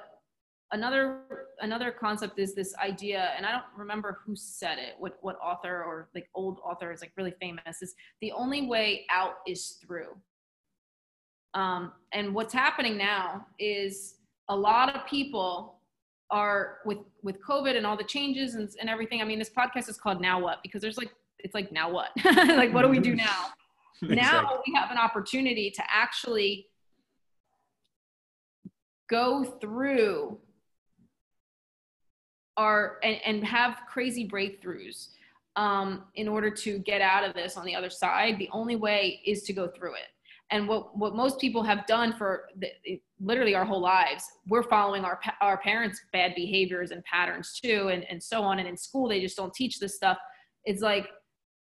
another 0.72 1.22
another 1.60 1.90
concept 1.90 2.38
is 2.38 2.54
this 2.54 2.74
idea 2.76 3.32
and 3.36 3.44
I 3.44 3.50
don't 3.52 3.64
remember 3.76 4.20
who 4.24 4.36
said 4.36 4.78
it 4.78 4.94
what 4.98 5.18
what 5.22 5.36
author 5.42 5.82
or 5.82 6.08
like 6.14 6.28
old 6.34 6.60
author 6.64 6.92
is 6.92 7.00
like 7.00 7.12
really 7.16 7.34
famous 7.40 7.82
is 7.82 7.94
the 8.20 8.32
only 8.32 8.66
way 8.66 9.06
out 9.10 9.36
is 9.46 9.78
through 9.84 10.12
um, 11.54 11.92
and 12.12 12.34
what's 12.34 12.54
happening 12.54 12.96
now 12.96 13.46
is 13.58 14.16
a 14.48 14.56
lot 14.56 14.94
of 14.94 15.06
people 15.06 15.76
are 16.30 16.78
with 16.84 16.98
with 17.22 17.42
COVID 17.42 17.76
and 17.76 17.84
all 17.84 17.96
the 17.96 18.04
changes 18.04 18.54
and, 18.54 18.68
and 18.80 18.88
everything. 18.88 19.20
I 19.20 19.24
mean, 19.24 19.38
this 19.38 19.50
podcast 19.50 19.88
is 19.88 19.96
called 19.96 20.20
Now 20.20 20.40
What 20.40 20.58
because 20.62 20.80
there's 20.80 20.98
like 20.98 21.12
it's 21.40 21.54
like 21.54 21.72
now 21.72 21.90
what? 21.90 22.10
like 22.24 22.72
what 22.72 22.82
do 22.82 22.88
we 22.88 23.00
do 23.00 23.16
now? 23.16 23.46
exactly. 24.02 24.16
Now 24.16 24.60
we 24.66 24.74
have 24.74 24.90
an 24.90 24.98
opportunity 24.98 25.70
to 25.70 25.82
actually 25.88 26.66
go 29.08 29.44
through 29.60 30.38
our 32.56 32.98
and, 33.02 33.18
and 33.24 33.44
have 33.44 33.80
crazy 33.88 34.28
breakthroughs 34.28 35.08
um, 35.56 36.04
in 36.14 36.28
order 36.28 36.50
to 36.50 36.78
get 36.78 37.00
out 37.00 37.24
of 37.24 37.34
this 37.34 37.56
on 37.56 37.64
the 37.64 37.74
other 37.74 37.90
side. 37.90 38.38
The 38.38 38.48
only 38.52 38.76
way 38.76 39.20
is 39.26 39.42
to 39.44 39.52
go 39.52 39.66
through 39.66 39.94
it 39.94 40.06
and 40.50 40.66
what 40.66 40.96
what 40.96 41.14
most 41.14 41.38
people 41.40 41.62
have 41.62 41.86
done 41.86 42.12
for 42.12 42.44
the, 42.58 43.00
literally 43.20 43.54
our 43.54 43.64
whole 43.64 43.80
lives 43.80 44.24
we're 44.48 44.62
following 44.62 45.04
our 45.04 45.20
our 45.40 45.58
parents 45.58 46.00
bad 46.12 46.34
behaviors 46.34 46.90
and 46.90 47.04
patterns 47.04 47.58
too 47.62 47.88
and, 47.92 48.04
and 48.10 48.22
so 48.22 48.42
on. 48.42 48.58
And 48.58 48.68
in 48.68 48.76
school 48.76 49.08
they 49.08 49.20
just 49.20 49.36
don't 49.36 49.54
teach 49.54 49.78
this 49.78 49.94
stuff. 49.94 50.18
It's 50.64 50.82
like 50.82 51.08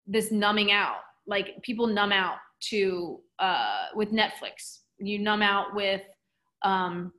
this 0.07 0.31
numbing 0.31 0.71
out. 0.71 0.97
Like 1.27 1.61
people 1.63 1.87
numb 1.87 2.11
out 2.11 2.37
to 2.69 3.19
uh, 3.39 3.87
with 3.95 4.11
netflix. 4.11 4.79
You 4.99 5.19
numb 5.19 5.41
out 5.41 5.73
with 5.73 6.01
um, 6.61 7.11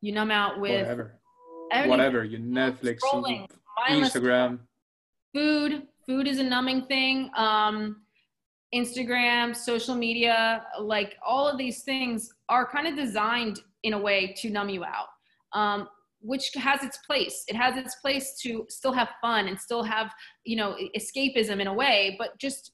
you 0.00 0.12
numb 0.12 0.30
out 0.30 0.60
with 0.60 0.82
whatever. 0.82 1.18
whatever. 1.86 2.24
You 2.24 2.38
netflix 2.38 3.00
Scrolling, 3.00 3.48
instagram. 3.88 4.60
food. 5.34 5.82
Food 6.06 6.26
is 6.26 6.38
a 6.38 6.42
numbing 6.42 6.86
thing. 6.86 7.30
Um, 7.36 8.02
Instagram, 8.74 9.56
social 9.56 9.94
media, 9.94 10.64
like 10.80 11.16
all 11.26 11.48
of 11.48 11.58
these 11.58 11.82
things 11.82 12.32
are 12.48 12.66
kind 12.66 12.86
of 12.86 12.96
designed 12.96 13.60
in 13.82 13.94
a 13.94 13.98
way 13.98 14.34
to 14.38 14.50
numb 14.50 14.68
you 14.68 14.84
out. 14.84 15.06
Um, 15.52 15.88
which 16.20 16.50
has 16.54 16.82
its 16.82 16.98
place. 16.98 17.44
It 17.46 17.54
has 17.54 17.76
its 17.76 17.94
place 17.96 18.36
to 18.42 18.66
still 18.68 18.92
have 18.92 19.08
fun 19.20 19.46
and 19.46 19.58
still 19.58 19.84
have, 19.84 20.12
you 20.44 20.56
know, 20.56 20.76
escapism 20.96 21.60
in 21.60 21.68
a 21.68 21.72
way, 21.72 22.16
but 22.18 22.36
just 22.38 22.72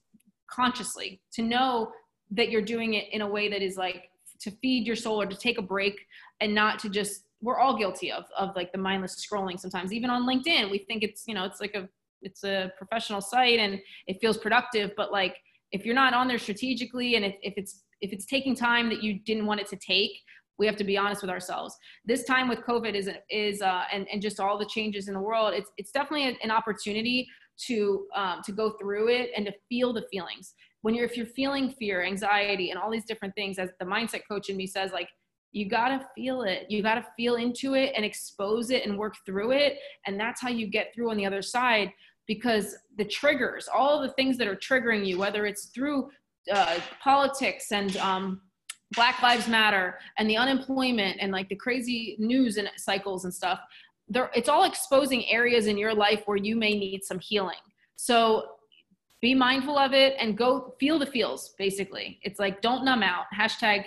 consciously 0.50 1.20
to 1.34 1.42
know 1.42 1.92
that 2.30 2.50
you're 2.50 2.62
doing 2.62 2.94
it 2.94 3.04
in 3.12 3.20
a 3.20 3.28
way 3.28 3.48
that 3.48 3.62
is 3.62 3.76
like 3.76 4.08
to 4.40 4.50
feed 4.62 4.86
your 4.86 4.96
soul 4.96 5.20
or 5.20 5.26
to 5.26 5.36
take 5.36 5.58
a 5.58 5.62
break 5.62 5.94
and 6.40 6.54
not 6.54 6.78
to 6.78 6.88
just 6.88 7.24
we're 7.40 7.58
all 7.58 7.76
guilty 7.76 8.10
of 8.10 8.24
of 8.38 8.54
like 8.56 8.72
the 8.72 8.78
mindless 8.78 9.24
scrolling 9.24 9.58
sometimes 9.58 9.92
even 9.92 10.10
on 10.10 10.26
linkedin 10.26 10.70
we 10.70 10.78
think 10.78 11.02
it's 11.02 11.24
you 11.26 11.34
know 11.34 11.44
it's 11.44 11.60
like 11.60 11.74
a 11.74 11.88
it's 12.22 12.44
a 12.44 12.72
professional 12.78 13.20
site 13.20 13.58
and 13.58 13.78
it 14.06 14.18
feels 14.20 14.36
productive 14.36 14.90
but 14.96 15.12
like 15.12 15.36
if 15.72 15.84
you're 15.84 15.94
not 15.94 16.14
on 16.14 16.28
there 16.28 16.38
strategically 16.38 17.16
and 17.16 17.24
if, 17.24 17.36
if 17.42 17.54
it's 17.56 17.82
if 18.00 18.12
it's 18.12 18.26
taking 18.26 18.54
time 18.54 18.88
that 18.88 19.02
you 19.02 19.20
didn't 19.20 19.46
want 19.46 19.60
it 19.60 19.66
to 19.68 19.76
take 19.76 20.10
we 20.56 20.66
have 20.66 20.76
to 20.76 20.84
be 20.84 20.96
honest 20.96 21.20
with 21.20 21.30
ourselves. 21.30 21.76
This 22.04 22.24
time 22.24 22.48
with 22.48 22.60
covid 22.60 22.94
is 22.94 23.10
is 23.30 23.62
uh, 23.62 23.82
and, 23.92 24.06
and 24.12 24.22
just 24.22 24.40
all 24.40 24.58
the 24.58 24.66
changes 24.66 25.08
in 25.08 25.14
the 25.14 25.20
world 25.20 25.54
it's 25.54 25.70
it's 25.76 25.90
definitely 25.90 26.38
an 26.42 26.50
opportunity 26.50 27.26
to 27.66 28.06
um, 28.14 28.40
to 28.44 28.52
go 28.52 28.70
through 28.80 29.08
it 29.08 29.30
and 29.36 29.46
to 29.46 29.52
feel 29.68 29.92
the 29.92 30.04
feelings. 30.10 30.54
When 30.82 30.94
you're 30.94 31.06
if 31.06 31.16
you're 31.16 31.26
feeling 31.26 31.70
fear 31.78 32.04
anxiety 32.04 32.70
and 32.70 32.78
all 32.78 32.90
these 32.90 33.06
different 33.06 33.34
things 33.34 33.58
as 33.58 33.70
the 33.80 33.86
mindset 33.86 34.22
coach 34.30 34.48
in 34.48 34.56
me 34.56 34.66
says 34.66 34.92
like 34.92 35.08
you 35.54 35.68
got 35.68 35.88
to 35.88 36.04
feel 36.16 36.42
it. 36.42 36.66
You 36.68 36.82
got 36.82 36.96
to 36.96 37.06
feel 37.16 37.36
into 37.36 37.74
it 37.74 37.92
and 37.94 38.04
expose 38.04 38.70
it 38.70 38.84
and 38.84 38.98
work 38.98 39.14
through 39.24 39.52
it. 39.52 39.78
And 40.04 40.18
that's 40.18 40.40
how 40.40 40.48
you 40.48 40.66
get 40.66 40.92
through 40.92 41.12
on 41.12 41.16
the 41.16 41.24
other 41.24 41.42
side 41.42 41.92
because 42.26 42.76
the 42.96 43.04
triggers 43.04 43.68
all 43.72 44.00
the 44.00 44.10
things 44.10 44.36
that 44.38 44.46
are 44.46 44.56
triggering 44.56 45.06
you 45.06 45.18
whether 45.18 45.46
it's 45.46 45.66
through 45.66 46.10
uh, 46.52 46.78
politics 47.02 47.72
and 47.72 47.96
um, 47.98 48.40
black 48.92 49.22
lives 49.22 49.48
matter 49.48 49.98
and 50.18 50.28
the 50.28 50.36
unemployment 50.36 51.16
and 51.20 51.32
like 51.32 51.48
the 51.48 51.56
crazy 51.56 52.16
news 52.18 52.56
and 52.56 52.70
cycles 52.76 53.24
and 53.24 53.32
stuff 53.32 53.60
it's 54.34 54.48
all 54.48 54.64
exposing 54.64 55.28
areas 55.30 55.66
in 55.66 55.78
your 55.78 55.94
life 55.94 56.22
where 56.26 56.36
you 56.36 56.56
may 56.56 56.74
need 56.78 57.04
some 57.04 57.18
healing. 57.18 57.56
So 57.96 58.44
be 59.20 59.34
mindful 59.34 59.78
of 59.78 59.92
it 59.92 60.14
and 60.18 60.36
go 60.36 60.74
feel 60.78 60.98
the 60.98 61.06
feels 61.06 61.54
basically. 61.58 62.18
It's 62.22 62.38
like 62.38 62.60
don't 62.60 62.84
numb 62.84 63.02
out. 63.02 63.24
Hashtag 63.34 63.86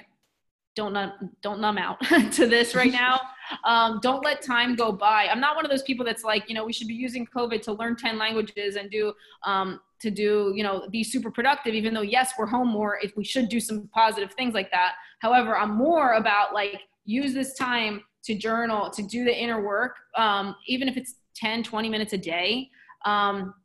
don't 0.78 0.93
numb, 0.93 1.11
don't 1.41 1.59
numb 1.59 1.80
out 1.80 1.99
to 2.32 2.45
this 2.45 2.75
right 2.75 2.91
now. 2.91 3.19
Um, 3.65 3.99
don't 4.03 4.23
let 4.23 4.43
time 4.43 4.75
go 4.75 4.91
by. 4.91 5.28
I'm 5.30 5.39
not 5.39 5.55
one 5.55 5.65
of 5.65 5.71
those 5.71 5.82
people 5.82 6.05
that's 6.05 6.23
like 6.23 6.47
you 6.47 6.53
know 6.53 6.63
we 6.63 6.71
should 6.71 6.88
be 6.88 6.93
using 6.93 7.25
covid 7.25 7.61
to 7.63 7.73
learn 7.73 7.95
10 7.95 8.17
languages 8.17 8.75
and 8.75 8.89
do 8.91 9.11
um, 9.43 9.80
to 9.99 10.11
do 10.11 10.53
you 10.55 10.63
know 10.63 10.88
be 10.91 11.03
super 11.03 11.32
productive 11.32 11.73
even 11.73 11.93
though 11.93 12.01
yes 12.03 12.34
we're 12.38 12.45
home 12.45 12.67
more 12.67 12.99
if 13.01 13.17
we 13.17 13.23
should 13.23 13.49
do 13.49 13.59
some 13.59 13.89
positive 13.93 14.32
things 14.34 14.53
like 14.53 14.69
that. 14.71 14.93
However 15.19 15.57
i'm 15.57 15.75
more 15.75 16.13
about 16.13 16.53
like 16.53 16.80
use 17.05 17.34
this 17.34 17.55
time 17.55 18.03
to 18.25 18.36
journal 18.36 18.91
to 18.91 19.01
do 19.01 19.23
the 19.25 19.36
inner 19.36 19.65
work 19.65 19.95
um, 20.15 20.55
even 20.67 20.88
if 20.88 20.95
it's 20.95 21.15
10 21.36 21.63
20 21.63 21.89
minutes 21.89 22.13
a 22.13 22.17
day. 22.17 22.69
Um, 23.05 23.55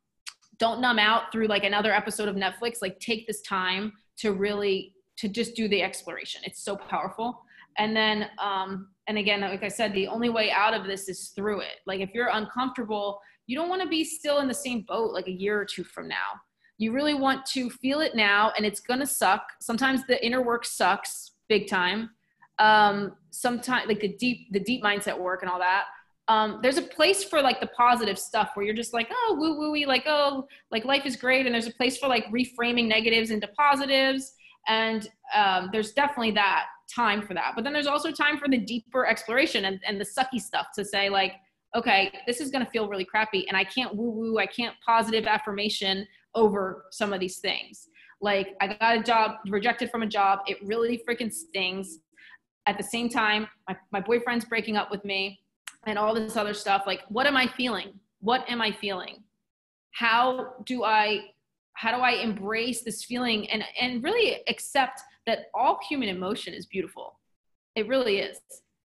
don't 0.58 0.80
numb 0.80 0.98
out 0.98 1.32
through 1.32 1.48
like 1.48 1.64
another 1.64 1.92
episode 1.92 2.28
of 2.28 2.36
netflix. 2.36 2.80
Like 2.80 2.98
take 3.00 3.26
this 3.26 3.42
time 3.42 3.92
to 4.18 4.32
really 4.32 4.91
to 5.18 5.28
just 5.28 5.54
do 5.54 5.68
the 5.68 5.82
exploration. 5.82 6.42
It's 6.44 6.62
so 6.62 6.76
powerful. 6.76 7.42
And 7.78 7.96
then 7.96 8.28
um, 8.38 8.88
and 9.08 9.18
again 9.18 9.40
like 9.40 9.64
i 9.64 9.68
said 9.68 9.92
the 9.92 10.06
only 10.06 10.28
way 10.28 10.52
out 10.52 10.74
of 10.74 10.86
this 10.86 11.08
is 11.08 11.32
through 11.34 11.60
it. 11.60 11.80
Like 11.86 12.00
if 12.00 12.10
you're 12.14 12.28
uncomfortable 12.28 13.20
you 13.46 13.56
don't 13.56 13.68
want 13.68 13.82
to 13.82 13.88
be 13.88 14.04
still 14.04 14.38
in 14.38 14.48
the 14.48 14.54
same 14.54 14.82
boat 14.82 15.12
like 15.12 15.26
a 15.26 15.32
year 15.32 15.60
or 15.60 15.64
two 15.64 15.82
from 15.82 16.06
now. 16.06 16.40
You 16.78 16.92
really 16.92 17.14
want 17.14 17.44
to 17.46 17.68
feel 17.70 18.00
it 18.00 18.14
now 18.14 18.52
and 18.56 18.64
it's 18.64 18.80
gonna 18.80 19.06
suck. 19.06 19.42
Sometimes 19.60 20.06
the 20.06 20.24
inner 20.24 20.42
work 20.42 20.64
sucks 20.64 21.32
big 21.48 21.68
time. 21.68 22.10
Um 22.58 23.14
sometimes 23.30 23.88
like 23.88 24.00
the 24.00 24.16
deep 24.16 24.52
the 24.52 24.60
deep 24.60 24.82
mindset 24.82 25.18
work 25.18 25.42
and 25.42 25.50
all 25.50 25.58
that. 25.58 25.86
Um, 26.28 26.60
there's 26.62 26.78
a 26.78 26.82
place 26.82 27.24
for 27.24 27.42
like 27.42 27.60
the 27.60 27.66
positive 27.68 28.18
stuff 28.18 28.52
where 28.54 28.64
you're 28.64 28.74
just 28.74 28.94
like, 28.94 29.08
oh, 29.10 29.36
woo 29.38 29.58
woo 29.58 29.86
like, 29.86 30.04
oh, 30.06 30.46
like 30.70 30.84
life 30.84 31.04
is 31.04 31.16
great. 31.16 31.46
And 31.46 31.54
there's 31.54 31.66
a 31.66 31.72
place 31.72 31.98
for 31.98 32.08
like 32.08 32.26
reframing 32.26 32.86
negatives 32.86 33.30
into 33.30 33.48
positives. 33.48 34.32
And 34.68 35.08
um, 35.34 35.70
there's 35.72 35.92
definitely 35.92 36.32
that 36.32 36.66
time 36.94 37.26
for 37.26 37.34
that. 37.34 37.52
But 37.54 37.64
then 37.64 37.72
there's 37.72 37.86
also 37.86 38.10
time 38.10 38.38
for 38.38 38.48
the 38.48 38.58
deeper 38.58 39.06
exploration 39.06 39.64
and, 39.64 39.80
and 39.86 40.00
the 40.00 40.04
sucky 40.04 40.40
stuff 40.40 40.66
to 40.76 40.84
say, 40.84 41.08
like, 41.08 41.34
okay, 41.74 42.12
this 42.26 42.40
is 42.40 42.50
going 42.50 42.64
to 42.64 42.70
feel 42.70 42.88
really 42.88 43.04
crappy. 43.04 43.48
And 43.48 43.56
I 43.56 43.64
can't 43.64 43.94
woo 43.94 44.10
woo, 44.10 44.38
I 44.38 44.46
can't 44.46 44.74
positive 44.84 45.26
affirmation 45.26 46.06
over 46.34 46.84
some 46.90 47.12
of 47.12 47.20
these 47.20 47.38
things. 47.38 47.88
Like, 48.20 48.54
I 48.60 48.68
got 48.74 48.98
a 48.98 49.02
job, 49.02 49.32
rejected 49.48 49.90
from 49.90 50.02
a 50.02 50.06
job. 50.06 50.40
It 50.46 50.58
really 50.62 51.02
freaking 51.08 51.32
stings. 51.32 51.98
At 52.66 52.78
the 52.78 52.84
same 52.84 53.08
time, 53.08 53.48
my, 53.68 53.76
my 53.90 54.00
boyfriend's 54.00 54.44
breaking 54.44 54.76
up 54.76 54.90
with 54.90 55.04
me 55.04 55.40
and 55.86 55.98
all 55.98 56.14
this 56.14 56.36
other 56.36 56.54
stuff. 56.54 56.84
Like, 56.86 57.00
what 57.08 57.26
am 57.26 57.36
I 57.36 57.48
feeling? 57.48 57.98
What 58.20 58.48
am 58.48 58.62
I 58.62 58.70
feeling? 58.70 59.24
How 59.90 60.54
do 60.64 60.84
I 60.84 61.22
how 61.74 61.96
do 61.96 62.02
I 62.02 62.12
embrace 62.12 62.82
this 62.82 63.04
feeling 63.04 63.48
and 63.50 63.64
and 63.80 64.02
really 64.02 64.40
accept 64.48 65.00
that 65.26 65.46
all 65.54 65.78
human 65.88 66.08
emotion 66.08 66.54
is 66.54 66.66
beautiful. 66.66 67.18
It 67.74 67.88
really 67.88 68.18
is. 68.18 68.40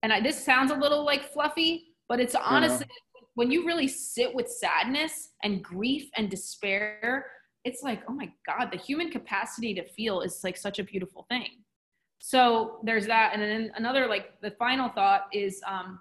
And 0.02 0.12
I, 0.12 0.20
this 0.20 0.44
sounds 0.44 0.70
a 0.70 0.74
little 0.74 1.04
like 1.04 1.32
fluffy, 1.32 1.94
but 2.08 2.18
it's 2.20 2.34
honestly 2.34 2.86
yeah. 2.88 3.20
when 3.34 3.50
you 3.50 3.66
really 3.66 3.86
sit 3.86 4.34
with 4.34 4.48
sadness 4.48 5.30
and 5.42 5.62
grief 5.62 6.08
and 6.16 6.28
despair, 6.28 7.26
it's 7.64 7.82
like, 7.82 8.02
oh 8.08 8.12
my 8.12 8.32
God, 8.46 8.70
the 8.72 8.78
human 8.78 9.10
capacity 9.10 9.74
to 9.74 9.84
feel 9.84 10.22
is 10.22 10.40
like 10.42 10.56
such 10.56 10.78
a 10.78 10.84
beautiful 10.84 11.26
thing. 11.28 11.48
So 12.18 12.78
there's 12.82 13.06
that. 13.06 13.32
And 13.34 13.42
then 13.42 13.72
another, 13.76 14.06
like 14.06 14.40
the 14.40 14.52
final 14.52 14.88
thought 14.88 15.26
is 15.32 15.60
um, 15.66 16.00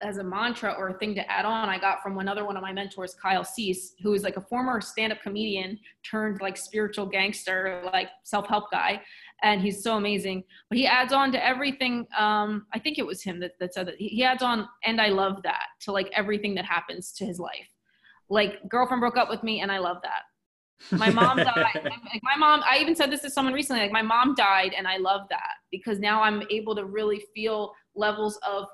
as 0.00 0.18
a 0.18 0.24
mantra 0.24 0.74
or 0.78 0.88
a 0.88 0.98
thing 0.98 1.14
to 1.14 1.30
add 1.30 1.44
on, 1.44 1.68
I 1.68 1.78
got 1.78 2.02
from 2.02 2.18
another 2.18 2.44
one 2.44 2.56
of 2.56 2.62
my 2.62 2.72
mentors, 2.72 3.14
Kyle 3.14 3.44
Cease, 3.44 3.94
who 4.02 4.14
is 4.14 4.22
like 4.22 4.36
a 4.36 4.40
former 4.40 4.80
stand-up 4.80 5.20
comedian 5.22 5.78
turned 6.08 6.40
like 6.40 6.56
spiritual 6.56 7.06
gangster, 7.06 7.82
like 7.92 8.08
self-help 8.24 8.70
guy, 8.70 9.00
and 9.42 9.60
he's 9.60 9.82
so 9.82 9.96
amazing. 9.96 10.44
But 10.68 10.78
he 10.78 10.86
adds 10.86 11.12
on 11.12 11.32
to 11.32 11.44
everything. 11.44 12.06
Um, 12.16 12.66
I 12.72 12.78
think 12.78 12.98
it 12.98 13.06
was 13.06 13.22
him 13.22 13.40
that, 13.40 13.52
that 13.60 13.74
said 13.74 13.86
that 13.88 13.96
he, 13.96 14.08
he 14.08 14.24
adds 14.24 14.42
on, 14.42 14.68
and 14.84 15.00
I 15.00 15.08
love 15.08 15.42
that 15.42 15.64
to 15.80 15.92
like 15.92 16.10
everything 16.14 16.54
that 16.56 16.64
happens 16.64 17.12
to 17.14 17.24
his 17.24 17.40
life. 17.40 17.68
Like 18.30 18.68
girlfriend 18.68 19.00
broke 19.00 19.16
up 19.16 19.28
with 19.28 19.42
me, 19.42 19.60
and 19.60 19.72
I 19.72 19.78
love 19.78 19.98
that. 20.02 20.96
My 20.96 21.10
mom 21.10 21.36
died. 21.38 21.80
like 21.82 22.22
my 22.22 22.36
mom, 22.36 22.62
I 22.64 22.78
even 22.78 22.94
said 22.94 23.10
this 23.10 23.22
to 23.22 23.30
someone 23.30 23.54
recently. 23.54 23.82
Like 23.82 23.92
my 23.92 24.02
mom 24.02 24.34
died, 24.36 24.74
and 24.76 24.86
I 24.86 24.98
love 24.98 25.22
that 25.30 25.54
because 25.72 25.98
now 25.98 26.22
I'm 26.22 26.42
able 26.50 26.76
to 26.76 26.84
really 26.84 27.24
feel 27.34 27.72
levels 27.96 28.38
of 28.48 28.66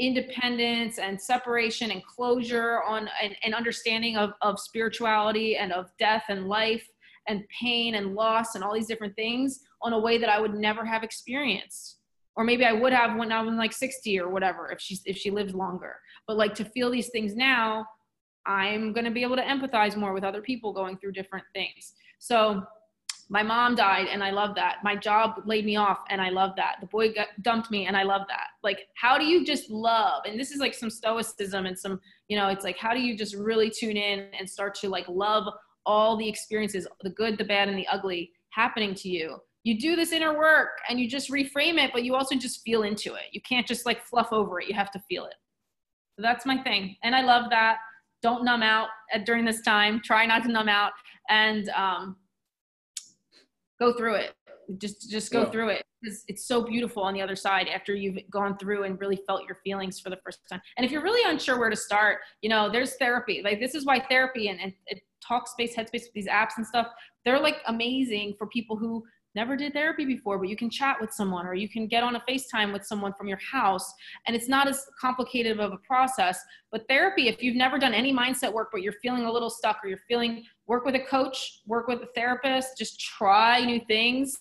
independence 0.00 0.98
and 0.98 1.20
separation 1.20 1.90
and 1.90 2.04
closure 2.04 2.82
on 2.82 3.08
an, 3.22 3.34
an 3.44 3.54
understanding 3.54 4.16
of, 4.16 4.32
of 4.40 4.58
spirituality 4.58 5.56
and 5.56 5.72
of 5.72 5.90
death 5.98 6.24
and 6.30 6.48
life 6.48 6.86
and 7.28 7.44
pain 7.48 7.94
and 7.96 8.14
loss 8.14 8.54
and 8.54 8.64
all 8.64 8.72
these 8.72 8.86
different 8.86 9.14
things 9.14 9.60
on 9.82 9.92
a 9.92 9.98
way 9.98 10.16
that 10.16 10.30
I 10.30 10.40
would 10.40 10.54
never 10.54 10.84
have 10.86 11.02
experienced. 11.02 11.98
Or 12.34 12.44
maybe 12.44 12.64
I 12.64 12.72
would 12.72 12.94
have 12.94 13.16
when 13.18 13.30
I 13.30 13.42
was 13.42 13.54
like 13.54 13.72
60 13.74 14.18
or 14.18 14.30
whatever 14.30 14.70
if 14.72 14.80
she's 14.80 15.02
if 15.04 15.18
she 15.18 15.30
lived 15.30 15.54
longer. 15.54 15.96
But 16.26 16.38
like 16.38 16.54
to 16.54 16.64
feel 16.64 16.90
these 16.90 17.10
things 17.10 17.36
now, 17.36 17.84
I'm 18.46 18.94
gonna 18.94 19.10
be 19.10 19.22
able 19.22 19.36
to 19.36 19.42
empathize 19.42 19.96
more 19.96 20.14
with 20.14 20.24
other 20.24 20.40
people 20.40 20.72
going 20.72 20.96
through 20.96 21.12
different 21.12 21.44
things. 21.54 21.92
So 22.18 22.62
my 23.30 23.44
mom 23.44 23.76
died 23.76 24.08
and 24.10 24.22
i 24.22 24.30
love 24.30 24.54
that. 24.56 24.78
My 24.82 24.96
job 24.96 25.42
laid 25.46 25.64
me 25.64 25.76
off 25.76 26.00
and 26.10 26.20
i 26.20 26.28
love 26.28 26.50
that. 26.56 26.76
The 26.80 26.86
boy 26.86 27.14
got, 27.14 27.28
dumped 27.42 27.70
me 27.70 27.86
and 27.86 27.96
i 27.96 28.02
love 28.02 28.22
that. 28.28 28.48
Like 28.62 28.80
how 28.96 29.16
do 29.16 29.24
you 29.24 29.44
just 29.44 29.70
love? 29.70 30.24
And 30.26 30.38
this 30.38 30.50
is 30.50 30.58
like 30.58 30.74
some 30.74 30.90
stoicism 30.90 31.64
and 31.64 31.78
some 31.78 32.00
you 32.28 32.36
know 32.36 32.48
it's 32.48 32.64
like 32.64 32.76
how 32.76 32.92
do 32.92 33.00
you 33.00 33.16
just 33.16 33.34
really 33.34 33.70
tune 33.70 33.96
in 33.96 34.28
and 34.38 34.50
start 34.50 34.74
to 34.80 34.88
like 34.88 35.08
love 35.08 35.44
all 35.86 36.16
the 36.16 36.28
experiences 36.28 36.86
the 37.02 37.10
good 37.10 37.38
the 37.38 37.44
bad 37.44 37.68
and 37.68 37.78
the 37.78 37.86
ugly 37.86 38.32
happening 38.50 38.94
to 38.96 39.08
you? 39.08 39.38
You 39.62 39.78
do 39.78 39.94
this 39.94 40.12
inner 40.12 40.36
work 40.36 40.70
and 40.88 40.98
you 40.98 41.08
just 41.08 41.30
reframe 41.30 41.78
it 41.82 41.92
but 41.92 42.04
you 42.04 42.16
also 42.16 42.34
just 42.34 42.62
feel 42.62 42.82
into 42.82 43.14
it. 43.14 43.26
You 43.30 43.40
can't 43.42 43.66
just 43.66 43.86
like 43.86 44.04
fluff 44.04 44.32
over 44.32 44.60
it. 44.60 44.68
You 44.68 44.74
have 44.74 44.90
to 44.90 45.02
feel 45.08 45.24
it. 45.24 45.34
So 46.16 46.22
that's 46.22 46.44
my 46.44 46.60
thing. 46.62 46.96
And 47.04 47.14
i 47.14 47.22
love 47.22 47.48
that. 47.50 47.78
Don't 48.22 48.44
numb 48.44 48.62
out 48.62 48.88
during 49.24 49.44
this 49.44 49.62
time. 49.62 50.00
Try 50.04 50.26
not 50.26 50.42
to 50.42 50.48
numb 50.50 50.68
out. 50.68 50.92
And 51.30 51.68
um, 51.70 52.16
go 53.80 53.92
through 53.92 54.14
it 54.14 54.34
just 54.78 55.10
just 55.10 55.32
go 55.32 55.42
yeah. 55.42 55.50
through 55.50 55.68
it 55.68 55.84
because 56.00 56.24
it's 56.28 56.46
so 56.46 56.62
beautiful 56.62 57.02
on 57.02 57.12
the 57.12 57.20
other 57.20 57.34
side 57.36 57.68
after 57.68 57.94
you've 57.94 58.18
gone 58.30 58.56
through 58.58 58.84
and 58.84 59.00
really 59.00 59.18
felt 59.26 59.42
your 59.44 59.58
feelings 59.64 59.98
for 59.98 60.10
the 60.10 60.18
first 60.24 60.38
time 60.50 60.60
and 60.76 60.84
if 60.84 60.92
you're 60.92 61.02
really 61.02 61.28
unsure 61.30 61.58
where 61.58 61.70
to 61.70 61.76
start 61.76 62.18
you 62.42 62.48
know 62.48 62.70
there's 62.70 62.96
therapy 62.96 63.40
like 63.42 63.58
this 63.58 63.74
is 63.74 63.84
why 63.84 64.00
therapy 64.08 64.48
and, 64.48 64.60
and, 64.60 64.72
and 64.90 65.00
talkspace 65.28 65.74
headspace 65.74 66.04
these 66.14 66.28
apps 66.28 66.52
and 66.56 66.66
stuff 66.66 66.86
they're 67.24 67.40
like 67.40 67.56
amazing 67.66 68.34
for 68.38 68.46
people 68.46 68.76
who 68.76 69.02
never 69.34 69.56
did 69.56 69.72
therapy 69.72 70.04
before, 70.04 70.38
but 70.38 70.48
you 70.48 70.56
can 70.56 70.70
chat 70.70 70.96
with 71.00 71.12
someone 71.12 71.46
or 71.46 71.54
you 71.54 71.68
can 71.68 71.86
get 71.86 72.02
on 72.02 72.16
a 72.16 72.22
FaceTime 72.28 72.72
with 72.72 72.84
someone 72.84 73.12
from 73.16 73.28
your 73.28 73.38
house. 73.38 73.92
And 74.26 74.34
it's 74.34 74.48
not 74.48 74.66
as 74.66 74.84
complicated 75.00 75.60
of 75.60 75.72
a 75.72 75.76
process. 75.78 76.38
But 76.72 76.86
therapy, 76.88 77.28
if 77.28 77.42
you've 77.42 77.56
never 77.56 77.78
done 77.78 77.94
any 77.94 78.12
mindset 78.12 78.52
work, 78.52 78.70
but 78.72 78.82
you're 78.82 78.94
feeling 78.94 79.24
a 79.24 79.32
little 79.32 79.50
stuck 79.50 79.78
or 79.84 79.88
you're 79.88 80.00
feeling, 80.08 80.44
work 80.70 80.84
with 80.84 80.94
a 80.94 81.00
coach, 81.00 81.62
work 81.66 81.88
with 81.88 82.00
a 82.00 82.06
therapist, 82.14 82.78
just 82.78 83.00
try 83.00 83.60
new 83.64 83.80
things. 83.88 84.38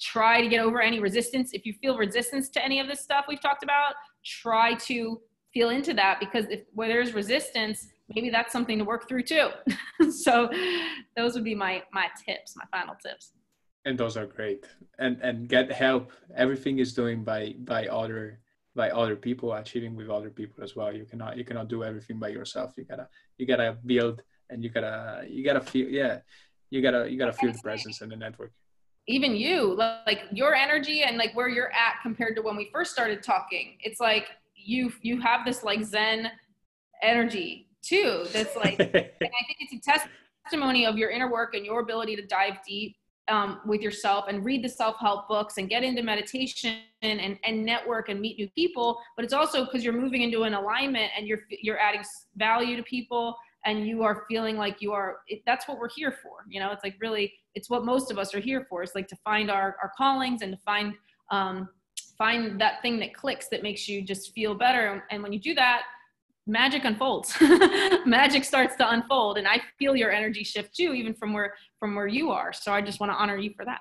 try 0.00 0.40
to 0.40 0.48
get 0.48 0.60
over 0.60 0.80
any 0.80 1.00
resistance. 1.00 1.50
If 1.52 1.66
you 1.66 1.72
feel 1.82 1.98
resistance 1.98 2.48
to 2.50 2.64
any 2.64 2.78
of 2.78 2.86
this 2.86 3.00
stuff 3.00 3.24
we've 3.28 3.40
talked 3.40 3.64
about, 3.64 3.94
try 4.24 4.74
to 4.90 5.20
feel 5.52 5.70
into 5.70 5.92
that 5.94 6.20
because 6.20 6.44
if 6.48 6.60
where 6.74 6.86
there's 6.86 7.12
resistance, 7.12 7.88
maybe 8.14 8.30
that's 8.30 8.52
something 8.52 8.78
to 8.78 8.84
work 8.84 9.08
through 9.08 9.24
too. 9.24 9.48
so 10.24 10.48
those 11.16 11.34
would 11.34 11.42
be 11.52 11.56
my 11.56 11.82
my 11.92 12.06
tips, 12.24 12.54
my 12.62 12.66
final 12.70 12.94
tips. 13.04 13.32
And 13.84 13.98
those 13.98 14.16
are 14.16 14.26
great. 14.26 14.64
And 15.00 15.14
and 15.28 15.48
get 15.48 15.72
help. 15.72 16.12
Everything 16.36 16.78
is 16.78 16.94
doing 16.94 17.24
by 17.24 17.56
by 17.72 17.88
other 17.88 18.38
by 18.76 18.90
other 18.90 19.16
people, 19.16 19.52
achieving 19.52 19.96
with 19.96 20.08
other 20.08 20.30
people 20.30 20.62
as 20.62 20.76
well. 20.76 20.90
You 20.94 21.06
cannot 21.10 21.36
you 21.38 21.44
cannot 21.44 21.68
do 21.74 21.82
everything 21.82 22.20
by 22.20 22.28
yourself. 22.28 22.74
You 22.76 22.84
gotta 22.84 23.08
you 23.38 23.46
gotta 23.52 23.70
build 23.84 24.22
and 24.50 24.62
you 24.62 24.70
gotta 24.70 25.24
you 25.28 25.44
gotta 25.44 25.60
feel 25.60 25.88
yeah 25.88 26.18
you 26.70 26.82
gotta 26.82 27.10
you 27.10 27.18
gotta 27.18 27.32
feel 27.32 27.52
the 27.52 27.58
presence 27.58 28.00
in 28.00 28.08
the 28.08 28.16
network. 28.16 28.52
Even 29.06 29.34
you 29.34 29.74
like 29.74 30.22
your 30.32 30.54
energy 30.54 31.02
and 31.02 31.16
like 31.16 31.34
where 31.34 31.48
you're 31.48 31.72
at 31.72 32.02
compared 32.02 32.36
to 32.36 32.42
when 32.42 32.56
we 32.56 32.68
first 32.72 32.92
started 32.92 33.22
talking 33.22 33.78
it's 33.80 34.00
like 34.00 34.28
you 34.54 34.92
you 35.02 35.20
have 35.20 35.46
this 35.46 35.62
like 35.62 35.82
zen 35.82 36.30
energy 37.02 37.68
too 37.82 38.26
that's 38.32 38.54
like 38.56 38.78
and 38.80 38.90
i 38.94 39.42
think 39.46 39.58
it's 39.60 39.88
a 39.88 40.00
testimony 40.44 40.84
of 40.84 40.98
your 40.98 41.10
inner 41.10 41.30
work 41.30 41.54
and 41.54 41.64
your 41.64 41.80
ability 41.80 42.16
to 42.16 42.26
dive 42.26 42.54
deep 42.66 42.96
um, 43.28 43.60
with 43.66 43.82
yourself 43.82 44.24
and 44.28 44.42
read 44.42 44.64
the 44.64 44.68
self-help 44.68 45.28
books 45.28 45.58
and 45.58 45.68
get 45.68 45.84
into 45.84 46.02
meditation 46.02 46.78
and, 47.02 47.38
and 47.44 47.64
network 47.64 48.08
and 48.08 48.20
meet 48.20 48.38
new 48.38 48.48
people 48.54 48.98
but 49.16 49.24
it's 49.24 49.34
also 49.34 49.64
because 49.64 49.84
you're 49.84 49.92
moving 49.92 50.22
into 50.22 50.42
an 50.44 50.54
alignment 50.54 51.10
and 51.16 51.26
you're 51.26 51.40
you're 51.62 51.78
adding 51.78 52.02
value 52.36 52.76
to 52.76 52.82
people 52.82 53.36
and 53.68 53.86
you 53.86 54.02
are 54.02 54.24
feeling 54.28 54.56
like 54.56 54.80
you 54.80 54.92
are 54.92 55.18
it, 55.28 55.42
that's 55.44 55.68
what 55.68 55.78
we're 55.78 55.90
here 55.94 56.12
for 56.22 56.38
you 56.48 56.58
know? 56.58 56.72
It's 56.72 56.82
like 56.82 56.96
really 57.00 57.32
it's 57.54 57.68
what 57.68 57.84
most 57.84 58.10
of 58.10 58.18
us 58.18 58.34
are 58.34 58.40
here 58.40 58.66
for 58.68 58.82
it's 58.82 58.94
like 58.94 59.08
to 59.08 59.16
find 59.24 59.50
our, 59.50 59.76
our 59.82 59.92
callings 59.96 60.42
and 60.42 60.52
to 60.52 60.58
find 60.64 60.94
um, 61.30 61.68
find 62.16 62.60
that 62.60 62.80
thing 62.82 62.98
that 63.00 63.14
clicks 63.14 63.48
that 63.48 63.62
makes 63.62 63.86
you 63.88 64.02
just 64.02 64.32
feel 64.32 64.54
better. 64.54 65.04
And 65.10 65.22
when 65.22 65.32
you 65.32 65.38
do 65.38 65.54
that 65.54 65.82
magic 66.46 66.84
unfolds. 66.86 67.36
Magic 68.06 68.42
starts 68.42 68.74
to 68.76 68.90
unfold 68.90 69.36
and 69.36 69.46
i 69.46 69.60
feel 69.78 69.94
your 69.94 70.10
energy 70.10 70.42
shift 70.42 70.74
too 70.74 70.94
even 70.94 71.12
from 71.12 71.34
where 71.34 71.54
from 71.78 71.94
where 71.94 72.06
you 72.06 72.30
are. 72.30 72.54
So 72.54 72.72
i 72.72 72.80
just 72.80 73.00
want 73.00 73.12
to 73.12 73.16
honor 73.16 73.36
you 73.36 73.52
for 73.54 73.66
that. 73.66 73.80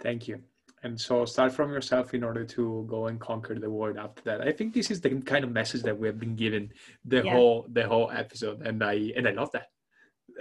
Thank 0.00 0.26
you 0.26 0.42
and 0.82 1.00
so 1.00 1.24
start 1.24 1.52
from 1.52 1.70
yourself 1.72 2.12
in 2.12 2.24
order 2.24 2.44
to 2.44 2.84
go 2.88 3.06
and 3.06 3.20
conquer 3.20 3.54
the 3.58 3.70
world 3.70 3.96
after 3.96 4.22
that. 4.24 4.40
I 4.40 4.50
think 4.50 4.74
this 4.74 4.90
is 4.90 5.00
the 5.00 5.10
kind 5.20 5.44
of 5.44 5.52
message 5.52 5.82
that 5.82 5.96
we 5.96 6.08
have 6.08 6.18
been 6.18 6.34
given 6.34 6.72
the 7.04 7.22
yeah. 7.24 7.32
whole 7.32 7.66
the 7.70 7.86
whole 7.86 8.10
episode. 8.10 8.62
And 8.62 8.82
i 8.82 9.12
and 9.16 9.28
i 9.28 9.30
love 9.30 9.50
that. 9.52 9.68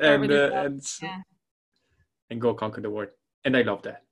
And 0.02 0.22
really 0.24 0.39
uh, 0.39 0.64
and, 0.64 0.82
yeah. 1.02 1.18
and 2.30 2.42
go 2.42 2.54
conquer 2.54 2.82
the 2.82 2.89
world. 2.89 3.10
And 3.46 3.56
i 3.56 3.62
love 3.62 3.84
that. 3.84 4.04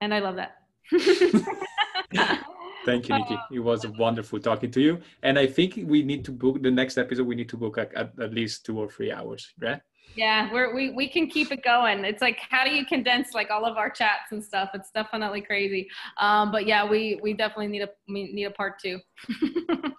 And 0.00 0.12
i 0.12 0.18
love 0.18 0.36
that. 0.36 0.56
Thank 2.84 3.08
you 3.08 3.16
nikki. 3.18 3.38
It 3.50 3.60
was 3.60 3.86
wonderful 3.86 4.38
talking 4.40 4.70
to 4.72 4.80
you. 4.80 5.00
And 5.22 5.38
i 5.38 5.46
think 5.46 5.80
we 5.84 6.02
need 6.02 6.24
to 6.26 6.32
book 6.32 6.62
the 6.62 6.70
next 6.70 6.98
episode 6.98 7.26
we 7.26 7.34
need 7.34 7.48
to 7.48 7.56
book 7.56 7.78
at, 7.78 7.94
at 7.96 8.34
least 8.34 8.66
two 8.66 8.78
or 8.78 8.90
three 8.90 9.10
hours 9.10 9.52
right 9.58 9.80
yeah, 10.16 10.52
we're, 10.52 10.74
we 10.74 10.90
we 10.90 11.08
can 11.08 11.26
keep 11.26 11.50
it 11.50 11.62
going. 11.64 12.04
It's 12.04 12.22
like 12.22 12.38
how 12.38 12.64
do 12.64 12.70
you 12.70 12.86
condense 12.86 13.34
like 13.34 13.50
all 13.50 13.64
of 13.64 13.76
our 13.76 13.90
chats 13.90 14.30
and 14.30 14.42
stuff? 14.42 14.70
It's 14.74 14.90
definitely 14.90 15.40
crazy. 15.40 15.88
Um, 16.18 16.52
but 16.52 16.66
yeah, 16.66 16.88
we 16.88 17.18
we 17.22 17.32
definitely 17.32 17.68
need 17.68 17.82
a 17.82 17.88
we 18.08 18.32
need 18.32 18.44
a 18.44 18.50
part 18.50 18.78
two. 18.78 19.00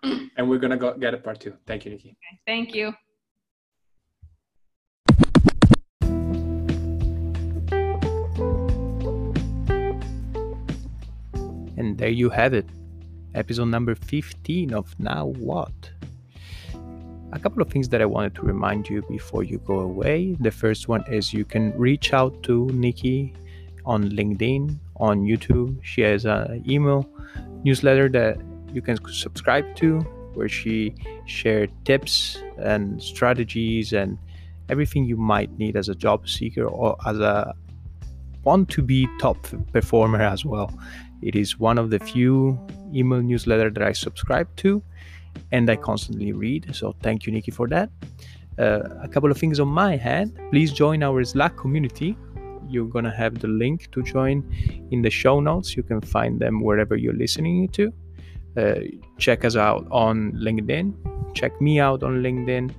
and 0.37 0.49
we're 0.49 0.59
gonna 0.59 0.77
go 0.77 0.97
get 0.97 1.13
a 1.13 1.17
part 1.17 1.39
two. 1.39 1.53
Thank 1.65 1.85
you, 1.85 1.91
Nikki. 1.91 2.09
Okay, 2.09 2.39
thank 2.45 2.73
you. 2.73 2.93
And 11.77 11.97
there 11.97 12.09
you 12.09 12.29
have 12.29 12.53
it. 12.53 12.65
Episode 13.33 13.65
number 13.65 13.95
15 13.95 14.73
of 14.73 14.97
Now 14.97 15.25
What? 15.25 15.91
A 17.35 17.39
couple 17.39 17.61
of 17.61 17.69
things 17.69 17.89
that 17.89 18.01
I 18.01 18.05
wanted 18.05 18.33
to 18.35 18.41
remind 18.41 18.89
you 18.89 19.01
before 19.03 19.43
you 19.43 19.59
go 19.59 19.79
away. 19.79 20.37
The 20.39 20.51
first 20.51 20.87
one 20.87 21.03
is 21.11 21.33
you 21.33 21.45
can 21.45 21.77
reach 21.77 22.13
out 22.13 22.41
to 22.43 22.67
Nikki 22.67 23.33
on 23.85 24.09
LinkedIn, 24.09 24.77
on 24.95 25.23
YouTube. 25.23 25.77
She 25.83 26.01
has 26.01 26.25
an 26.25 26.63
email 26.67 27.07
newsletter 27.63 28.07
that 28.09 28.37
you 28.73 28.81
can 28.81 28.97
subscribe 29.11 29.75
to 29.75 29.99
where 30.33 30.49
she 30.49 30.95
shared 31.25 31.71
tips 31.83 32.41
and 32.57 33.01
strategies 33.01 33.93
and 33.93 34.17
everything 34.69 35.05
you 35.05 35.17
might 35.17 35.51
need 35.57 35.75
as 35.75 35.89
a 35.89 35.95
job 35.95 36.27
seeker 36.27 36.65
or 36.65 36.97
as 37.05 37.19
a 37.19 37.53
want 38.43 38.69
to 38.69 38.81
be 38.81 39.07
top 39.19 39.37
performer 39.73 40.21
as 40.21 40.45
well. 40.45 40.71
It 41.21 41.35
is 41.35 41.59
one 41.59 41.77
of 41.77 41.89
the 41.89 41.99
few 41.99 42.59
email 42.93 43.21
newsletter 43.21 43.69
that 43.71 43.83
I 43.83 43.91
subscribe 43.91 44.47
to 44.57 44.81
and 45.51 45.69
I 45.69 45.75
constantly 45.75 46.31
read. 46.31 46.75
So 46.75 46.95
thank 47.01 47.25
you, 47.25 47.33
Nikki, 47.33 47.51
for 47.51 47.67
that. 47.69 47.89
Uh, 48.57 48.81
a 49.01 49.07
couple 49.07 49.29
of 49.29 49.37
things 49.37 49.59
on 49.59 49.67
my 49.67 49.95
hand. 49.95 50.39
Please 50.51 50.71
join 50.71 51.03
our 51.03 51.23
Slack 51.23 51.57
community. 51.57 52.17
You're 52.67 52.87
gonna 52.87 53.15
have 53.15 53.39
the 53.39 53.47
link 53.47 53.91
to 53.91 54.01
join 54.01 54.43
in 54.91 55.01
the 55.01 55.09
show 55.09 55.39
notes. 55.39 55.75
You 55.75 55.83
can 55.83 56.01
find 56.01 56.39
them 56.39 56.61
wherever 56.61 56.95
you're 56.95 57.13
listening 57.13 57.67
to. 57.69 57.93
Uh, 58.57 58.75
check 59.17 59.43
us 59.43 59.55
out 59.55 59.85
on 59.91 60.31
LinkedIn. 60.33 60.93
Check 61.33 61.59
me 61.59 61.79
out 61.79 62.01
on 62.03 62.23
LinkedIn. 62.23 62.71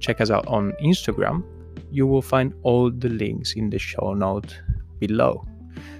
Check 0.00 0.20
us 0.20 0.30
out 0.30 0.46
on 0.46 0.72
Instagram. 0.82 1.44
You 1.90 2.06
will 2.06 2.22
find 2.22 2.54
all 2.62 2.90
the 2.90 3.10
links 3.10 3.54
in 3.54 3.70
the 3.70 3.78
show 3.78 4.14
note 4.14 4.58
below. 4.98 5.46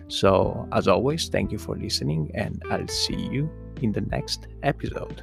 So, 0.08 0.68
as 0.72 0.88
always, 0.88 1.28
thank 1.28 1.52
you 1.52 1.58
for 1.58 1.76
listening, 1.76 2.30
and 2.34 2.62
I'll 2.70 2.88
see 2.88 3.16
you 3.16 3.50
in 3.82 3.92
the 3.92 4.02
next 4.02 4.46
episode. 4.62 5.22